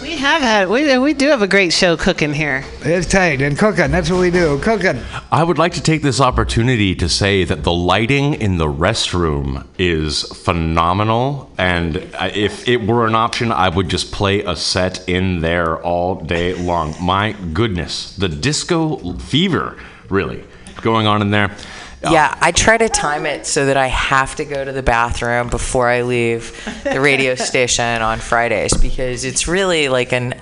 [0.02, 2.62] We have had we we do have a great show cooking here.
[2.82, 3.90] It's tight and cooking.
[3.90, 4.58] That's what we do.
[4.58, 5.00] Cooking.
[5.32, 9.66] I would like to take this opportunity to say that the lighting in the restroom
[9.78, 11.50] is phenomenal.
[11.56, 16.16] And if it were an option, I would just play a set in there all
[16.16, 16.94] day long.
[17.00, 19.78] My goodness, the disco fever,
[20.10, 20.44] really,
[20.82, 21.56] going on in there.
[22.12, 25.48] Yeah, I try to time it so that I have to go to the bathroom
[25.48, 26.52] before I leave
[26.84, 30.34] the radio station on Fridays because it's really like an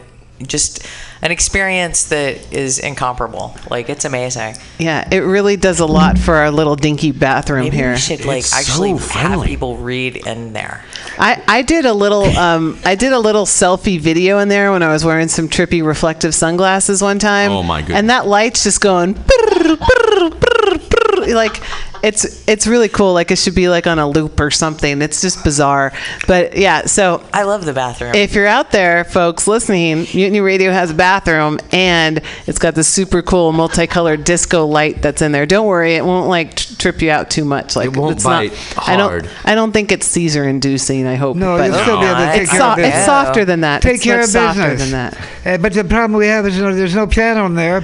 [0.47, 0.87] just
[1.23, 3.57] an experience that is incomparable.
[3.71, 4.57] Like it's amazing.
[4.79, 7.93] Yeah, it really does a lot for our little dinky bathroom Maybe here.
[7.93, 10.85] we should like It's actually so have people read in there.
[11.19, 14.83] I, I did a little um, I did a little selfie video in there when
[14.83, 17.53] I was wearing some trippy reflective sunglasses one time.
[17.53, 17.99] Oh, my goodness.
[17.99, 20.89] And that light's just going brrr, brrr, brrr,
[21.28, 21.62] like
[22.03, 23.12] it's it's really cool.
[23.15, 25.01] Like it should be like on a loop or something.
[25.03, 25.93] It's just bizarre.
[26.27, 28.15] But yeah, so I love the bathroom.
[28.15, 32.89] if you're out there, folks listening, Mutiny Radio has a bathroom and it's got this
[32.89, 35.47] super cool multicolored disco light that's in there.
[35.47, 37.77] Don't worry, it won't like t- trip you out too much.
[37.77, 39.23] Like It won't it's bite not, I hard.
[39.24, 39.32] don't.
[39.47, 41.07] I don't think it's seizure inducing.
[41.07, 41.36] I hope.
[41.36, 42.97] No, but you'll still be able to take it's, care so- of business.
[42.97, 43.82] it's softer than that.
[43.82, 44.90] Take it's care much of softer business.
[44.90, 45.11] than
[45.44, 45.59] that.
[45.61, 47.82] Uh, but the problem we have is you know, there's no piano in there.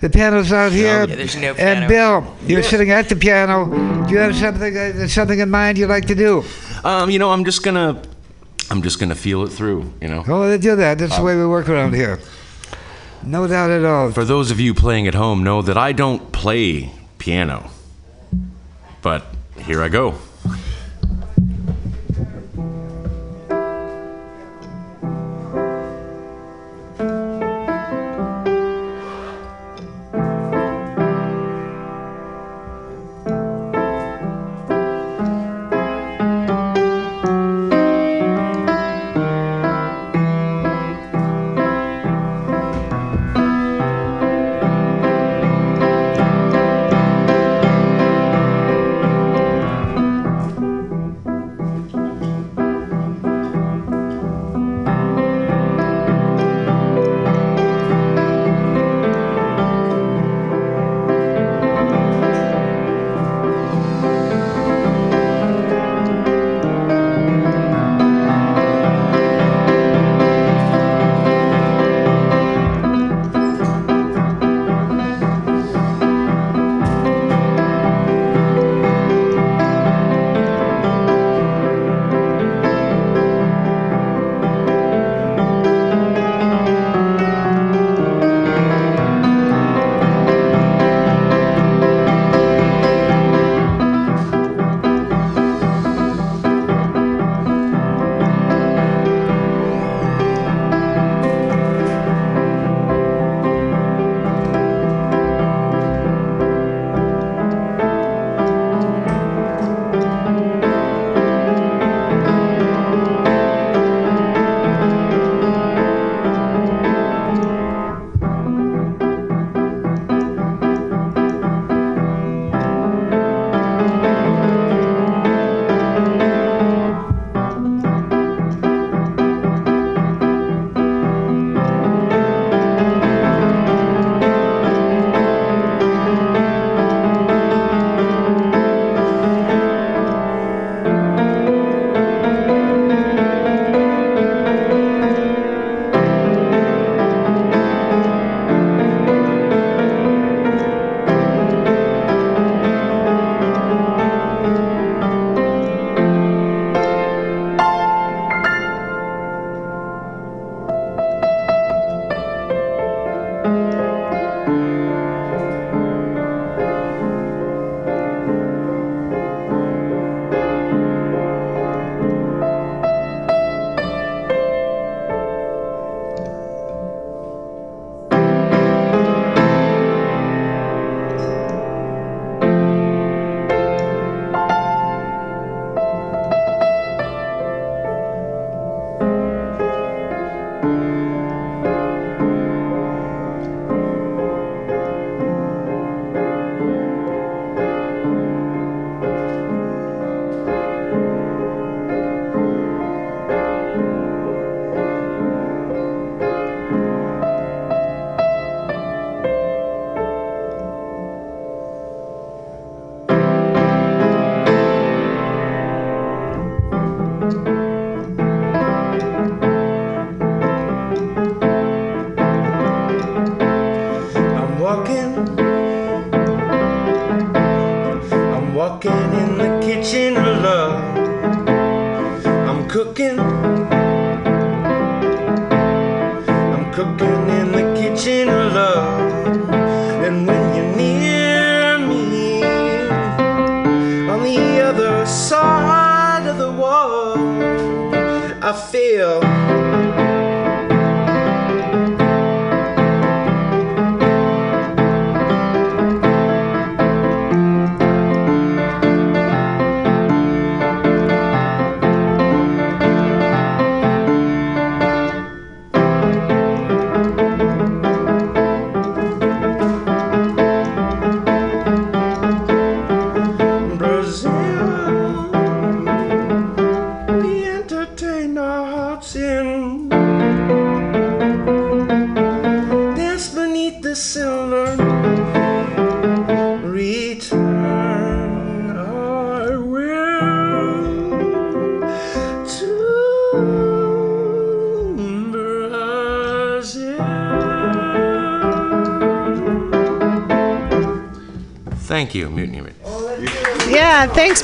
[0.00, 1.06] The piano's out here.
[1.06, 1.86] Yeah, there's no And.
[1.88, 3.66] Bill, you're sitting at the piano.
[4.06, 6.42] Do you have something uh, something in mind you'd like to do?
[6.84, 8.00] Um, you know, I'm just gonna,
[8.70, 9.92] I'm just gonna feel it through.
[10.00, 10.24] You know.
[10.26, 10.98] Oh, they do that.
[10.98, 12.18] That's the way we work around here.
[13.22, 14.10] No doubt at all.
[14.12, 17.70] For those of you playing at home, know that I don't play piano.
[19.02, 19.26] But
[19.58, 20.14] here I go.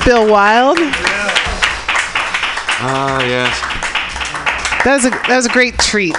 [0.07, 0.77] Bill Wild.
[2.79, 3.59] Ah, yes.
[4.85, 6.15] That was a that was a great treat.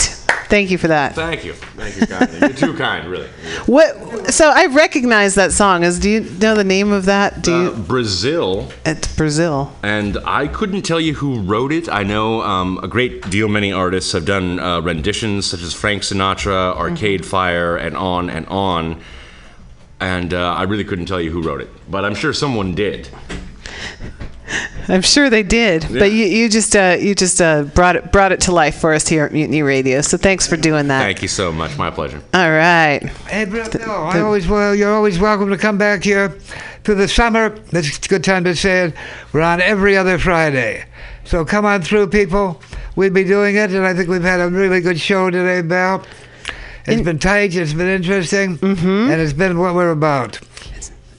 [0.50, 1.14] Thank you for that.
[1.14, 1.54] Thank you.
[1.54, 2.38] Thank you kindly.
[2.38, 3.28] You're too kind, really.
[3.64, 4.34] What?
[4.34, 5.84] So I recognize that song.
[5.84, 7.40] Is do you know the name of that?
[7.40, 7.70] Do you?
[7.70, 8.70] Uh, Brazil.
[8.84, 9.72] It's Brazil.
[9.82, 11.88] And I couldn't tell you who wrote it.
[11.88, 16.02] I know um, a great deal many artists have done uh, renditions, such as Frank
[16.02, 19.00] Sinatra, Arcade Fire, and on and on.
[19.98, 23.08] And uh, I really couldn't tell you who wrote it, but I'm sure someone did.
[24.90, 25.98] I'm sure they did, Yeah.
[25.98, 28.94] but you, you just uh, you just uh, brought it brought it to life for
[28.94, 30.00] us here at Mutiny Radio.
[30.00, 31.02] So thanks for doing that.
[31.02, 31.76] Thank you so much.
[31.76, 32.22] My pleasure.
[32.32, 33.00] All right.
[33.28, 36.30] Hey, Bill, I always well, you're always welcome to come back here
[36.84, 37.50] through the summer.
[37.70, 38.94] That's a good time to say it.
[39.32, 40.86] We're on every other Friday,
[41.24, 42.62] so come on through, people.
[42.96, 46.02] We'll be doing it, and I think we've had a really good show today, Belle.
[46.86, 47.54] It's been tight.
[47.54, 49.10] It's been interesting, Mm-hmm.
[49.10, 50.40] and it's been what we're about.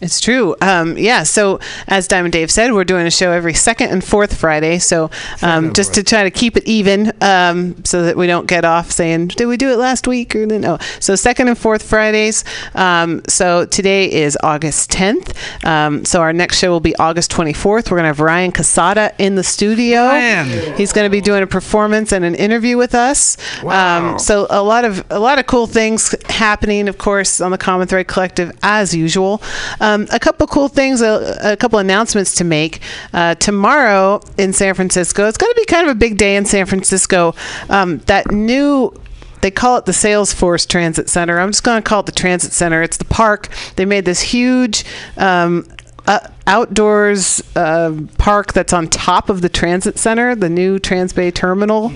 [0.02, 0.56] It's true.
[0.62, 1.24] Um, yeah.
[1.24, 4.80] So as Diamond Dave said, we're doing a show every second and fourth Friday.
[4.80, 5.10] So
[5.42, 8.92] um, just to try to keep it even, um, so that we don't get off
[8.92, 10.78] saying, "Did we do it last week?" or no.
[11.00, 12.44] So second and fourth Fridays.
[12.76, 15.36] Um, so today is August 10th.
[15.66, 17.92] Um, so our next show will be August 24th.
[17.92, 20.06] We're gonna have Ryan Casada in the studio.
[20.06, 20.76] Ryan.
[20.78, 23.38] He's gonna be doing a performance and an interview with us.
[23.64, 24.14] Wow.
[24.14, 27.58] Um, so a lot of a lot of cool things happening, of course, on the
[27.58, 29.42] Common Thread Collective as usual.
[29.90, 32.82] Um, a couple cool things, a, a couple announcements to make.
[33.14, 36.46] Uh, tomorrow in San Francisco, it's going to be kind of a big day in
[36.46, 37.34] San Francisco.
[37.70, 38.94] Um, that new
[39.42, 41.40] they call it the Salesforce Transit Center.
[41.40, 42.82] I'm just going to call it the Transit Center.
[42.82, 43.48] It's the park.
[43.78, 44.84] They made this huge
[45.16, 45.66] um,
[46.08, 51.94] uh, outdoors uh, park that's on top of the transit center, the new Transbay Terminal.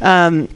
[0.00, 0.48] Um,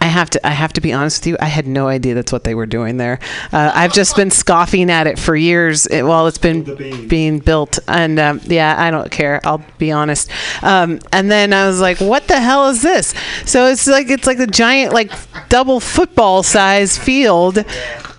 [0.00, 0.46] I have to.
[0.46, 1.36] I have to be honest with you.
[1.40, 3.18] I had no idea that's what they were doing there.
[3.52, 7.78] Uh, I've just been scoffing at it for years it, while it's been being built,
[7.86, 9.40] and um, yeah, I don't care.
[9.44, 10.30] I'll be honest.
[10.62, 13.14] Um, and then I was like, "What the hell is this?"
[13.44, 15.12] So it's like it's like the giant, like
[15.48, 17.64] double football size field.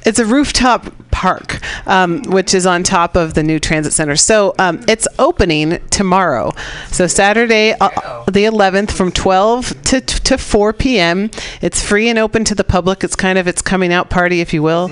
[0.06, 4.15] It's a rooftop park, um, which is on top of the new transit center.
[4.15, 6.53] So um, it's opening tomorrow.
[6.91, 7.89] So Saturday, uh,
[8.26, 11.31] the 11th, from 12 to to 4 p.m.
[11.60, 13.03] It's free and open to the public.
[13.03, 14.91] It's kind of its coming out party, if you will.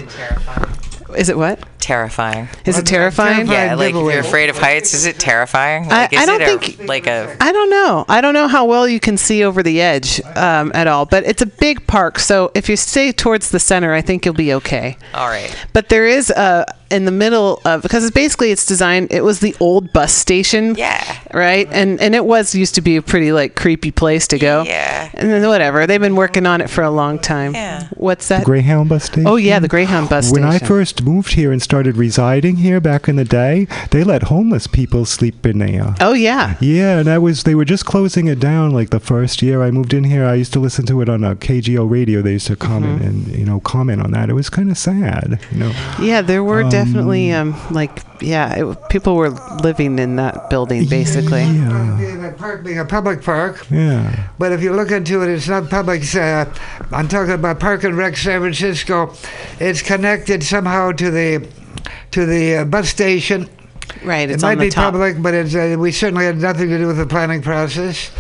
[1.18, 1.60] Is it what?
[1.80, 2.48] Terrifying.
[2.66, 3.46] Is it terrifying?
[3.46, 5.86] Yeah, like if you're afraid of heights, is it terrifying?
[5.92, 8.06] I- Like, is I don't it a- think- like a I don't know.
[8.10, 11.24] I don't know how well you can see over the edge um, at all, but
[11.26, 12.18] it's a big park.
[12.18, 14.98] So if you stay towards the center, I think you'll be okay.
[15.14, 15.56] all right.
[15.74, 19.12] But there is a in the middle of because it's basically it's designed.
[19.12, 20.76] It was the old bus station.
[20.76, 21.04] Yeah.
[21.34, 21.68] Right.
[21.72, 24.64] And and it was used to be a pretty like creepy place to go.
[24.64, 25.10] Yeah.
[25.14, 25.88] And then whatever.
[25.88, 27.54] They've been working on it for a long time.
[27.54, 27.88] Yeah.
[27.96, 28.40] What's that?
[28.40, 29.28] the Greyhound bus station.
[29.28, 30.44] Oh yeah, the Greyhound bus station.
[30.46, 34.24] When I first moved here and started residing here back in the day, they let
[34.24, 35.96] homeless people sleep in there.
[36.00, 36.56] Oh yeah.
[36.62, 39.72] Yeah, and I was they were just closing it down like the first year I
[39.72, 40.26] moved in here.
[40.26, 42.22] I used to listen to it on a KGO radio.
[42.22, 43.04] They used to comment Mm-hmm.
[43.08, 44.30] and you know comment on that.
[44.30, 45.72] It was kind of sad, you know.
[46.00, 51.44] Yeah, there were definitely um like yeah, it, people were living in that building basically.
[51.44, 52.00] Yeah.
[52.54, 54.30] a being a public park, Yeah.
[54.40, 56.04] but if you look into it, it's not public.
[56.16, 56.46] Uh,
[56.92, 59.14] I'm talking about Park and Rec San Francisco.
[59.60, 61.48] It's connected somehow to the
[62.12, 63.50] to the uh, bus station.
[64.04, 64.94] Right, it's it might on the be top.
[64.94, 68.12] public, but it's, uh, we certainly had nothing to do with the planning process.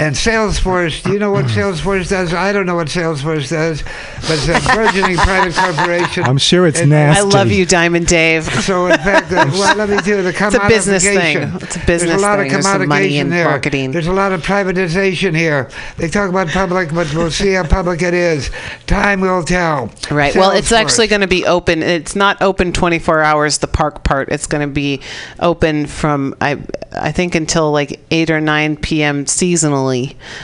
[0.00, 2.32] And Salesforce, do you know what Salesforce does?
[2.32, 6.24] I don't know what Salesforce does, but it's a burgeoning private corporation.
[6.24, 7.20] I'm sure it's And- nasty.
[7.20, 8.48] I love you, Diamond Dave.
[8.68, 11.38] So in fact, uh, well, let me tell you, the It's a business thing.
[11.38, 12.46] It's a business There's a lot thing.
[12.48, 13.44] of There's some money commodification in there.
[13.46, 13.90] marketing.
[13.92, 15.70] There's a lot of privatization here.
[15.96, 18.50] They talk about public, but we'll see how public it is.
[18.86, 19.90] Time will tell.
[20.10, 20.34] Right.
[20.36, 21.82] Well, it's actually going to be open.
[21.82, 23.58] It's not open 24 hours.
[23.58, 24.28] The park part.
[24.28, 25.00] It's going to be
[25.40, 26.58] open from I
[26.92, 29.24] I think until like eight or nine p.m.
[29.24, 29.87] seasonally.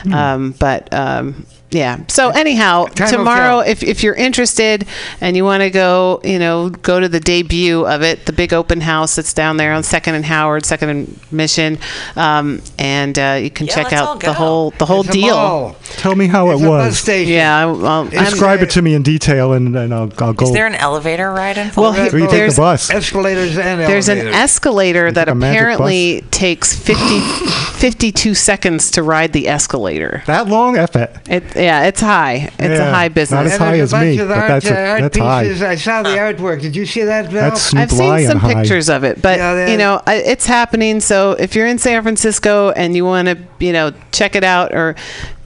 [0.03, 0.15] Hmm.
[0.15, 1.99] Um, but um, yeah.
[2.09, 4.87] So anyhow, Time tomorrow, if if you're interested
[5.21, 8.53] and you want to go, you know, go to the debut of it, the big
[8.55, 11.79] open house that's down there on Second and Howard, Second and Mission,
[12.17, 15.77] um, and uh, you can Yeah, check out the whole the whole It's deal.
[15.97, 17.09] Tell me how It's it a was.
[17.09, 17.57] Yeah.
[17.59, 20.47] I- Well, I'm- Describe it to me in detail, and, and I'll, I'll go.
[20.47, 21.77] Is there an elevator ride involved?
[21.77, 22.31] Well, Red he- you Bull.
[22.31, 22.91] take there's the bus.
[22.91, 27.03] Escalators and There's an escalator that like a magic apparently takes 50,
[27.79, 30.23] 52 seconds to ride the escalator.
[30.27, 30.77] that long?
[30.77, 31.15] F it.
[31.29, 32.51] It, yeah, it's high.
[32.59, 33.53] It's a Yeah, high not business.
[33.53, 35.70] as high as me, but art, that's a- uh, art that's high.
[35.70, 36.61] I saw the artwork.
[36.61, 37.41] Did you see that, Bill?
[37.41, 38.55] That's Snoop I've seen Lion some high.
[38.55, 41.01] pictures of it, but Yeah, you know, it's happening.
[41.01, 44.74] So if you're in San Francisco and you want to, you know, check it out
[44.74, 44.95] or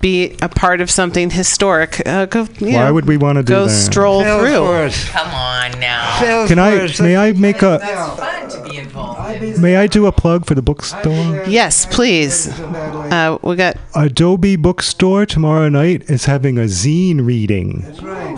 [0.00, 2.46] be a part of something historic, uh, go.
[2.60, 3.70] You Why know, would we wanna do go that?
[3.72, 4.30] stroll through?
[4.30, 5.08] Salesforce.
[5.10, 6.18] Come on now.
[6.20, 6.48] Salesforce.
[6.48, 7.02] Can I?
[7.02, 7.74] May I make a?
[7.82, 9.42] It's fun to be involved.
[9.42, 9.60] in.
[9.60, 11.44] May I do a plug for the bookstore?
[11.48, 12.48] Yes, please.
[12.60, 17.82] Uh, we got Adobe Bookstore tomorrow night is having a zine reading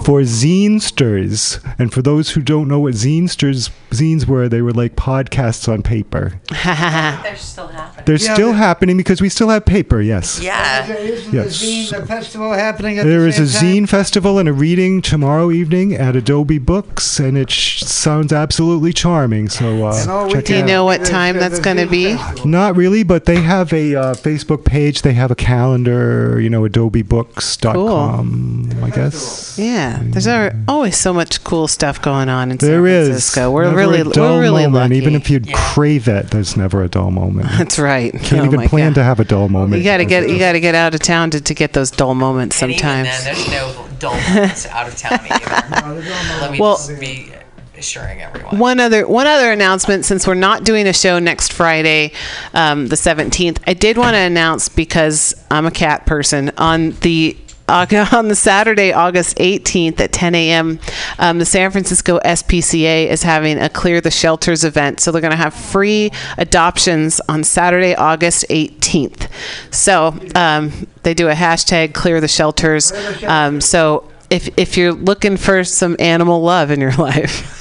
[0.05, 1.63] for zinesters.
[1.79, 5.83] And for those who don't know what zinesters zines were, they were like podcasts on
[5.83, 6.41] paper.
[6.65, 8.00] They're still happening.
[8.07, 10.01] They're Yeah, still they- happening because we still have paper.
[10.01, 10.41] Yes.
[10.43, 10.87] Yeah.
[10.91, 11.61] Isn't Yes.
[11.61, 13.85] the zine, the festival happening at There the is a time?
[13.85, 18.93] zine festival and a reading tomorrow evening at Adobe Books, and it sh- sounds absolutely
[18.93, 19.49] charming.
[19.49, 20.69] So uh, And check Do it you out.
[20.69, 22.15] know what time that's going to be?
[22.15, 22.47] festival.
[22.49, 25.03] Not really, but they have a uh, Facebook page.
[25.03, 26.41] They have a calendar.
[26.41, 28.71] You know, AdobeBooks.com.
[28.73, 28.85] Cool.
[28.85, 29.57] I guess.
[29.59, 33.09] Yeah, there's al- always so much cool stuff going on in There San is.
[33.09, 33.51] Francisco.
[33.51, 34.93] We're Never really, a dull we're really moment.
[34.93, 34.97] lucky.
[34.97, 37.49] Even if you crave it, there's never a dull moment.
[37.59, 38.00] That's right.
[38.11, 38.95] Can't Oh even plan God.
[39.01, 39.79] to have a dull moment.
[39.79, 41.91] You got to get you got to get out of town to, to get those
[41.91, 43.25] dull moments And even sometimes.
[43.25, 46.01] then, there's no dull moments out of town either.
[46.41, 47.33] Let me Well- just be
[47.77, 48.59] assuring everyone.
[48.59, 52.13] One other one other announcement since we're not doing a show next Friday,
[52.53, 53.59] um, the 17th.
[53.67, 57.50] I did want to announce because I'm a cat person on the Aug-
[58.13, 60.81] on the Saturday, August 18th at 10 a.m.,
[61.19, 65.01] um, the San Francisco SPCA is having a Clear the Shelters event.
[65.01, 69.31] So they're going to have free adoptions on Saturday, August 18th.
[69.73, 72.93] So um, they do a hashtag Clear the Shelters.
[73.23, 77.57] Um, so if, if you're looking for some animal love in your life,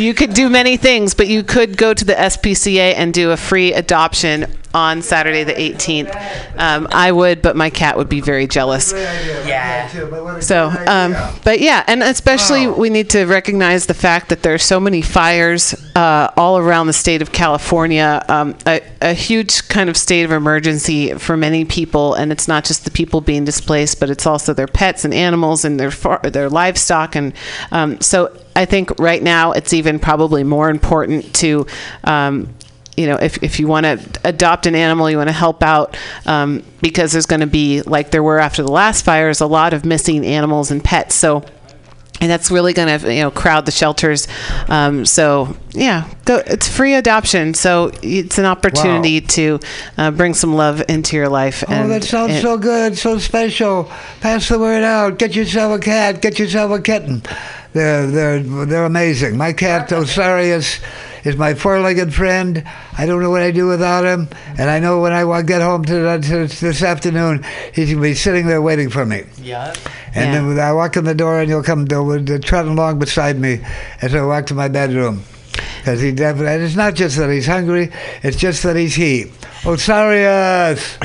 [0.00, 3.36] you could do many things, but you could go to the SPCA and do a
[3.36, 6.14] free adoption on Saturday the 18th.
[6.56, 8.92] Um, I would, but my cat would be very jealous.
[8.92, 10.40] Yeah.
[10.40, 11.14] So, um,
[11.44, 15.74] but yeah, and especially we need to recognize the fact that there's so many fires
[15.96, 18.24] uh, all around the state of California.
[18.28, 22.64] Um, a, a huge kind of state of emergency for many people, and it's not
[22.64, 26.20] just the people being displaced, but it's also their pets and animals and their far,
[26.20, 27.32] their livestock, and
[27.72, 31.66] um, so I think right now it's even probably more important to.
[32.04, 32.54] Um,
[33.00, 35.96] you know, if, if you want to adopt an animal, you want to help out
[36.26, 39.72] um, because there's going to be, like there were after the last fires, a lot
[39.72, 41.14] of missing animals and pets.
[41.14, 41.42] So,
[42.20, 44.28] and that's really going to, you know, crowd the shelters.
[44.68, 46.42] Um, so, yeah, go.
[46.46, 49.58] It's free adoption, so it's an opportunity to
[49.96, 51.64] uh, bring some love into your life.
[51.66, 53.90] Oh, that sounds and- so good, so special.
[54.20, 55.18] Pass the word out.
[55.18, 56.20] Get yourself a cat.
[56.20, 57.22] Get yourself a kitten.
[57.72, 59.38] They're they're they're amazing.
[59.38, 60.80] My cat Osarius
[61.24, 62.64] is my four-legged friend.
[62.96, 64.28] I don't know what I'd do without him,
[64.58, 67.44] and I know when I get home to, to this afternoon,
[67.74, 69.24] he's gonna be sitting there waiting for me.
[69.40, 69.74] Yeah.
[70.14, 73.60] And then I walk in the door, and he'll come trotting along beside me
[74.02, 75.24] as I walk to my bedroom.
[75.78, 77.90] Because he definitely, and it's not just that he's hungry;
[78.22, 79.24] it's just that he's he.
[79.62, 80.96] Osarius.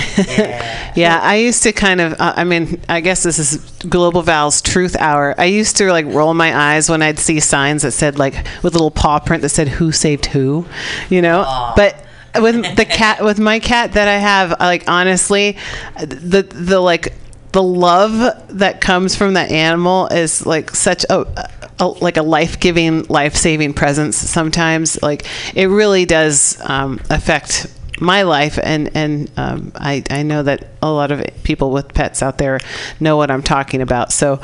[0.95, 2.13] Yeah, I used to kind of.
[2.13, 3.57] Uh, I mean, I guess this is
[3.89, 5.35] Global Val's Truth Hour.
[5.37, 8.73] I used to like roll my eyes when I'd see signs that said like with
[8.75, 10.65] a little paw print that said "Who saved who,"
[11.09, 11.73] you know.
[11.75, 12.05] But
[12.41, 15.57] with the cat, with my cat that I have, like honestly,
[15.99, 17.13] the the like
[17.55, 18.11] the love
[18.49, 21.49] that comes from that animal is like such a,
[21.79, 25.25] a like a life-giving life-saving presence sometimes like
[25.55, 27.67] it really does um, affect
[28.01, 32.21] my life and and um, I, I know that a lot of people with pets
[32.21, 32.59] out there
[32.99, 34.41] know what I'm talking about so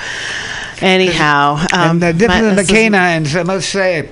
[0.80, 4.10] anyhow um, and uh, different my- than the canines, I must say.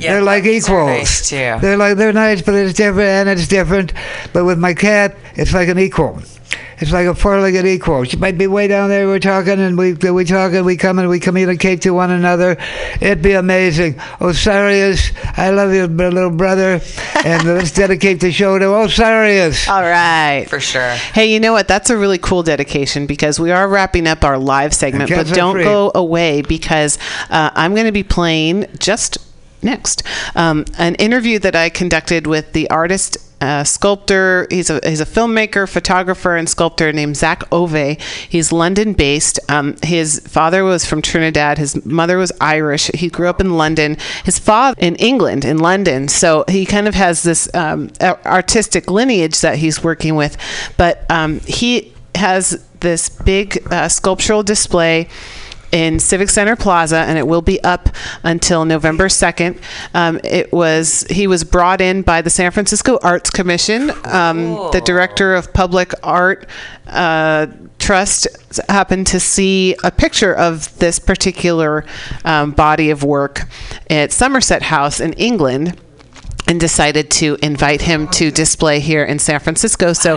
[0.00, 0.88] They're like equals.
[0.88, 1.56] nice, too.
[1.60, 3.92] They're like they're nice, but it's different and it's different.
[4.32, 6.20] But with my cat, it's like an equal.
[6.80, 8.04] It's like a four-legged equal.
[8.04, 9.08] She might be way down there.
[9.08, 12.56] We're talking and we we talk and we come and we communicate to one another.
[13.00, 13.94] It'd be amazing.
[14.20, 16.80] Osarius, I love you, br- little brother.
[17.24, 19.68] and let's dedicate the show to Osarius.
[19.68, 20.46] All right.
[20.48, 20.90] For sure.
[20.92, 21.66] Hey, you know what?
[21.66, 25.54] That's a really cool dedication because we are wrapping up our live segment, but don't
[25.54, 25.64] free.
[25.64, 26.96] go away because
[27.28, 29.18] uh, I'm going to be playing just
[29.62, 30.02] next
[30.34, 33.18] um, an interview that I conducted with the artist.
[33.40, 34.48] Uh, sculptor.
[34.50, 37.96] He's a he's a filmmaker, photographer, and sculptor named Zak Ové.
[38.28, 39.38] He's London based.
[39.48, 41.56] Um, his father was from Trinidad.
[41.56, 42.90] His mother was Irish.
[42.94, 43.96] He grew up in London.
[44.24, 46.08] His father in England, in London.
[46.08, 50.36] So he kind of has this um, artistic lineage that he's working with.
[50.76, 55.08] But um, he has this big uh, sculptural display
[55.72, 57.88] in Civic Center Plaza, and it will be up
[58.22, 59.58] until November second.
[59.94, 63.90] Um, it was he was brought in by the San Francisco Arts Commission.
[64.04, 66.48] Um, the director of public art
[66.86, 67.46] uh,
[67.78, 68.26] trust
[68.68, 71.84] happened to see a picture of this particular
[72.24, 73.42] um, body of work
[73.90, 75.78] at Somerset House in England
[76.48, 79.92] and decided to invite him to display here in San Francisco.
[79.92, 80.16] So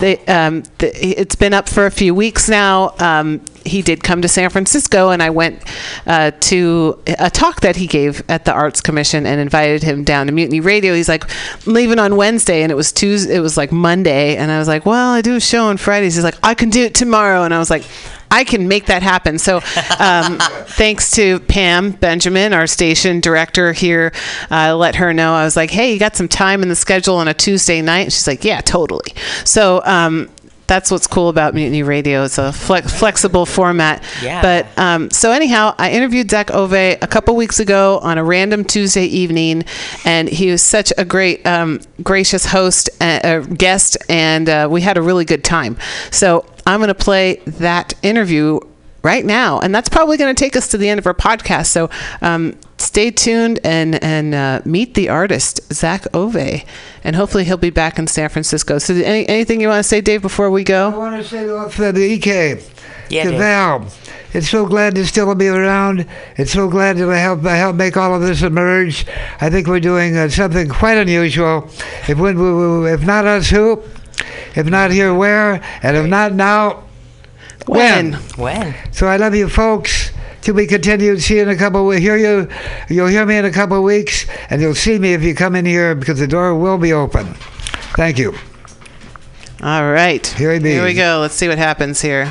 [0.00, 2.94] they, um, the, it's been up for a few weeks now.
[2.98, 5.62] Um, he did come to San Francisco, and I went
[6.06, 10.26] uh, to a talk that he gave at the Arts Commission and invited him down
[10.26, 10.94] to Mutiny Radio.
[10.94, 11.24] He's like,
[11.66, 13.34] I'm leaving on Wednesday, and it was Tuesday.
[13.34, 16.14] It was like Monday, and I was like, well, I do a show on Fridays.
[16.14, 17.84] He's like, I can do it tomorrow, and I was like.
[18.30, 19.38] I can make that happen.
[19.38, 19.56] So,
[19.98, 24.12] um, thanks to Pam Benjamin, our station director here,
[24.50, 25.34] I let her know.
[25.34, 28.00] I was like, "Hey, you got some time in the schedule on a Tuesday night?"
[28.00, 29.82] And she's like, "Yeah, totally." So.
[29.84, 30.30] Um,
[30.70, 32.22] that's what's cool about Mutiny Radio.
[32.22, 34.04] It's a flex- flexible format.
[34.22, 34.40] Yeah.
[34.40, 38.62] But um, so anyhow, I interviewed Zak Ové a couple weeks ago on a random
[38.62, 39.64] Tuesday evening,
[40.04, 44.80] and he was such a great, um, gracious host, uh, uh, guest, and uh, we
[44.80, 45.76] had a really good time.
[46.12, 48.60] So I'm going to play that interview
[49.02, 51.66] right now, and that's probably going to take us to the end of our podcast.
[51.66, 56.64] So um, stay tuned and and uh, meet the artist Zak Ové,
[57.04, 58.78] and hopefully he'll be back in San Francisco.
[58.78, 60.88] So any, anything you want to say, Dave, before we go?
[60.88, 60.98] I go?
[60.98, 62.62] want to say to to the EK,
[63.08, 63.38] Yeah, to dude.
[63.38, 63.86] Val,
[64.32, 66.06] it's so glad to still be around.
[66.36, 69.06] It's so glad to help help make all of this emerge.
[69.40, 71.68] I think we're doing uh, something quite unusual.
[72.08, 73.82] If when we, we, if not us, who?
[74.54, 75.62] If not here, where?
[75.82, 76.84] And if not now,
[77.66, 78.14] when?
[78.36, 78.74] When?
[78.92, 80.12] So I love you, folks.
[80.42, 81.20] To be continued.
[81.20, 81.86] See you in a couple.
[81.86, 82.48] We hear you.
[82.88, 85.54] You'll hear me in a couple of weeks, and you'll see me if you come
[85.54, 87.26] in here because the door will be open.
[87.94, 88.34] Thank you.
[89.62, 90.26] All right.
[90.26, 91.18] Here he Here we go.
[91.20, 92.22] Let's see what happens here.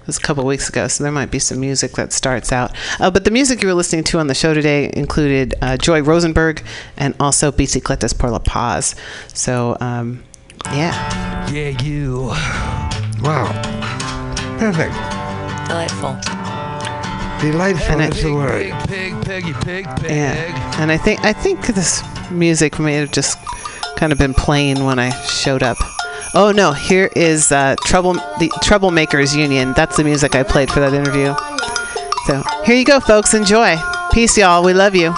[0.00, 2.74] It was a couple weeks ago, so there might be some music that starts out.
[2.98, 6.02] Uh, but the music you were listening to on the show today included uh, Joy
[6.02, 6.64] Rosenberg
[6.96, 8.96] and also Bicicletas por la Paz.
[9.32, 10.24] So, um,
[10.66, 11.50] yeah.
[11.50, 12.32] Yeah, you.
[13.22, 13.46] Wow.
[14.58, 14.94] Perfect.
[15.68, 16.16] Delightful.
[17.40, 17.92] Delightful.
[17.92, 18.72] And I- That's the word.
[18.88, 20.10] Pig, piggy, pig, pig.
[20.10, 20.80] Yeah.
[20.80, 23.38] And I think I think this music may have just
[23.96, 25.76] kind of been playing when I showed up.
[26.34, 29.72] Oh no, here is uh, Trouble the Troublemakers Union.
[29.74, 31.34] That's the music I played for that interview.
[32.26, 33.34] So here you go, folks.
[33.34, 33.76] Enjoy.
[34.12, 34.62] Peace, y'all.
[34.62, 35.14] We love you.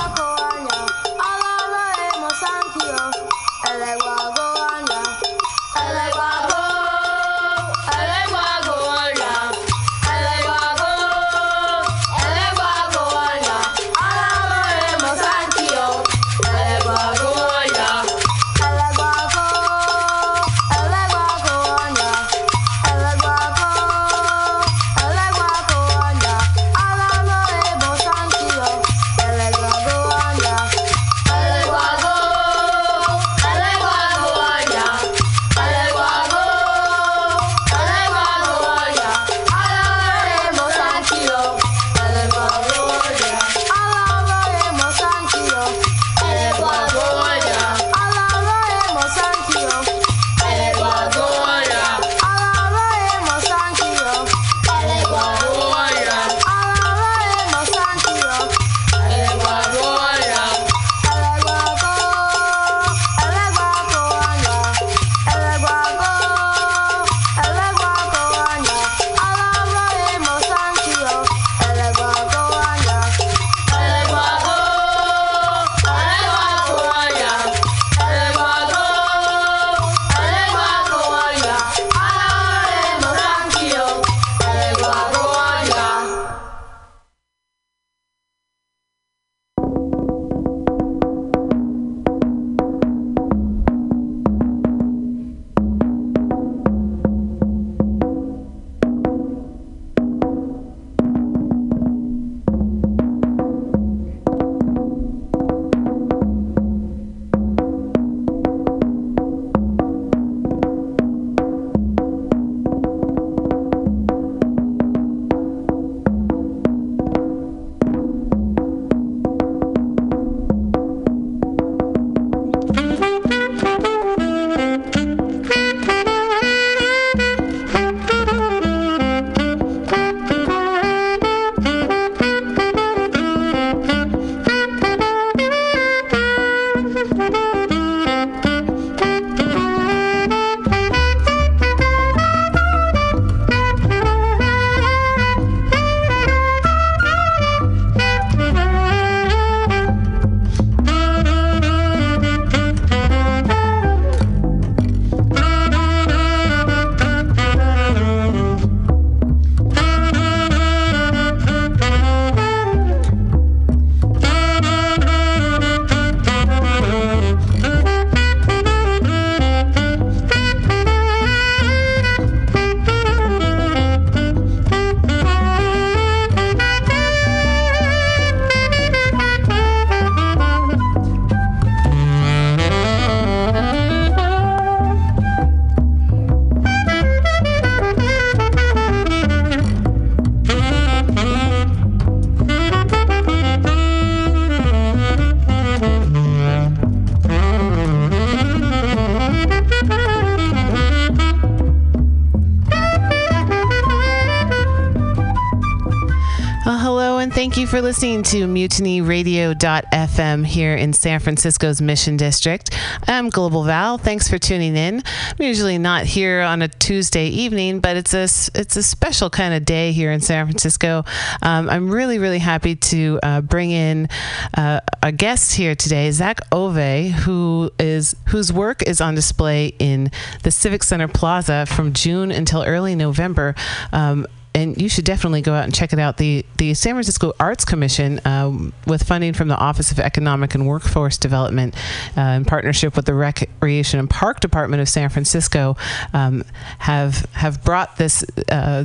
[207.83, 212.71] You for listening to MutinyRadio.fm here in San Francisco's Mission District.
[213.09, 213.99] I'm Global Val.
[213.99, 215.03] Thanks for tuning in.
[215.05, 219.53] I'm usually not here on a Tuesday evening, but it's a it's a special kind
[219.53, 221.05] of day here in San Francisco.
[221.43, 224.09] Um, I'm really really happy to uh, bring in
[224.57, 230.13] uh, a guest here today, Zak Ové, who is whose work is on display in
[230.45, 233.57] the Civic Center Plaza from June until early November.
[233.93, 236.19] Um, and you should definitely go out and check it out.
[236.19, 240.66] The the San Francisco Arts Commission, um, with funding from the Office of Economic and
[240.66, 241.74] Workforce Development,
[242.16, 245.77] uh, in partnership with the Recreation and Park Department of San Francisco,
[246.12, 246.45] um,
[246.79, 248.24] have have brought this.
[248.51, 248.85] Uh,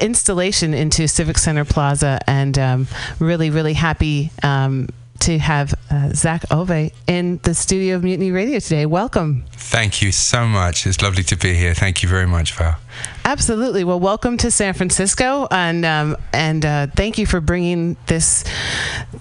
[0.00, 2.86] installation into Civic Center Plaza, and um,
[3.18, 8.58] really, really happy um, to have uh, Zak Ové in the studio of Mutiny Radio
[8.58, 8.86] today.
[8.86, 9.44] Welcome.
[9.52, 10.86] Thank you so much.
[10.86, 11.74] It's lovely to be here.
[11.74, 12.76] Thank you very much, Val.
[13.24, 13.84] Absolutely.
[13.84, 18.44] Well, welcome to San Francisco, and um, and uh, thank you for bringing this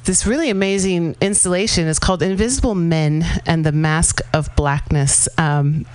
[0.06, 1.88] this really amazing installation.
[1.88, 5.28] It's called Invisible Men and the Masque of Blackness.
[5.38, 5.86] Um,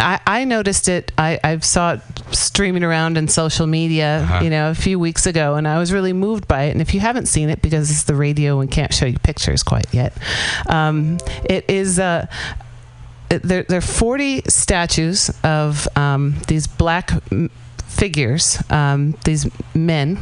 [0.00, 1.10] I, I noticed it.
[1.18, 2.00] I, I saw it
[2.32, 4.44] streaming around in social media, Uh-huh.
[4.44, 6.70] you know, a few weeks ago, and I was really moved by it.
[6.70, 9.62] And if you haven't seen it, because it's the radio and can't show you pictures
[9.62, 10.16] quite yet,
[10.68, 11.98] um, it is.
[11.98, 12.26] Uh,
[13.28, 17.50] there, there are 40 statues of um, these black m-
[17.86, 20.18] figures, um, these men.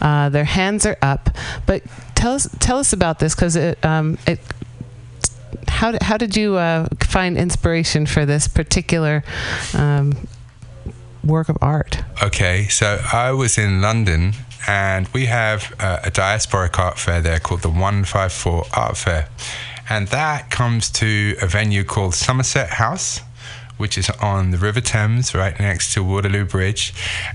[0.00, 1.30] Uh, their hands are up.
[1.66, 1.82] But
[2.14, 4.38] tell us, tell us about this because it, um, it
[5.68, 9.24] how how did you uh, find inspiration for this particular
[9.74, 10.12] um,
[11.22, 12.02] work of art?
[12.22, 14.34] Okay, so I was in London
[14.66, 19.28] and we have uh, a diasporic art fair there called the 154 Art Fair.
[19.88, 23.20] And that comes to a venue called Somerset House,
[23.76, 26.94] which is on the River Thames right next to Waterloo Bridge.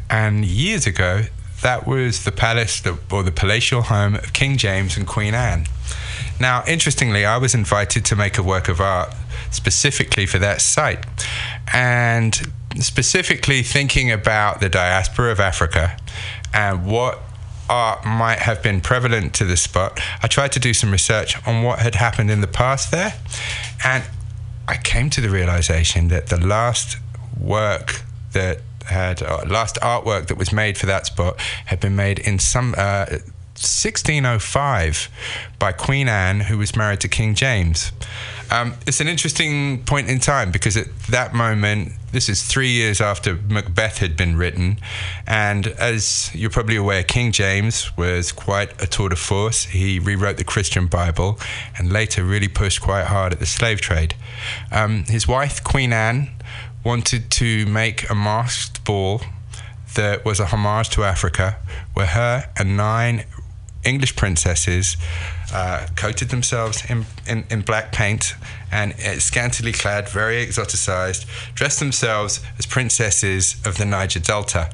[0.09, 1.25] And years ago,
[1.61, 2.81] that was the palace
[3.11, 5.67] or the palatial home of King James and Queen Anne.
[6.39, 9.13] Now, interestingly, I was invited to make a work of art
[9.51, 11.05] specifically for that site.
[11.73, 15.97] And specifically thinking about the diaspora of Africa
[16.53, 17.19] and what
[17.69, 21.63] art might have been prevalent to the spot, I tried to do some research on
[21.63, 23.13] what had happened in the past there.
[23.83, 24.03] And
[24.67, 26.97] I came to the realization that the last
[27.39, 28.01] work
[28.33, 32.39] that had, uh, last artwork that was made for that spot had been made in
[32.39, 32.73] some.
[32.77, 33.17] Uh,
[33.59, 35.09] 1605
[35.59, 37.91] by Queen Anne, who was married to King James.
[38.49, 43.01] Um, it's an interesting point in time because at that moment, this is three years
[43.01, 44.79] after Macbeth had been written,
[45.27, 49.65] and as you're probably aware, King James was quite a tour de force.
[49.65, 51.37] He rewrote the Christian Bible
[51.77, 54.15] and later really pushed quite hard at the slave trade.
[54.71, 56.29] Um, his wife, Queen Anne,
[56.83, 59.21] wanted to make a masked ball
[59.95, 61.57] that was a homage to Africa,
[61.93, 63.25] where her and nine
[63.83, 64.97] English princesses
[65.53, 68.35] uh, coated themselves in, in, in black paint
[68.71, 71.25] and uh, scantily clad, very exoticized,
[71.55, 74.69] dressed themselves as princesses of the Niger Delta.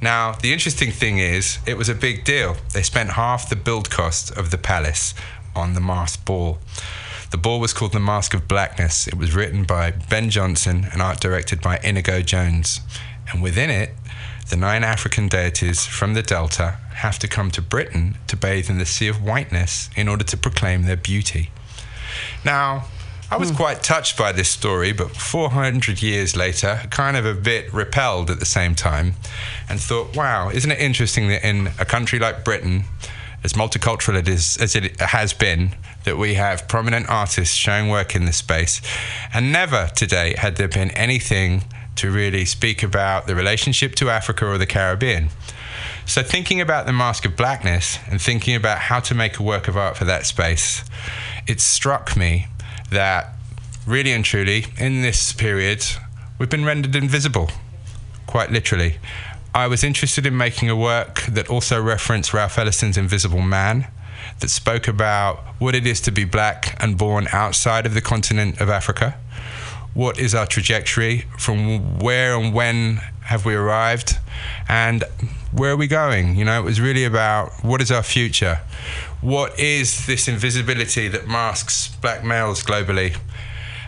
[0.00, 2.56] Now, the interesting thing is, it was a big deal.
[2.72, 5.14] They spent half the build cost of the palace
[5.54, 6.58] on the masked ball.
[7.30, 9.06] The ball was called The Masque of Blackness.
[9.06, 12.80] It was written by Ben Jonson and art directed by Inigo Jones.
[13.30, 13.90] And within it,
[14.50, 18.78] the nine African deities from the Delta have to come to Britain to bathe in
[18.78, 21.50] the Sea of Whiteness in order to proclaim their beauty.
[22.44, 22.86] Now,
[23.30, 23.56] I was hmm.
[23.56, 28.40] quite touched by this story, but 400 years later, kind of a bit repelled at
[28.40, 29.14] the same time,
[29.68, 32.84] and thought, wow, isn't it interesting that in a country like Britain,
[33.44, 38.16] as multicultural it is, as it has been, that we have prominent artists showing work
[38.16, 38.82] in this space,
[39.32, 41.62] and never to date had there been anything
[41.96, 45.28] to really speak about the relationship to Africa or the Caribbean.
[46.06, 49.68] So, thinking about the Masque of Blackness and thinking about how to make a work
[49.68, 50.84] of art for that space,
[51.46, 52.46] it struck me
[52.90, 53.34] that
[53.86, 55.84] really and truly, in this period,
[56.38, 57.50] we've been rendered invisible,
[58.26, 58.98] quite literally.
[59.54, 63.86] I was interested in making a work that also referenced Ralph Ellison's Invisible Man,
[64.40, 68.60] that spoke about what it is to be black and born outside of the continent
[68.60, 69.18] of Africa.
[69.94, 71.24] What is our trajectory?
[71.38, 74.18] From where and when have we arrived?
[74.68, 75.04] And
[75.52, 76.36] where are we going?
[76.36, 78.60] You know, it was really about what is our future?
[79.20, 83.16] What is this invisibility that masks black males globally?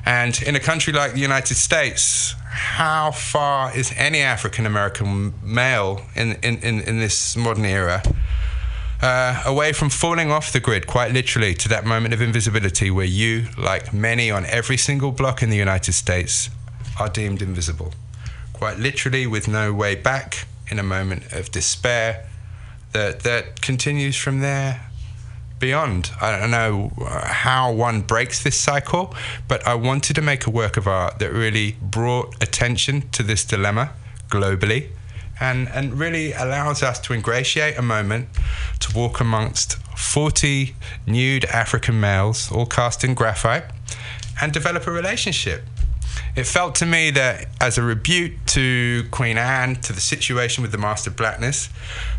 [0.05, 6.03] And in a country like the United States, how far is any African American male
[6.17, 8.03] in, in, in, in this modern era
[9.03, 13.05] uh, away from falling off the grid, quite literally, to that moment of invisibility where
[13.05, 16.49] you, like many on every single block in the United States,
[17.01, 17.93] are deemed invisible?
[18.53, 22.27] Quite literally, with no way back, in a moment of despair,
[22.93, 24.89] that that continues from there
[25.59, 26.11] beyond.
[26.21, 26.93] I don't know
[27.25, 29.15] how one breaks this cycle,
[29.49, 33.45] but I wanted to make a work of art that really brought attention to this
[33.45, 33.91] dilemma
[34.29, 34.89] globally
[35.41, 38.29] and, and really allows us to ingratiate a moment
[38.81, 40.75] to walk amongst 40
[41.07, 43.65] nude African males, all cast in graphite,
[44.41, 45.63] and develop a relationship.
[46.35, 50.73] It felt to me that, as a rebuke to Queen Anne, to the situation with
[50.73, 51.69] the Masque of Blackness,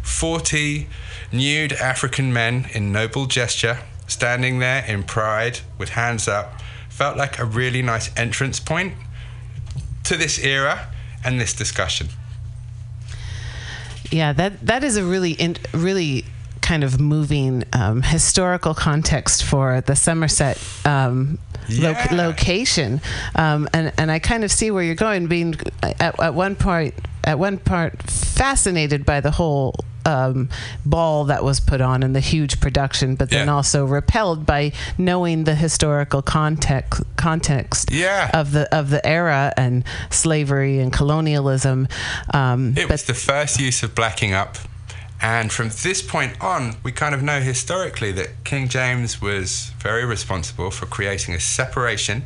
[0.03, 0.87] 40
[1.31, 7.39] nude African men in noble gesture, standing there in pride with hands up, felt like
[7.39, 8.93] a really nice entrance point
[10.03, 10.89] to this era
[11.23, 12.09] and this discussion.
[14.13, 16.25] Yeah, that that is a really in, really
[16.61, 23.01] kind of moving um, historical context for the Somerset um, lo- location,
[23.35, 25.25] um, and and I kind of see where you're going.
[25.25, 29.75] Being at, at one point, at one part, fascinated by the whole.
[30.05, 30.49] Um,
[30.85, 33.53] ball that was put on and the huge production, but then Yeah.
[33.53, 38.29] also repelled by knowing the historical context context Yeah.
[38.33, 41.87] of the of the era and slavery and colonialism.
[42.33, 44.57] Um, It was the first use of blacking up.
[45.21, 50.03] And from this point on, we kind of know historically that King James was very
[50.03, 52.23] responsible for creating a separation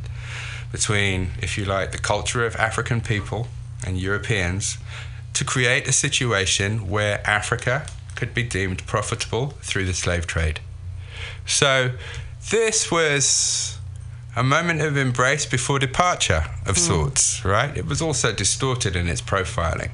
[0.72, 3.48] between, if you like, the culture of African people
[3.86, 4.80] and Europeans
[5.38, 7.86] to create a situation where Africa
[8.16, 10.60] could be deemed profitable through the slave trade.
[11.46, 11.92] So
[12.50, 13.78] this was
[14.36, 16.82] a moment of embrace before departure of hmm.
[16.82, 17.76] sorts, right?
[17.78, 19.92] It was also distorted in its profiling.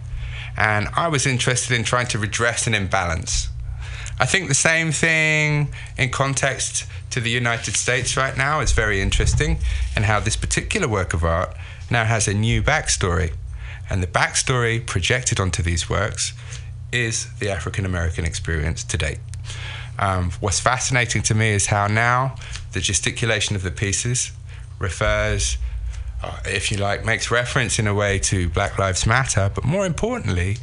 [0.56, 3.50] And I was interested in trying to redress an imbalance.
[4.20, 9.02] I think the same thing in context to the United States right now is very
[9.02, 9.58] interesting,
[9.96, 11.56] and how this particular work of art
[11.90, 13.34] now has a new backstory.
[13.90, 16.34] And the backstory projected onto these works
[16.92, 19.20] is the African American experience to date.
[20.00, 22.36] Um, what's fascinating to me is how now
[22.72, 24.32] the gesticulation of the pieces
[24.80, 25.58] refers,
[26.24, 29.86] uh, if you like, makes reference in a way to Black Lives Matter, but more
[29.86, 30.58] importantly,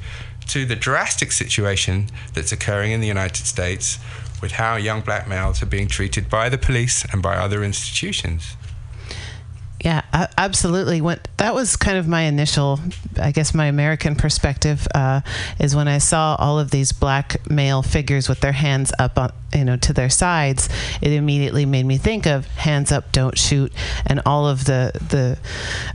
[0.48, 3.98] to the drastic situation that's occurring in the United States
[4.42, 8.56] with how young black males are being treated by the police and by other institutions.
[9.82, 10.02] Yeah,
[10.36, 11.00] absolutely.
[11.00, 12.78] What that was kind of my initial,
[13.18, 15.22] I guess, my American perspective uh,
[15.58, 19.32] is when I saw all of these black male figures with their hands up, on,
[19.54, 20.68] you know, to their sides.
[21.00, 23.72] It immediately made me think of "Hands Up, Don't Shoot"
[24.06, 25.38] and all of the the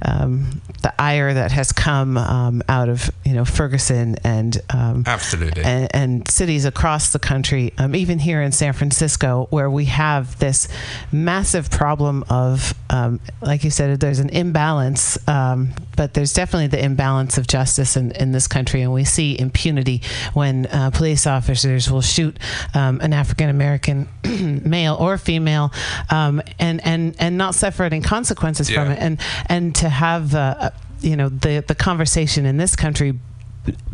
[0.01, 5.63] um, the ire that has come um, out of you know Ferguson and um, Absolutely.
[5.63, 10.37] and, and cities across the country, um, even here in San Francisco, where we have
[10.39, 10.67] this
[11.11, 16.83] massive problem of, um, like you said, there's an imbalance, um, but there's definitely the
[16.83, 20.01] imbalance of justice in, in this country, and we see impunity
[20.33, 22.37] when uh, police officers will shoot
[22.73, 24.07] um, an African American
[24.65, 25.71] male or female,
[26.09, 30.33] um, and and and not suffer any consequences from it, and and to have.
[30.35, 33.19] Uh, you know the the conversation in this country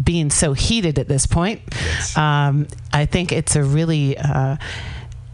[0.02, 1.61] being so heated at this point,
[2.18, 4.57] um, I think it's a really uh,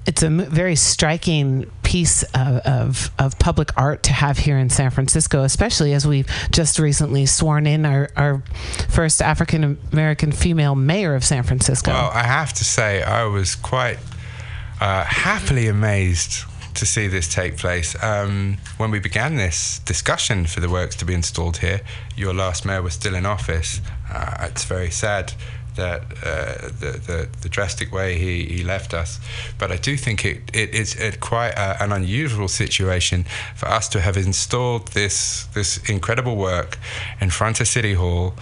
[0.06, 4.91] it's a very striking piece of, of, of public art to have here in San
[4.91, 8.43] Francisco, especially as we've just recently sworn in our, our
[8.89, 11.91] first African American female mayor of San Francisco.
[11.93, 13.99] Well, I have to say, I was quite
[14.81, 16.43] uh, happily amazed
[16.73, 17.95] to see this take place.
[18.03, 21.80] Um, when we began this discussion for the works to be installed here,
[22.18, 23.80] your last mayor was still in office.
[24.11, 25.31] Uh, it's very sad
[25.78, 29.20] that uh, the, the the drastic way he, he left us,
[29.58, 33.26] but I do think it, it is it quite a, an unusual situation
[33.56, 36.78] for us to have installed this this incredible work
[37.22, 38.34] in front of City Hall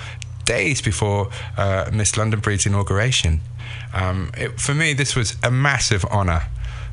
[0.46, 3.42] days before uh, Miss London Breed's inauguration.
[3.94, 6.44] Um, it, for me, this was a massive honour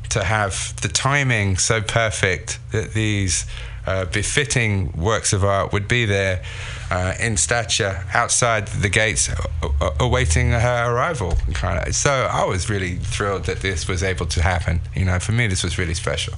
[0.09, 3.45] to have the timing so perfect that these
[3.85, 6.43] uh, befitting works of art would be there
[6.91, 9.29] uh, in stature outside the gates,
[9.99, 11.35] awaiting her arrival.
[11.53, 11.95] Kind of.
[11.95, 14.81] So I was really thrilled that this was able to happen.
[14.95, 16.35] You know, for me, this was really special.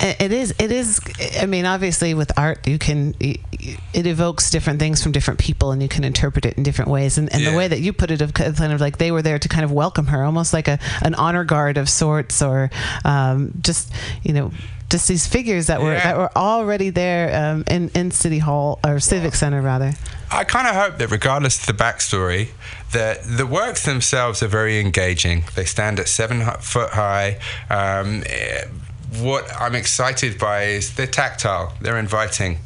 [0.00, 0.54] It is.
[0.58, 1.00] It is.
[1.40, 3.14] I mean, obviously, with art, you can.
[3.20, 7.16] It evokes different things from different people, and you can interpret it in different ways.
[7.16, 9.38] And, and the way that you put it, of kind of like they were there
[9.38, 12.70] to kind of welcome her, almost like a an honor guard of sorts, or
[13.04, 13.92] um, just
[14.24, 14.50] you know,
[14.94, 16.04] just these figures that were Yeah.
[16.04, 19.90] that were already there um, in in City Hall or Civic Center, rather.
[20.30, 22.44] I kind of hope that, regardless of the backstory,
[22.92, 25.44] that the works themselves are very engaging.
[25.56, 27.38] They stand at seven foot high.
[27.70, 28.64] Um, eh,
[29.20, 31.66] what I'm excited by is they're tactile.
[31.82, 32.58] They're inviting.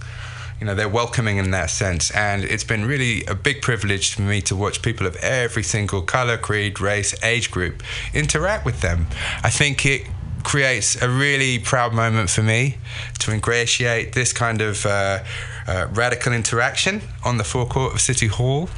[0.60, 4.22] you know they're welcoming in that sense and it's been really a big privilege for
[4.22, 7.74] me to watch people of every single color creed race age group
[8.12, 9.06] interact with them
[9.48, 10.02] i think it
[10.48, 12.78] creates a really proud moment for me
[13.18, 15.18] to ingratiate this kind of uh,
[15.66, 18.70] uh, radical interaction on the forecourt of city hall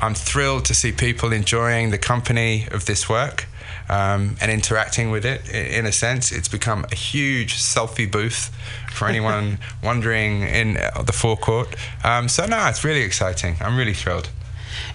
[0.00, 3.46] i'm thrilled to see people enjoying the company of this work
[3.88, 6.32] um, and interacting with it in a sense.
[6.32, 8.50] It's become a huge selfie booth
[8.90, 11.74] for anyone wandering in uh, the forecourt.
[12.04, 13.56] Um, so, no, it's really exciting.
[13.60, 14.30] I'm really thrilled.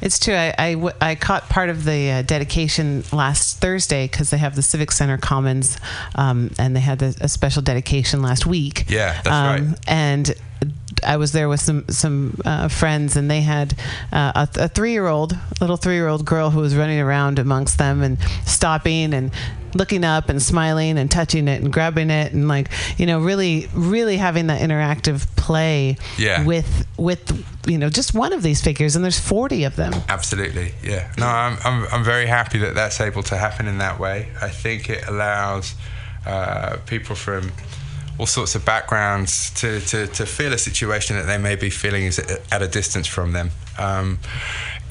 [0.02, 0.36] It's true.
[0.36, 4.92] I I caught part of the uh, dedication last Thursday because they have the Civic
[4.92, 5.78] Center Commons,
[6.16, 8.90] um, and they had a, a special dedication last week.
[8.90, 9.80] Yeah, that's um, right.
[9.88, 10.34] And
[11.04, 13.78] I was there with some some uh, friends, and they had
[14.12, 17.40] uh, a, a three year old, little three year old girl who was running around
[17.40, 19.32] amongst them and stopping and
[19.76, 23.68] looking up and smiling and touching it and grabbing it and like you know really
[23.74, 26.46] really having that interactive play Yeah.
[26.46, 30.74] with with you know just one of these figures and there's 40 of them Absolutely,
[30.84, 31.12] yeah.
[31.18, 34.28] No, I'm, I'm, I'm very happy that that's able to happen in that way.
[34.42, 35.76] I think it allows
[36.26, 37.52] uh, people from
[38.20, 42.04] all sorts of backgrounds to, to, to feel a situation that they may be feeling
[42.04, 43.52] is at at a distance from them.
[43.80, 44.20] Um,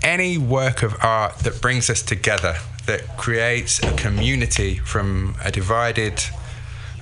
[0.02, 6.22] any work of art that brings us together, that creates a community from a divided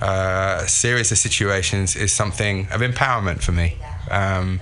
[0.01, 3.75] uh, series of situations is something of empowerment for me.
[4.09, 4.61] Um,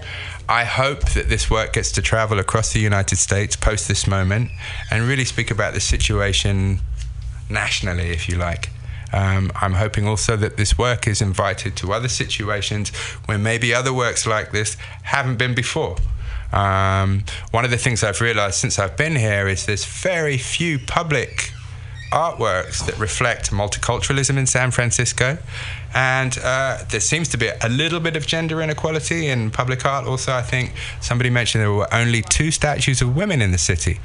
[0.49, 4.49] I hope that this work gets to travel across the United States post this moment
[4.89, 6.79] and really speak about this situation
[7.49, 8.69] nationally, if you like.
[9.13, 12.89] Um, I'm hoping also that this work is invited to other situations
[13.25, 15.97] where maybe other works like this haven't been before.
[16.53, 20.79] Um, one of the things I've realized since I've been here is there's very few
[20.79, 21.51] public
[22.11, 25.37] artworks that reflect multiculturalism in San Francisco.
[25.93, 30.05] And uh, there seems to be a little bit of gender inequality in public art.
[30.05, 33.99] Also, I think somebody mentioned there were only two statues of women in the city.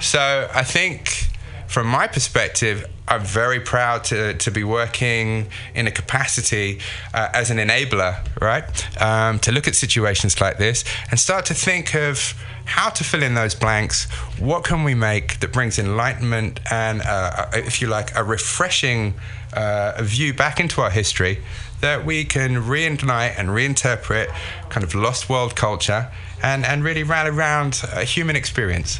[0.00, 1.28] So I think,
[1.70, 6.80] from my perspective, I'm very proud to, to be working in a capacity
[7.14, 9.00] uh, as an enabler, right?
[9.00, 12.34] Um, to look at situations like this and start to think of
[12.64, 14.10] how to fill in those blanks.
[14.40, 19.14] What can we make that brings enlightenment and, uh, if you like, a refreshing
[19.52, 21.38] uh, view back into our history
[21.82, 24.26] that we can reignite and reinterpret
[24.70, 26.10] kind of lost world culture
[26.42, 28.98] and, and really rally around a human experience.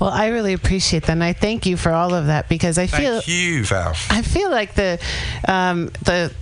[0.00, 2.86] Well i really appreciate that and i thank you for all of that because i
[2.86, 3.94] feel you, Val.
[4.10, 5.00] I feel like the
[5.46, 6.32] um, the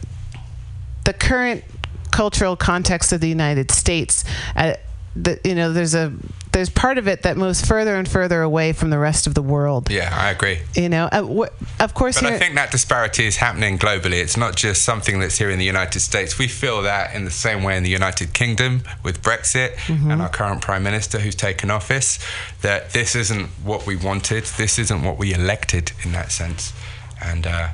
[1.05, 1.65] the current
[2.11, 4.25] cultural context of the United States,
[4.57, 4.75] uh,
[5.15, 6.13] the, you know, there's a
[6.57, 9.43] there's part of it that moves further and further away from the rest of the
[9.43, 9.91] world.
[9.91, 10.61] Yeah, I agree.
[10.75, 11.47] You know, uh,
[11.81, 14.23] of course, But I think that disparity is happening globally.
[14.23, 16.39] It's not just something that's here in the United States.
[16.39, 20.11] We feel that in the same way in the United Kingdom with Brexit Mhm.
[20.11, 22.19] and our current Prime Minister who's taken office,
[22.63, 24.45] that this isn't what we wanted.
[24.57, 26.73] This isn't what we elected in that sense.
[27.21, 27.69] And, uh,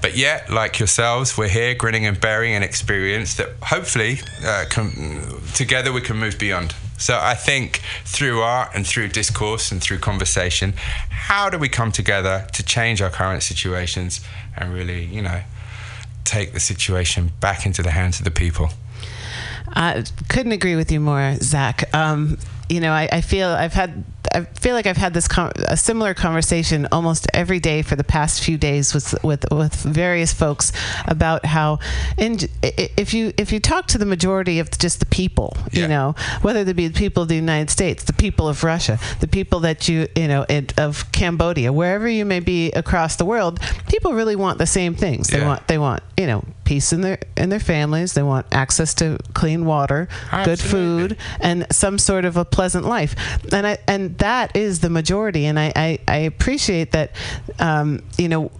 [0.00, 5.42] but yet, like yourselves, we're here grinning and bearing an experience that hopefully uh, can,
[5.52, 6.74] together we can move beyond.
[6.98, 10.74] So I think through art and through discourse and through conversation,
[11.10, 14.20] how do we come together to change our current situations
[14.56, 15.42] and really, you know,
[16.24, 18.70] take the situation back into the hands of the people?
[19.68, 21.92] I couldn't agree with you more, Zak.
[21.94, 25.52] Um, you know, I, I feel I've had I feel like I've had this con
[25.68, 30.32] a similar conversation almost every day for the past few days with with with various
[30.32, 30.72] folks
[31.06, 31.78] about how,
[32.18, 36.14] in, if you if you talk to the majority of just the people, you know,
[36.42, 39.60] whether they be the people of the United States, the people of Russia, the people
[39.60, 44.12] that you you know it, of Cambodia, wherever you may be across the world, people
[44.12, 45.28] really want the same things.
[45.28, 45.46] They Yeah.
[45.46, 48.14] want they want you know peace in their in their families.
[48.14, 50.08] They want access to clean water,
[50.44, 53.14] good food, and some sort of a pleasant life.
[53.52, 55.46] And I and that is the majority.
[55.46, 57.12] And I I, I appreciate that.
[57.58, 58.50] Um, you know.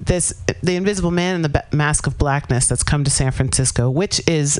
[0.00, 0.32] This
[0.62, 4.58] the Invisible Man in the Masque of Blackness that's come to San Francisco, which is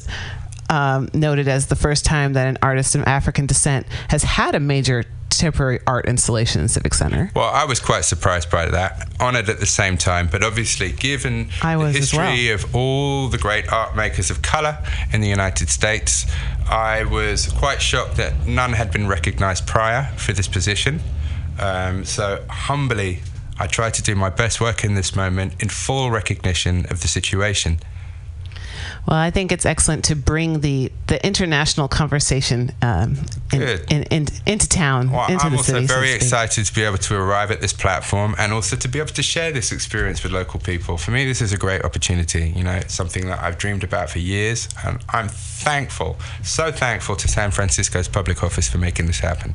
[0.68, 4.60] um, noted as the first time that an artist of African descent has had a
[4.60, 5.04] major
[5.38, 7.30] temporary art installation in Civic Center.
[7.34, 11.50] Well, I was quite surprised by that, honoured at the same time, but obviously, given
[11.62, 12.30] I was the as well.
[12.30, 14.78] history of all the great art makers of colour
[15.12, 16.26] in the United States,
[16.68, 21.00] I was quite shocked that none had been recognised prior for this position.
[21.58, 23.20] Um, so, humbly,
[23.58, 27.08] I try to do my best work in this moment in full recognition of the
[27.08, 27.80] situation.
[29.08, 33.16] Well, I think it's excellent to bring the, the international conversation um,
[33.54, 35.86] in, in, in, into town, Well, into I'm the also city.
[35.86, 38.86] so to very excited to be able to arrive at this platform and also to
[38.86, 40.98] be able to share this experience with local people.
[40.98, 42.52] For me, this is a great opportunity.
[42.54, 47.16] You know, it's something that I've dreamed about for years, and I'm thankful, so thankful
[47.16, 49.54] to San Francisco's public office for making this happen.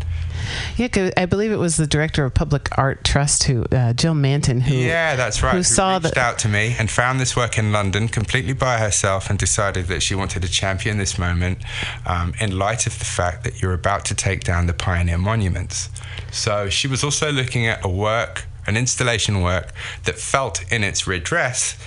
[0.78, 4.62] Yeah, I believe it was the director of Public Art Trust, who uh, Jill Manton,
[4.62, 5.52] who yeah, that's right.
[5.52, 8.54] who Who saw reached the out to me and found this work in London completely
[8.54, 11.60] by herself and decided that she wanted to champion this moment
[12.06, 15.90] um, in light of the fact that you're about to take down the pioneer monuments.
[16.32, 19.74] So she was also looking at a work, an installation work
[20.06, 21.78] that felt in its redress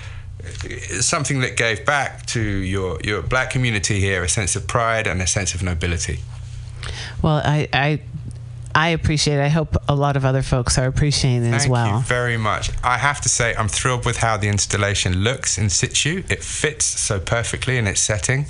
[0.44, 5.06] uh, something that gave back to your, your black community here a sense of pride
[5.06, 6.20] and a sense of nobility.
[7.22, 8.00] Well, I, I
[8.76, 9.40] I appreciate it.
[9.40, 11.86] I hope a lot of other folks are appreciating it as well.
[11.86, 12.70] Thank you very much.
[12.84, 16.22] I have to say, I'm thrilled with how the installation looks in situ.
[16.28, 18.44] It fits so perfectly in its setting.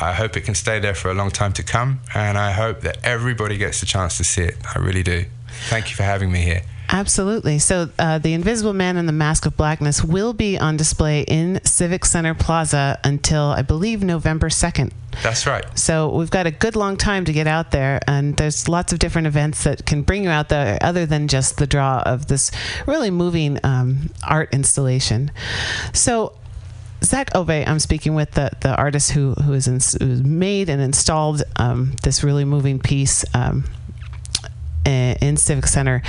[0.00, 2.80] I hope it can stay there for a long time to come, and I hope
[2.80, 4.56] that everybody gets the chance to see it.
[4.74, 5.26] I really do.
[5.68, 6.62] Thank you for having me here.
[6.90, 7.58] Absolutely.
[7.58, 11.60] So, uh, The Invisible Man and the Masque of Blackness will be on display in
[11.64, 14.92] Civic Center Plaza until, I believe, November 2nd.
[15.22, 15.66] That's right.
[15.78, 19.00] So, we've got a good long time to get out there, and there's lots of
[19.00, 22.50] different events that can bring you out there other than just the draw of this
[22.86, 25.30] really moving um, art installation.
[25.92, 26.32] So,
[27.04, 31.94] Zak Ové, I'm speaking with the, the artist who who who's made and installed um,
[32.02, 33.64] this really moving piece um,
[34.84, 36.02] in Civic Center.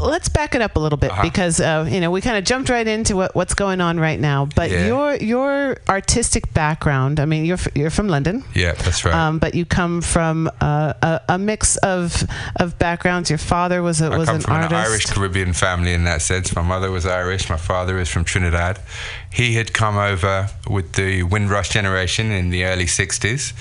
[0.00, 1.22] Let's back it up a little bit Uh-huh.
[1.22, 4.18] because uh, you know we kind of jumped right into what, what's going on right
[4.18, 4.46] now.
[4.54, 4.86] But Yeah.
[4.86, 8.42] your your artistic background, I mean, you're f- you're from London.
[8.54, 9.14] Yeah, that's right.
[9.14, 12.24] Um, but you come from uh, a, a mix of
[12.56, 13.30] of backgrounds.
[13.30, 14.72] Your father was a, I was come an from artist.
[14.72, 16.54] an Irish Caribbean family in that sense.
[16.54, 18.78] My mother was Irish, my father is from Trinidad.
[19.32, 23.52] He had come over with the Windrush generation in the early 60s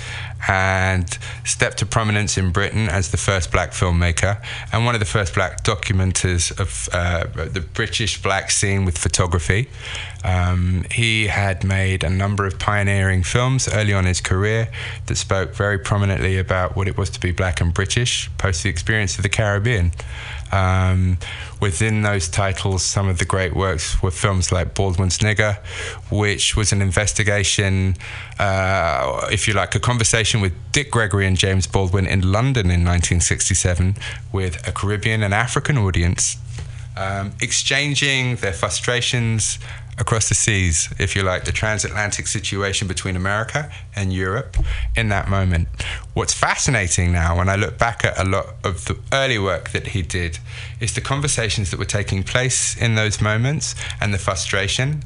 [0.47, 4.41] and stepped to prominence in Britain as the first black filmmaker
[4.71, 9.69] and one of the first black documenters of uh, the British black scene with photography.
[10.23, 14.69] Um, he had made a number of pioneering films early on in his career
[15.05, 18.69] that spoke very prominently about what it was to be black and British post the
[18.69, 19.91] experience of the Caribbean.
[20.51, 21.17] Um,
[21.59, 25.57] within those titles, some of the great works were films like Baldwin's Nigger,
[26.09, 27.95] which was an investigation,
[28.39, 32.85] uh, if you like, a conversation with Dick Gregory and James Baldwin in London in
[32.85, 33.95] 1967
[34.31, 36.37] with a Caribbean and African audience,
[36.95, 39.59] um, exchanging their frustrations
[39.99, 44.57] across the seas, if you like, the transatlantic situation between America and Europe
[44.95, 45.67] in that moment.
[46.13, 49.87] What's fascinating now, when I look back at a lot of the early work that
[49.87, 50.39] he did,
[50.79, 55.03] is the conversations that were taking place in those moments and the frustration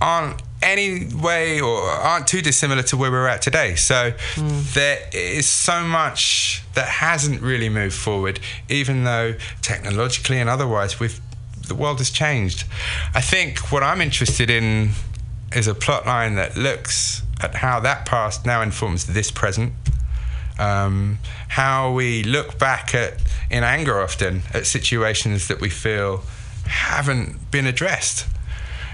[0.00, 3.74] aren't any way or aren't too dissimilar to where we're at today.
[3.74, 4.60] So hmm.
[4.74, 11.20] there is so much that hasn't really moved forward, even though technologically and otherwise we've
[11.70, 12.64] the world has changed.
[13.14, 14.90] I think what I'm interested in
[15.54, 19.72] is a plot line that looks at how that past now informs this present.
[20.58, 21.18] Um,
[21.48, 23.14] how we look back at,
[23.50, 26.22] in anger often, at situations that we feel
[26.66, 28.26] haven't been addressed.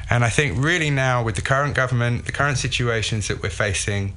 [0.08, 4.12] And I think really now, with the current government, the current situations that we're facing,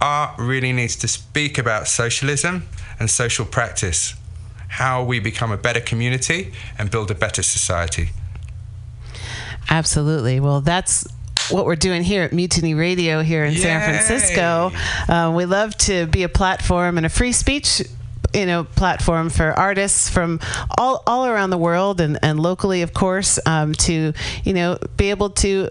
[0.00, 2.66] art really needs to speak about socialism
[2.98, 4.14] and social practice,
[4.70, 8.10] how we become a better community and build a better society.
[9.68, 10.38] Absolutely.
[10.38, 11.06] Well, that's
[11.50, 14.70] what we're doing here at Mutiny Radio here in San Francisco.
[15.08, 17.82] Uh, we love to be a platform and a free speech.
[18.32, 20.38] You know, platform for artists from
[20.78, 24.12] all, all around the world and, and locally, of course, um, to
[24.44, 25.68] you know be able to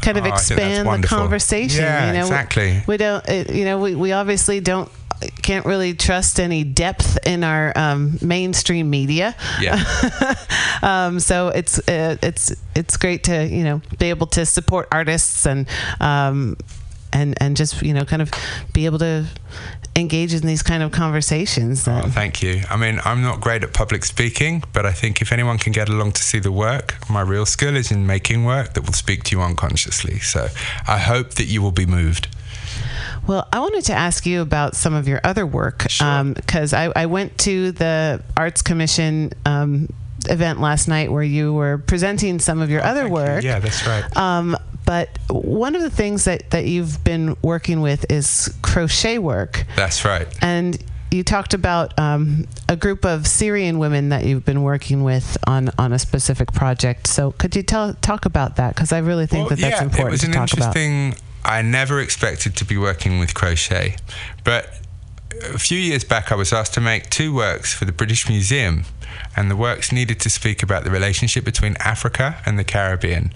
[0.00, 1.82] kind of Oh, I think that's expand the conversation.
[1.82, 2.82] Yeah, you know, exactly.
[2.86, 4.90] We don't, uh, you know, we, we obviously don't
[5.42, 9.34] can't really trust any depth in our um, mainstream media.
[9.60, 9.82] Yeah.
[10.82, 15.46] um, so it's uh, it's it's great to you know be able to support artists
[15.46, 15.68] and
[16.00, 16.56] um,
[17.12, 18.30] and and just you know kind of
[18.72, 19.26] be able to
[19.94, 21.86] engage in these kind of conversations.
[21.86, 22.62] Oh, thank you.
[22.70, 25.88] I mean, I'm not great at public speaking, but I think if anyone can get
[25.88, 29.24] along to see the work, my real skill is in making work that will speak
[29.24, 30.18] to you unconsciously.
[30.20, 30.48] So
[30.88, 32.28] I hope that you will be moved.
[33.26, 37.06] Well, I wanted to ask you about some of your other work because I, I
[37.06, 39.88] went to the Arts Commission um,
[40.28, 43.44] event last night where you were presenting some of your other work.
[43.44, 44.16] Yeah, that's right.
[44.16, 49.64] Um, but one of the things that, that you've been working with is crochet work.
[49.76, 50.26] That's right.
[50.42, 55.36] And you talked about um, a group of Syrian women that you've been working with
[55.46, 57.06] on, on a specific project.
[57.06, 58.74] So could you tell talk about that?
[58.74, 60.76] Because I really think that that's important it was to an talk about.
[60.76, 61.14] interesting
[61.52, 63.96] I never expected to be working with crochet,
[64.42, 64.72] but
[65.54, 68.84] a few years back, I was asked to make two works for the British Museum,
[69.36, 73.34] and the works needed to speak about the relationship between Africa and the Caribbean.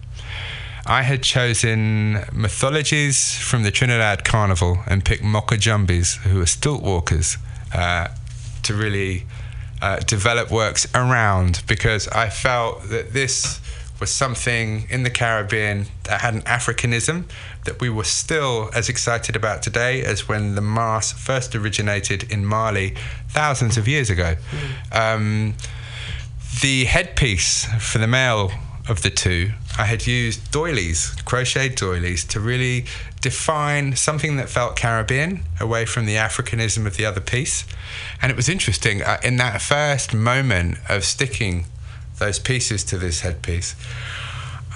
[0.87, 6.83] I had chosen mythologies from the Trinidad Carnival and picked Moko Jumbies, who are stilt
[6.83, 7.37] walkers,
[7.75, 8.09] uh,
[8.63, 9.27] to really
[9.83, 13.61] uh, develop works around because I felt that this
[14.01, 17.25] was something in the Caribbean that had an Africanism
[17.65, 22.45] that we were still as excited about today as when the mask first originated in
[22.45, 22.95] Mali
[23.29, 24.37] thousands of years ago.
[24.93, 25.55] Um,
[26.63, 28.51] the headpiece for the male
[28.89, 32.87] of the two, I had used doilies, crocheted doilies, to really
[33.21, 37.67] define something that felt Caribbean away from the Africanism of the other piece.
[38.23, 41.67] And it was interesting uh, in that first moment of sticking
[42.19, 43.75] those pieces to this headpiece.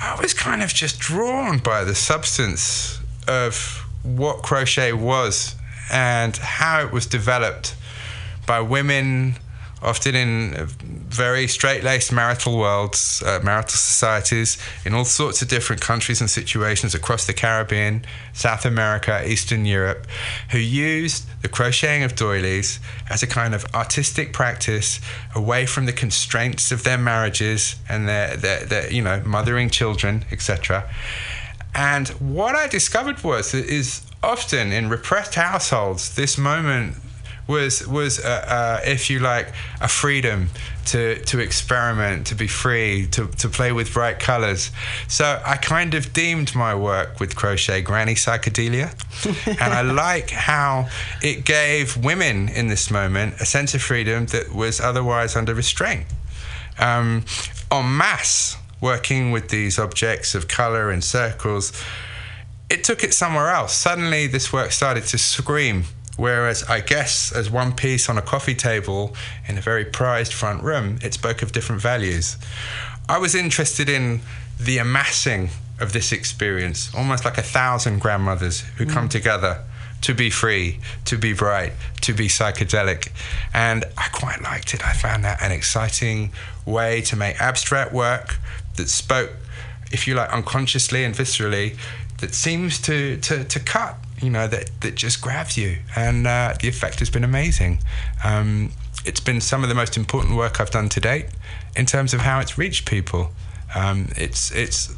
[0.02, 5.54] I was kind of just drawn by the substance of what crochet was
[5.92, 7.74] and how it was developed
[8.46, 9.36] by women,
[9.82, 15.80] often in very straight laced marital worlds, uh, marital societies, in all sorts of different
[15.80, 20.06] countries and situations across the Caribbean, South America, Eastern Europe,
[20.50, 22.78] who used the crocheting of doilies
[23.08, 25.00] as a kind of artistic practice
[25.34, 30.24] away from the constraints of their marriages and their, their, their you know, mothering children,
[30.30, 30.88] etc.
[31.74, 36.96] And what I discovered was is often in repressed households, this moment
[37.50, 40.48] was was uh, uh, if you like a freedom
[40.86, 44.70] to to experiment, to be free, to to play with bright colors.
[45.08, 48.88] So I kind of deemed my work with crochet granny psychedelia,
[49.60, 50.88] and I like how
[51.22, 56.06] it gave women in this moment a sense of freedom that was otherwise under restraint.
[56.78, 57.24] Um,
[57.72, 61.72] en masse, working with these objects of color and circles,
[62.70, 63.72] it took it somewhere else.
[63.74, 65.84] Suddenly, this work started to scream
[66.20, 69.16] Whereas I guess as one piece on a coffee table
[69.48, 72.36] in a very prized front room, it spoke of different values.
[73.08, 74.20] I was interested in
[74.58, 75.48] the amassing
[75.80, 79.12] of this experience, almost like a thousand grandmothers who come mm.
[79.12, 79.62] together
[80.02, 83.08] to be free, to be bright, to be psychedelic.
[83.54, 84.86] And I quite liked it.
[84.86, 86.32] I found that an exciting
[86.66, 88.36] way to make abstract work
[88.76, 89.30] that spoke,
[89.90, 91.78] if you like, unconsciously and viscerally,
[92.18, 96.54] that seems to, to, to cut you know that that just grabs you, and uh,
[96.60, 97.80] the effect has been amazing.
[98.24, 98.72] Um,
[99.04, 101.26] it's been some of the most important work I've done to date
[101.74, 103.30] in terms of how it's reached people.
[103.74, 104.94] Um, it's it's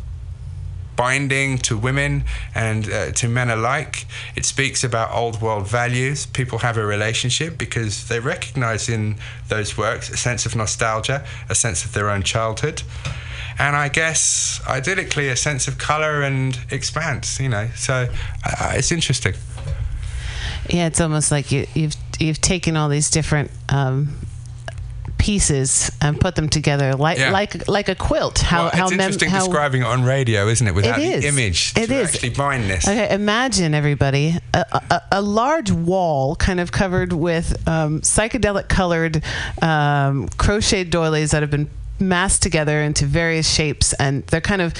[0.96, 4.06] binding to women and uh, to men alike.
[4.36, 6.26] It speaks about old world values.
[6.26, 9.16] People have a relationship because they recognize in
[9.48, 12.82] those works a sense of nostalgia, a sense of their own childhood
[13.58, 17.38] and I guess idyllically a sense of color and expanse.
[17.40, 18.08] You know, so
[18.44, 19.34] uh, it's interesting.
[20.70, 24.16] Yeah, it's almost like you, you've you've taken all these different um,
[25.18, 27.30] pieces and put them together like Yeah.
[27.30, 28.38] like like a quilt.
[28.38, 30.74] How well, how it's mem- how describing it on radio, isn't it?
[30.74, 32.14] Without It the image It is.
[32.14, 32.86] actually bind this.
[32.86, 39.22] Okay, imagine everybody a, a, a large wall kind of covered with um, psychedelic colored
[39.60, 41.70] um, crocheted doilies that have been
[42.00, 44.74] massed together into various shapes, and they're kind of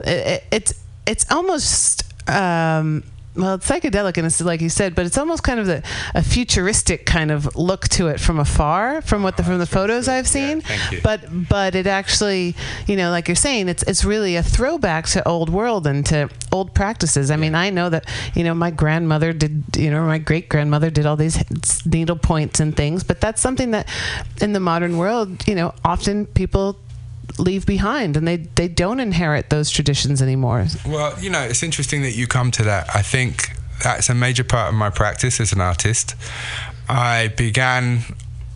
[0.00, 0.74] it, it's
[1.06, 2.04] it's almost.
[2.28, 3.04] Um,
[3.38, 5.82] well, it's psychedelic, and it's like you said, but it's almost kind of the,
[6.14, 10.08] a futuristic kind of look to it from afar, from what the from the photos
[10.08, 10.62] I've seen.
[10.90, 11.00] you.
[11.02, 15.26] But but it actually, you know, like you're saying, it's it's really a throwback to
[15.26, 17.30] old world and to old practices.
[17.30, 20.90] I mean, I know that you know my grandmother did, you know, my great grandmother
[20.90, 21.38] did all these
[21.86, 23.88] needle points and things, but that's something that
[24.40, 26.76] in the modern world, you know, often people
[27.38, 30.66] leave behind and they they don't inherit those traditions anymore.
[30.86, 32.94] Well, you know, it's interesting that you come to that.
[32.94, 33.50] I think
[33.82, 36.14] that's a major part of my practice as an artist.
[36.88, 38.00] I began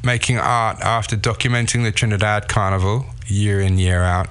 [0.05, 4.29] making art after documenting the Trinidad Carnival year in, year out.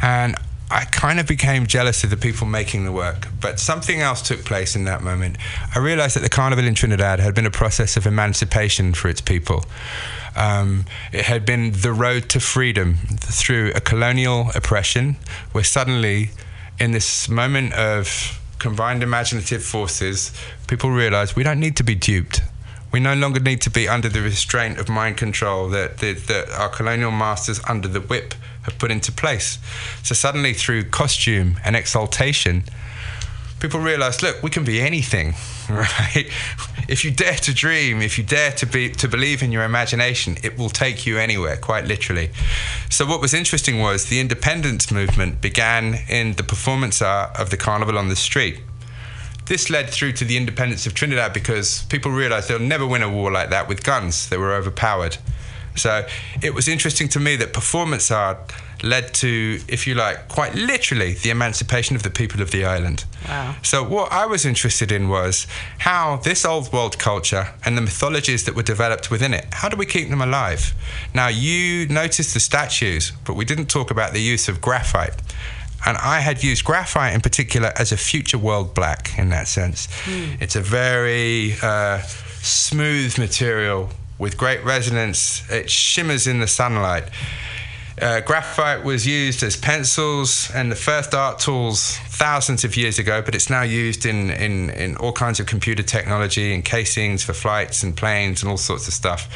[0.00, 0.36] And
[0.72, 4.42] I kind of became jealous of the people making the work, but something else took
[4.42, 5.36] place in that moment.
[5.74, 9.20] I realized that the carnival in Trinidad had been a process of emancipation for its
[9.20, 9.66] people.
[10.34, 15.16] Um, it had been the road to freedom through a colonial oppression,
[15.52, 16.30] where suddenly,
[16.80, 20.32] in this moment of combined imaginative forces,
[20.68, 22.40] people realized we don't need to be duped.
[22.92, 26.50] We no longer need to be under the restraint of mind control that, that, that
[26.50, 29.58] our colonial masters under the whip have put into place.
[30.02, 32.64] So suddenly, through costume and exaltation,
[33.60, 35.34] people realized, look, we can be anything,
[35.70, 36.28] right?
[36.88, 40.36] If you dare to dream, if you dare to be to believe in your imagination,
[40.42, 42.30] it will take you anywhere, quite literally.
[42.90, 47.56] So what was interesting was the independence movement began in the performance art of the
[47.56, 48.60] carnival on the street.
[49.46, 53.08] This led through to the independence of Trinidad because people realized they'll never win a
[53.08, 54.28] war like that with guns.
[54.28, 55.18] They were overpowered.
[55.76, 56.06] So
[56.42, 61.14] it was interesting to me that performance art led to, if you like, quite literally
[61.14, 63.04] the emancipation of the people of the island.
[63.28, 63.56] Wow.
[63.62, 65.46] So what I was interested in was
[65.78, 69.76] how this old world culture and the mythologies that were developed within it, how do
[69.76, 70.74] we keep them alive?
[71.14, 75.14] Now you noticed the statues, but we didn't talk about the use of graphite.
[75.84, 79.88] And I had used graphite in particular as a future world black in that sense.
[80.40, 82.02] It's a very uh,
[82.42, 85.48] smooth material with great resonance.
[85.50, 87.04] It shimmers in the sunlight.
[88.00, 93.20] Uh, graphite was used as pencils and the first art tools thousands of years ago,
[93.20, 97.32] but it's now used in, in, in all kinds of computer technology and casings for
[97.32, 99.28] flights and planes and all sorts of stuff.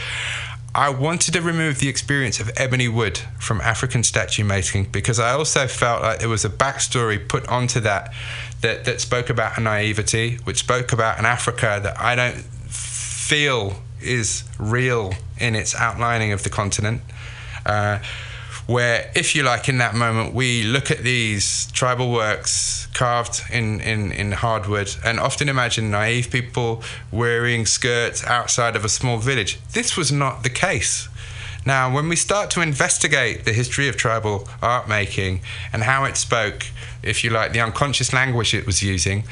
[0.77, 5.31] I wanted to remove the experience of ebony wood from African statue making because I
[5.31, 8.13] also felt like there was a backstory put onto that
[8.61, 13.83] that, that spoke about a naivety, which spoke about an Africa that I don't feel
[14.03, 17.01] is real in its outlining of the continent.
[17.65, 18.01] Uh,
[18.67, 23.81] where, if you like, in that moment, we look at these tribal works carved in,
[23.81, 29.61] in, in hardwood and often imagine naive people wearing skirts outside of a small village.
[29.73, 31.09] This was not the case.
[31.65, 35.41] Now, when we start to investigate the history of tribal art making
[35.73, 36.67] and how it spoke,
[37.03, 39.25] if you like, the unconscious language it was using,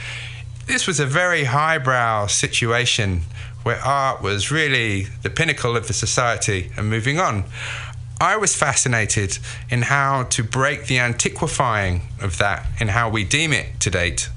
[0.66, 3.22] this was a very highbrow situation
[3.64, 7.44] where art was really the pinnacle of the society and moving on.
[8.20, 13.52] I was fascinated in how to break the antiquifying of that in how we deem
[13.52, 14.28] it to date.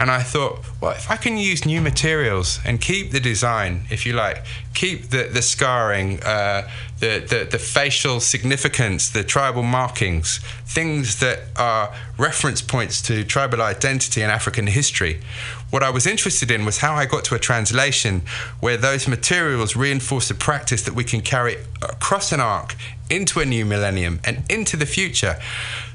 [0.00, 4.06] And I thought, well, if I can use new materials and keep the design, if
[4.06, 10.38] you like, keep the, the scarring, uh, the, the, the facial significance, the tribal markings,
[10.64, 15.20] things that are reference points to tribal identity and African history.
[15.70, 18.22] What I was interested in was how I got to a translation
[18.58, 22.74] where those materials reinforce a practice that we can carry across an arc
[23.08, 25.36] into a new millennium and into the future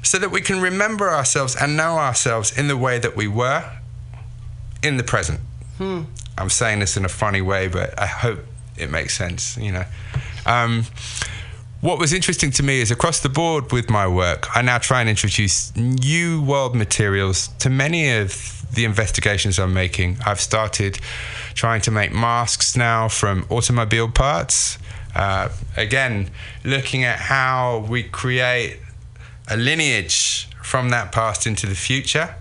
[0.02, 3.64] so that we can remember ourselves and know ourselves in the way that we were
[4.82, 5.40] in the present.
[5.78, 6.02] Hmm.
[6.38, 8.40] I'm saying this in a funny way, but I hope
[8.76, 9.84] it makes sense, you know.
[10.44, 10.84] Um,
[11.86, 14.98] what was interesting to me is across the board with my work, I now try
[15.00, 20.18] and introduce new world materials to many of the investigations I'm making.
[20.26, 20.98] I've started
[21.54, 24.78] trying to make masks now from automobile parts.
[25.14, 26.30] Uh, again,
[26.64, 28.80] looking at how we create
[29.48, 32.34] a lineage from that past into the future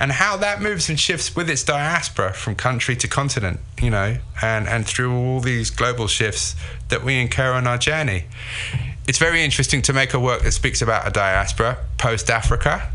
[0.00, 4.16] and how that moves and shifts with its diaspora from country to continent, you know,
[4.40, 6.56] and, and through all these global shifts
[6.88, 8.24] that we incur on our journey.
[9.06, 12.90] It's very interesting to make a work that speaks about a diaspora post Africa,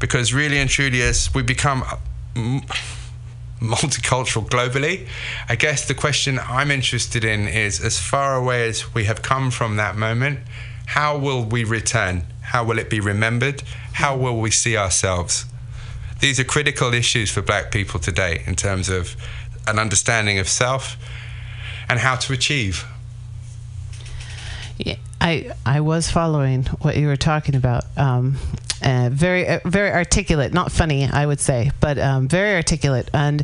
[0.00, 1.82] because really and truly, as we become
[2.34, 2.64] mm,
[3.60, 5.06] multicultural globally,
[5.50, 9.50] I guess the question I'm interested in is as far away as we have come
[9.50, 10.40] from that moment,
[10.86, 12.22] how will we return?
[12.40, 13.62] How will it be remembered?
[13.94, 15.44] How will we see ourselves?
[16.20, 19.16] These are critical issues for black people today in terms of
[19.66, 20.96] an understanding of self
[21.88, 22.84] and how to achieve.
[24.76, 27.84] Yeah, I I was following what you were talking about.
[27.96, 28.36] Um,
[28.82, 33.42] uh, very uh, very articulate, not funny, I would say, but um, very articulate, and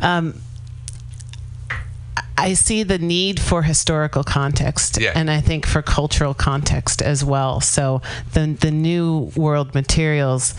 [0.00, 0.40] um,
[2.50, 5.12] I see the need for historical context, Yeah.
[5.14, 7.60] and I think for cultural context as well.
[7.60, 8.02] So
[8.34, 10.54] the the new world materials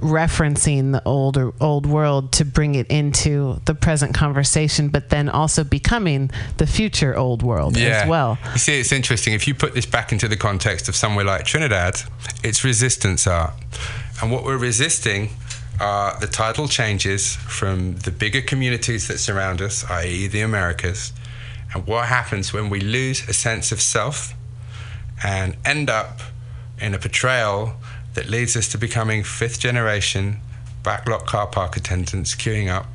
[0.00, 5.64] referencing the older old world to bring it into the present conversation, but then also
[5.64, 8.38] becoming the future old world as well.
[8.52, 9.34] You see, it's interesting.
[9.34, 12.02] If you put this back into the context of somewhere like Trinidad,
[12.42, 13.52] it's resistance art.
[14.20, 15.30] And what we're resisting
[15.80, 21.12] are the tidal changes from the bigger communities that surround us, i.e., the Americas,
[21.74, 24.34] and what happens when we lose a sense of self
[25.24, 26.20] and end up
[26.80, 27.74] in a portrayal
[28.14, 30.38] that leads us to becoming fifth generation
[30.82, 32.86] backlot car park attendants queuing up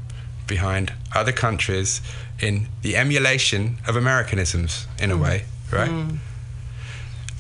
[0.46, 2.02] behind other countries
[2.40, 5.90] in the emulation of Americanisms, in a way, right?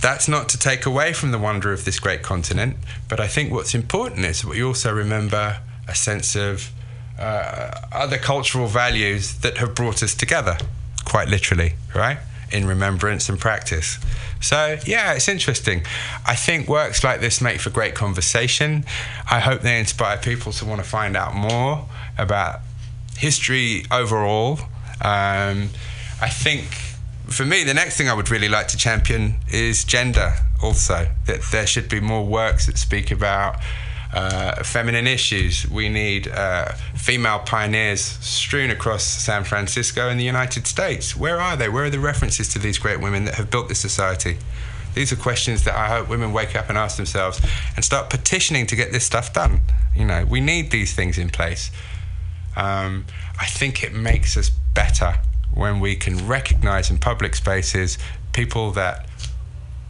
[0.01, 2.77] That's not to take away from the wonder of this great continent,
[3.09, 6.71] but I think what's important is we also remember a sense of
[7.17, 10.57] uh, other cultural values that have brought us together,
[11.07, 12.17] quite literally, right?
[12.51, 13.97] In remembrance and practice.
[14.41, 15.83] So, yeah, it's interesting.
[16.25, 18.85] I think works like this make for great conversation.
[19.29, 21.85] I hope they inspire people to want to find out more
[22.17, 22.59] about
[23.17, 24.59] history overall.
[25.01, 25.69] Um,
[26.21, 26.65] I think
[27.27, 31.09] for me, the next thing I would really like to champion is gender also.
[31.25, 33.59] That there should be more works that speak about
[34.13, 35.69] uh, feminine issues.
[35.69, 41.15] We need uh, female pioneers strewn across San Francisco and the United States.
[41.15, 41.69] Where are they?
[41.69, 44.37] Where are the references to these great women that have built this society?
[44.93, 47.39] These are questions that I hope women wake up and ask themselves
[47.75, 49.59] and start petitioning to get this stuff done.
[49.95, 51.69] You know, we need these things in place.
[52.55, 53.05] Um,
[53.39, 55.19] I think it makes us better
[55.53, 57.97] when we can recognize in public spaces
[58.33, 59.07] people that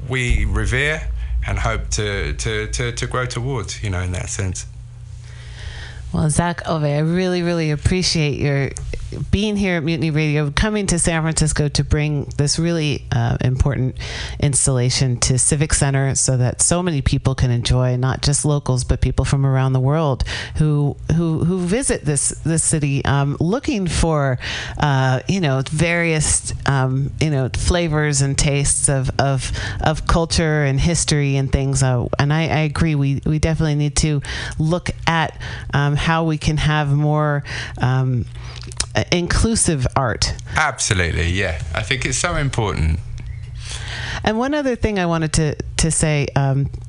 [0.10, 1.10] we revere
[1.48, 4.66] and hope to, to, to, to grow towards, you know, in that sense.
[6.14, 8.72] Well, Zak Ové, I really, really appreciate your
[9.32, 13.98] being here at Mutiny Radio, coming to San Francisco to bring this really uh, important
[14.40, 19.02] installation to Civic Center so that so many people can enjoy, not just locals, but
[19.02, 20.24] people from around the world
[20.58, 24.40] who who, who visit this this city um, looking for,
[24.77, 30.80] uh, you know, various, um, you know, flavors and tastes of, of, of culture and
[30.80, 31.84] history and things.
[31.84, 34.22] Uh, and I, I agree, we, we definitely need to
[34.60, 35.40] look at
[35.74, 37.44] um, how we can have more
[37.82, 38.26] um,
[39.12, 40.34] inclusive art.
[40.56, 41.62] Absolutely, yeah.
[41.74, 43.00] I think it's so important.
[44.24, 46.28] And one other thing I wanted to to say,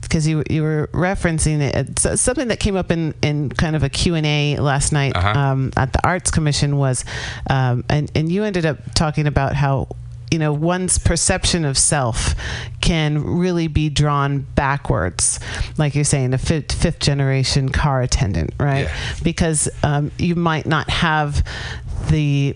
[0.03, 3.83] because you you were referencing it, it's something that came up in, in kind of
[3.83, 7.05] a Q and A last night um, at the Arts Commission was,
[7.51, 9.89] um, and and you ended up talking about how
[10.31, 12.35] you know one's perception of self
[12.81, 15.41] can really be drawn backwards
[15.79, 18.89] like you're saying a fifth, fifth generation car attendant right
[19.23, 21.45] because um, you might not have
[22.11, 22.55] the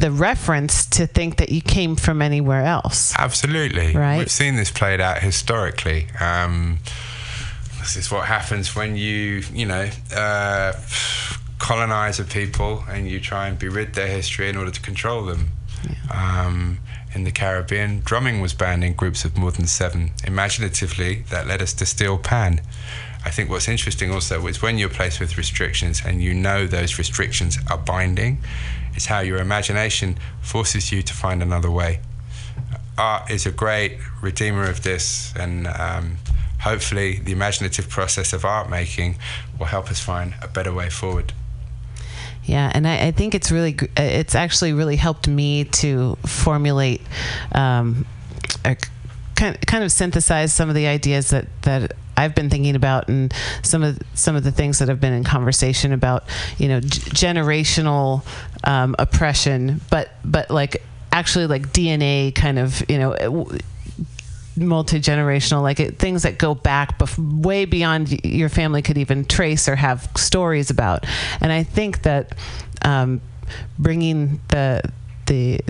[0.00, 3.94] the reference to think that you came from anywhere else Absolutely.
[3.94, 4.18] Right.
[4.18, 6.06] We've seen this played out historically.
[6.20, 6.78] Um,
[7.80, 10.72] this is what happens when you, you know, uh,
[11.58, 15.24] colonize a people and you try and be rid their history in order to control
[15.24, 15.50] them.
[16.12, 16.78] Um,
[17.14, 20.12] in the Caribbean, drumming was banned in groups of more than seven.
[20.26, 22.60] Imaginatively, that led us to steel pan.
[23.24, 26.98] I think what's interesting also is when you're placed with restrictions and you know those
[26.98, 28.38] restrictions are binding,
[28.94, 32.00] it's how your imagination forces you to find another way.
[32.98, 36.18] Art is a great redeemer of this, and um,
[36.60, 39.16] hopefully, the imaginative process of art making
[39.58, 41.32] will help us find a better way forward.
[42.44, 47.00] Yeah, and I, I think it's really, uh, it's actually really helped me to formulate,
[47.54, 48.04] um,
[48.64, 48.76] a
[49.34, 53.32] kind kind of synthesize some of the ideas that that I've been thinking about, and
[53.62, 56.24] some of some of the things that have been in conversation about,
[56.58, 58.24] you know, g- generational
[58.64, 63.48] um, oppression, but but like actually like DNA kind of, you know.
[64.54, 69.24] W- multi-generational like it, things that go back bef- way beyond your family could even
[69.24, 71.04] trace or have stories about
[71.40, 72.34] and i think that
[72.84, 73.20] um,
[73.78, 74.82] bringing the
[75.26, 75.60] the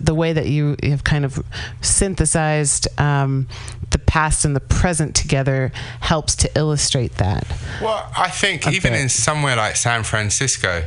[0.00, 1.42] the way that you have kind of
[1.80, 3.48] synthesized um,
[3.90, 7.46] the past and the present together helps to illustrate that
[7.82, 9.00] Well, I think even bit.
[9.00, 10.84] in somewhere like San Francisco,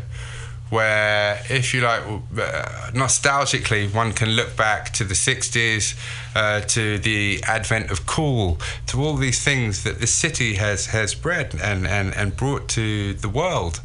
[0.71, 5.95] where if you like, uh, nostalgically, one can look back to the 60s,
[6.33, 11.13] uh, to the advent of cool, to all these things that the city has, has
[11.13, 13.81] bred and, and, and brought to the world.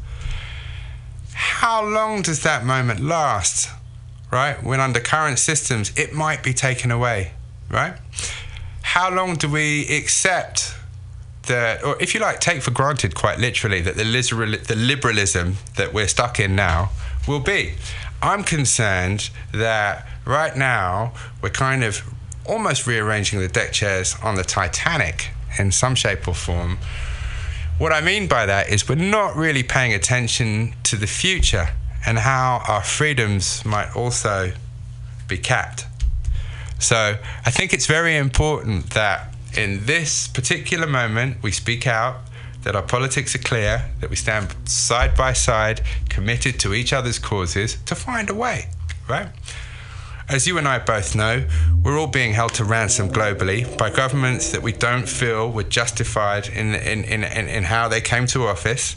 [1.35, 3.69] How long does that moment last,
[4.31, 4.63] right?
[4.63, 7.33] When under current systems, it might be taken away,
[7.69, 7.95] right?
[8.83, 10.76] How long do we accept
[11.47, 15.57] that, or if you like, take for granted quite literally that the, liberal, the liberalism
[15.77, 16.91] that we're stuck in now
[17.27, 17.75] will be.
[18.23, 22.03] I'm concerned that right now we're kind of
[22.47, 26.79] almost rearranging the deck chairs on the Titanic in some shape or form.
[27.79, 31.69] What I mean by that is we're not really paying attention to the future
[32.07, 34.53] and how our freedoms might also
[35.29, 35.87] be capped.
[36.79, 42.17] So I think it's very important that in this particular moment we speak out,
[42.63, 47.19] that our politics are clear, that we stand side by side, committed to each other's
[47.19, 48.67] causes to find a way,
[49.09, 49.29] right?
[50.29, 51.47] As you and I both know,
[51.85, 56.49] we're all being held to ransom globally by governments that we don't feel were justified
[56.49, 58.97] in, in, in, in, in how they came to office.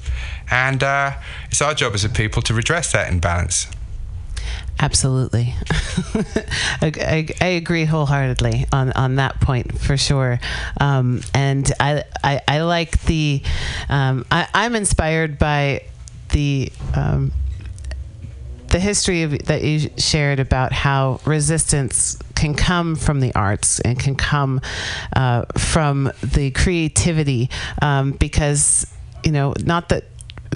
[0.50, 1.12] And uh,
[1.52, 3.68] it's our job as a people to redress that imbalance.
[4.82, 5.54] Absolutely.
[6.82, 10.40] I, I, I agree wholeheartedly on, on that point for sure.
[10.80, 13.42] Um, and I, I, I like the,
[13.90, 15.84] um, I, I'm inspired by
[16.30, 17.34] the, um,
[18.70, 24.00] the history of, that you shared about how resistance can come from the arts and
[24.00, 24.62] can come
[25.14, 27.50] uh, from the creativity
[27.82, 28.88] um, because
[29.26, 30.06] you know not that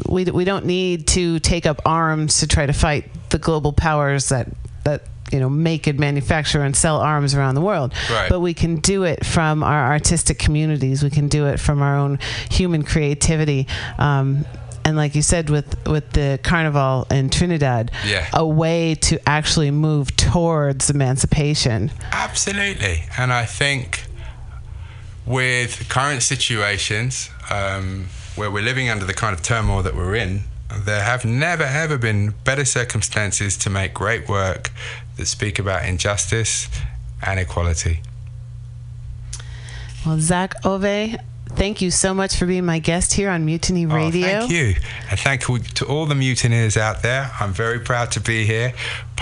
[0.07, 4.29] we, we don't need to take up arms to try to fight the global powers
[4.29, 4.47] that
[4.83, 8.29] that you know make and manufacture and sell arms around the world Right.
[8.29, 11.97] but we can do it from our artistic communities we can do it from our
[11.97, 12.19] own
[12.51, 14.45] human creativity um,
[14.85, 18.27] and like you said with with the carnival in Trinidad Yeah.
[18.33, 23.03] a way to actually move towards emancipation Absolutely.
[23.17, 24.03] And I think
[25.25, 30.43] with current situations um, where we're living under the kind of turmoil that we're in,
[30.79, 34.71] there have never ever been better circumstances to make great work
[35.17, 36.67] that speak about injustice
[37.21, 38.01] and equality.
[40.05, 41.19] well Zak Ové
[41.55, 44.51] thank you so much for being my guest here on Mutiny oh, Radio Oh, thank
[44.51, 44.75] you.
[45.09, 47.31] And thank you to all the mutineers out there.
[47.39, 48.73] I'm very proud to be here.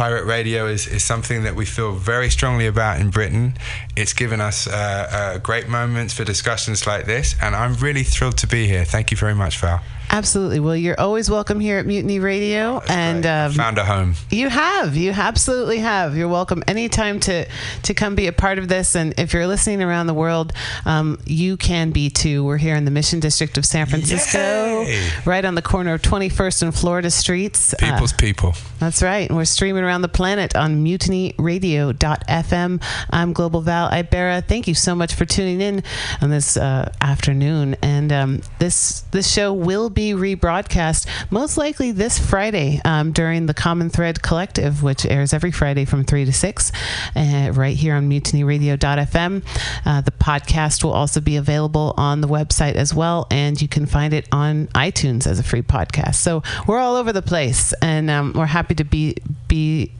[0.01, 3.53] Pirate radio is, is something that we feel very strongly about in Britain.
[3.95, 8.39] It's given us uh, uh, great moments for discussions like this, and I'm really thrilled
[8.39, 8.83] to be here.
[8.83, 9.80] Thank you very much, Val.
[10.14, 10.59] Absolutely.
[10.59, 14.15] Well, you're always welcome here at Mutiny Radio, and um, Found a home.
[14.30, 16.17] you have, you absolutely have.
[16.17, 17.45] You're welcome anytime to
[17.83, 18.93] to come be a part of this.
[18.93, 20.51] And if you're listening around the world,
[20.85, 22.43] um, you can be too.
[22.43, 25.07] We're here in the Mission District of San Francisco, Yay!
[25.25, 27.73] right on the corner of 21st and Florida Streets.
[27.73, 28.53] Uh, People's people.
[28.80, 29.30] that's right.
[29.30, 32.83] And we're streaming around the planet on mutinyradio.fm.
[33.11, 34.45] I'm Global Val Ibera.
[34.45, 35.83] Thank you so much for tuning in
[36.22, 37.77] on this uh, afternoon.
[37.81, 43.53] And um, this this show will be rebroadcast most likely this Friday um, during the
[43.53, 46.71] Common Thread Collective, which airs every Friday from 3 to 6
[47.15, 49.43] uh, right here on mutinyradio.fm.
[49.85, 53.85] Uh, the podcast will also be available on the website as well, and you can
[53.85, 56.15] find it on iTunes as a free podcast.
[56.15, 59.15] So we're all over the place, and um, we're happy to be
[59.47, 59.91] be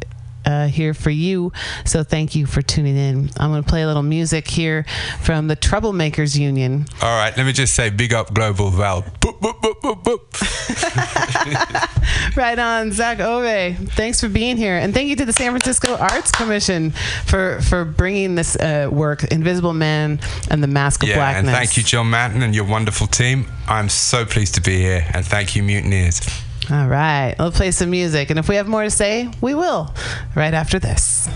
[0.46, 1.52] uh, here for you.
[1.86, 3.30] So thank you for tuning in.
[3.38, 4.86] I'm going to play a little music here
[5.22, 6.86] from the Troublemakers Union.
[7.02, 9.02] All right, let me just say big up Global Val.
[9.04, 10.22] Boop, boop, boop, boop, boop.
[12.38, 13.76] right on, Zak Ové.
[13.92, 16.92] Thanks for being here, and thank you to the San Francisco Arts Commission
[17.26, 21.50] for for bringing this uh, work, Invisible Man and the Masque of Yeah, Blackness.
[21.50, 23.48] and thank you, John Manton, and your wonderful team.
[23.68, 26.22] I'm so pleased to be here, and thank you, mutineers.
[26.70, 29.94] All right, we'll play some music, and if we have more to say, we will
[30.36, 31.28] right after this.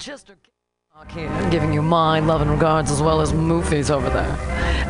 [0.00, 4.36] K- here, giving you my love and regards as well as Moofy's over there.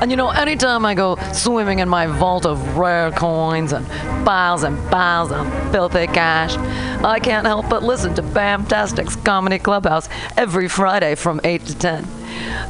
[0.00, 3.86] And you know, anytime I go swimming in my vault of rare coins and
[4.24, 6.56] piles and piles of filthy cash,
[7.04, 12.06] I can't help but listen to Fantastic's Comedy Clubhouse every Friday from 8 to 10.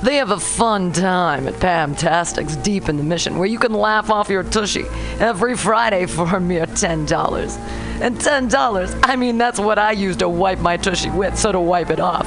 [0.03, 4.11] They have a fun time at Pamtastic's Deep in the Mission where you can laugh
[4.11, 4.85] off your tushy
[5.19, 7.59] every Friday for a mere $10.
[8.01, 11.61] And $10, I mean, that's what I use to wipe my tushy with, so to
[11.61, 12.27] wipe it off.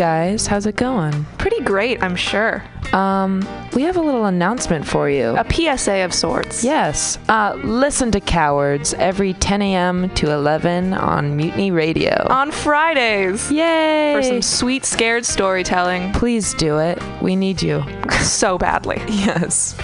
[0.00, 1.26] guys, how's it going?
[1.36, 2.64] Pretty great, I'm sure.
[2.94, 5.36] Um, we have a little announcement for you.
[5.36, 6.64] A PSA of sorts.
[6.64, 7.18] Yes.
[7.28, 10.08] Uh, listen to Cowards every 10 a.m.
[10.14, 12.26] to 11 on Mutiny Radio.
[12.30, 13.52] On Fridays.
[13.52, 14.14] Yay!
[14.16, 16.14] For some sweet, scared storytelling.
[16.14, 16.98] Please do it.
[17.20, 17.84] We need you.
[18.22, 19.02] so badly.
[19.06, 19.76] Yes.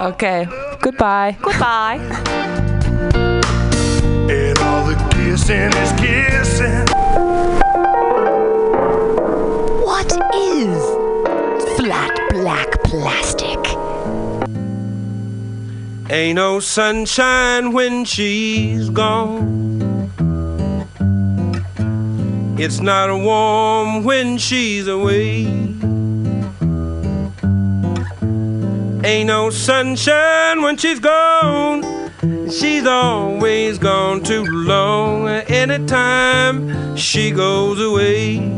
[0.00, 0.46] Okay.
[0.80, 1.36] Goodbye.
[1.42, 1.96] Goodbye.
[4.30, 7.37] And all the kissing is kissing.
[10.10, 13.58] Is flat black plastic?
[16.10, 20.10] Ain't no sunshine when she's gone.
[22.58, 25.44] It's not warm when she's away.
[29.04, 31.84] Ain't no sunshine when she's gone.
[32.50, 35.28] She's always gone too long.
[35.28, 38.57] Anytime she goes away.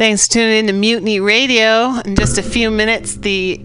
[0.00, 2.00] Thanks for tuning in to Mutiny Radio.
[2.06, 3.60] In just a few minutes, the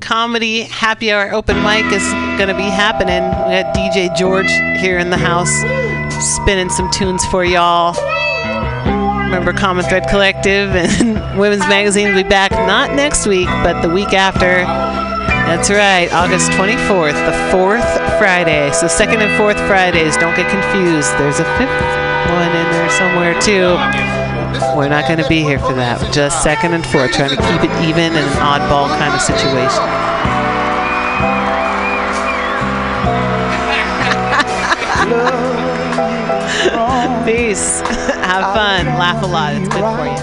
[0.00, 3.24] comedy happy hour open mic is going to be happening.
[3.24, 4.50] We got DJ George
[4.82, 5.48] here in the house
[6.36, 7.94] spinning some tunes for y'all.
[9.24, 13.88] Remember Common Thread Collective and Women's Magazine will be back not next week, but the
[13.88, 14.66] week after.
[15.48, 18.70] That's right, August 24th, the fourth Friday.
[18.72, 21.10] So, second and fourth Fridays, don't get confused.
[21.16, 24.17] There's a fifth one in there somewhere, too.
[24.76, 26.12] We're not going to be here for that.
[26.12, 29.84] Just second and fourth, trying to keep it even in an oddball kind of situation.
[37.28, 37.80] Peace.
[38.24, 38.86] Have fun.
[38.86, 39.52] Laugh a lot.
[39.54, 40.16] It's good for you.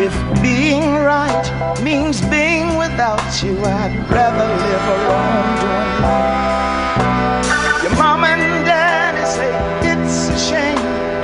[0.00, 7.82] If being right means being without you, I'd rather live alone doing life.
[7.82, 9.52] Your mom and daddy say
[9.92, 10.78] it's a shame,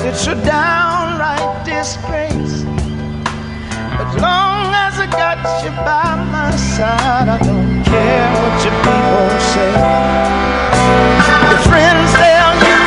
[0.07, 0.88] it's a downright
[1.89, 2.65] disgrace.
[4.05, 9.28] As long as I got you by my side, I don't care what your people
[9.52, 9.73] say.
[11.49, 12.81] Your friends tell you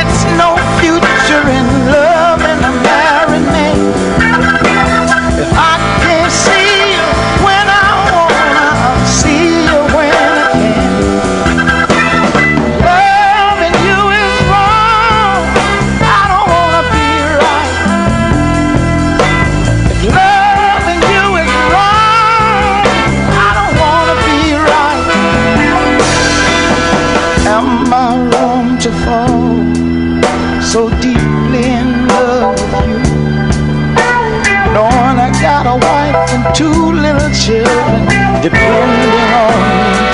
[0.00, 0.50] it's no
[0.80, 2.13] future in love
[36.54, 38.06] two little children
[38.40, 40.13] depending on me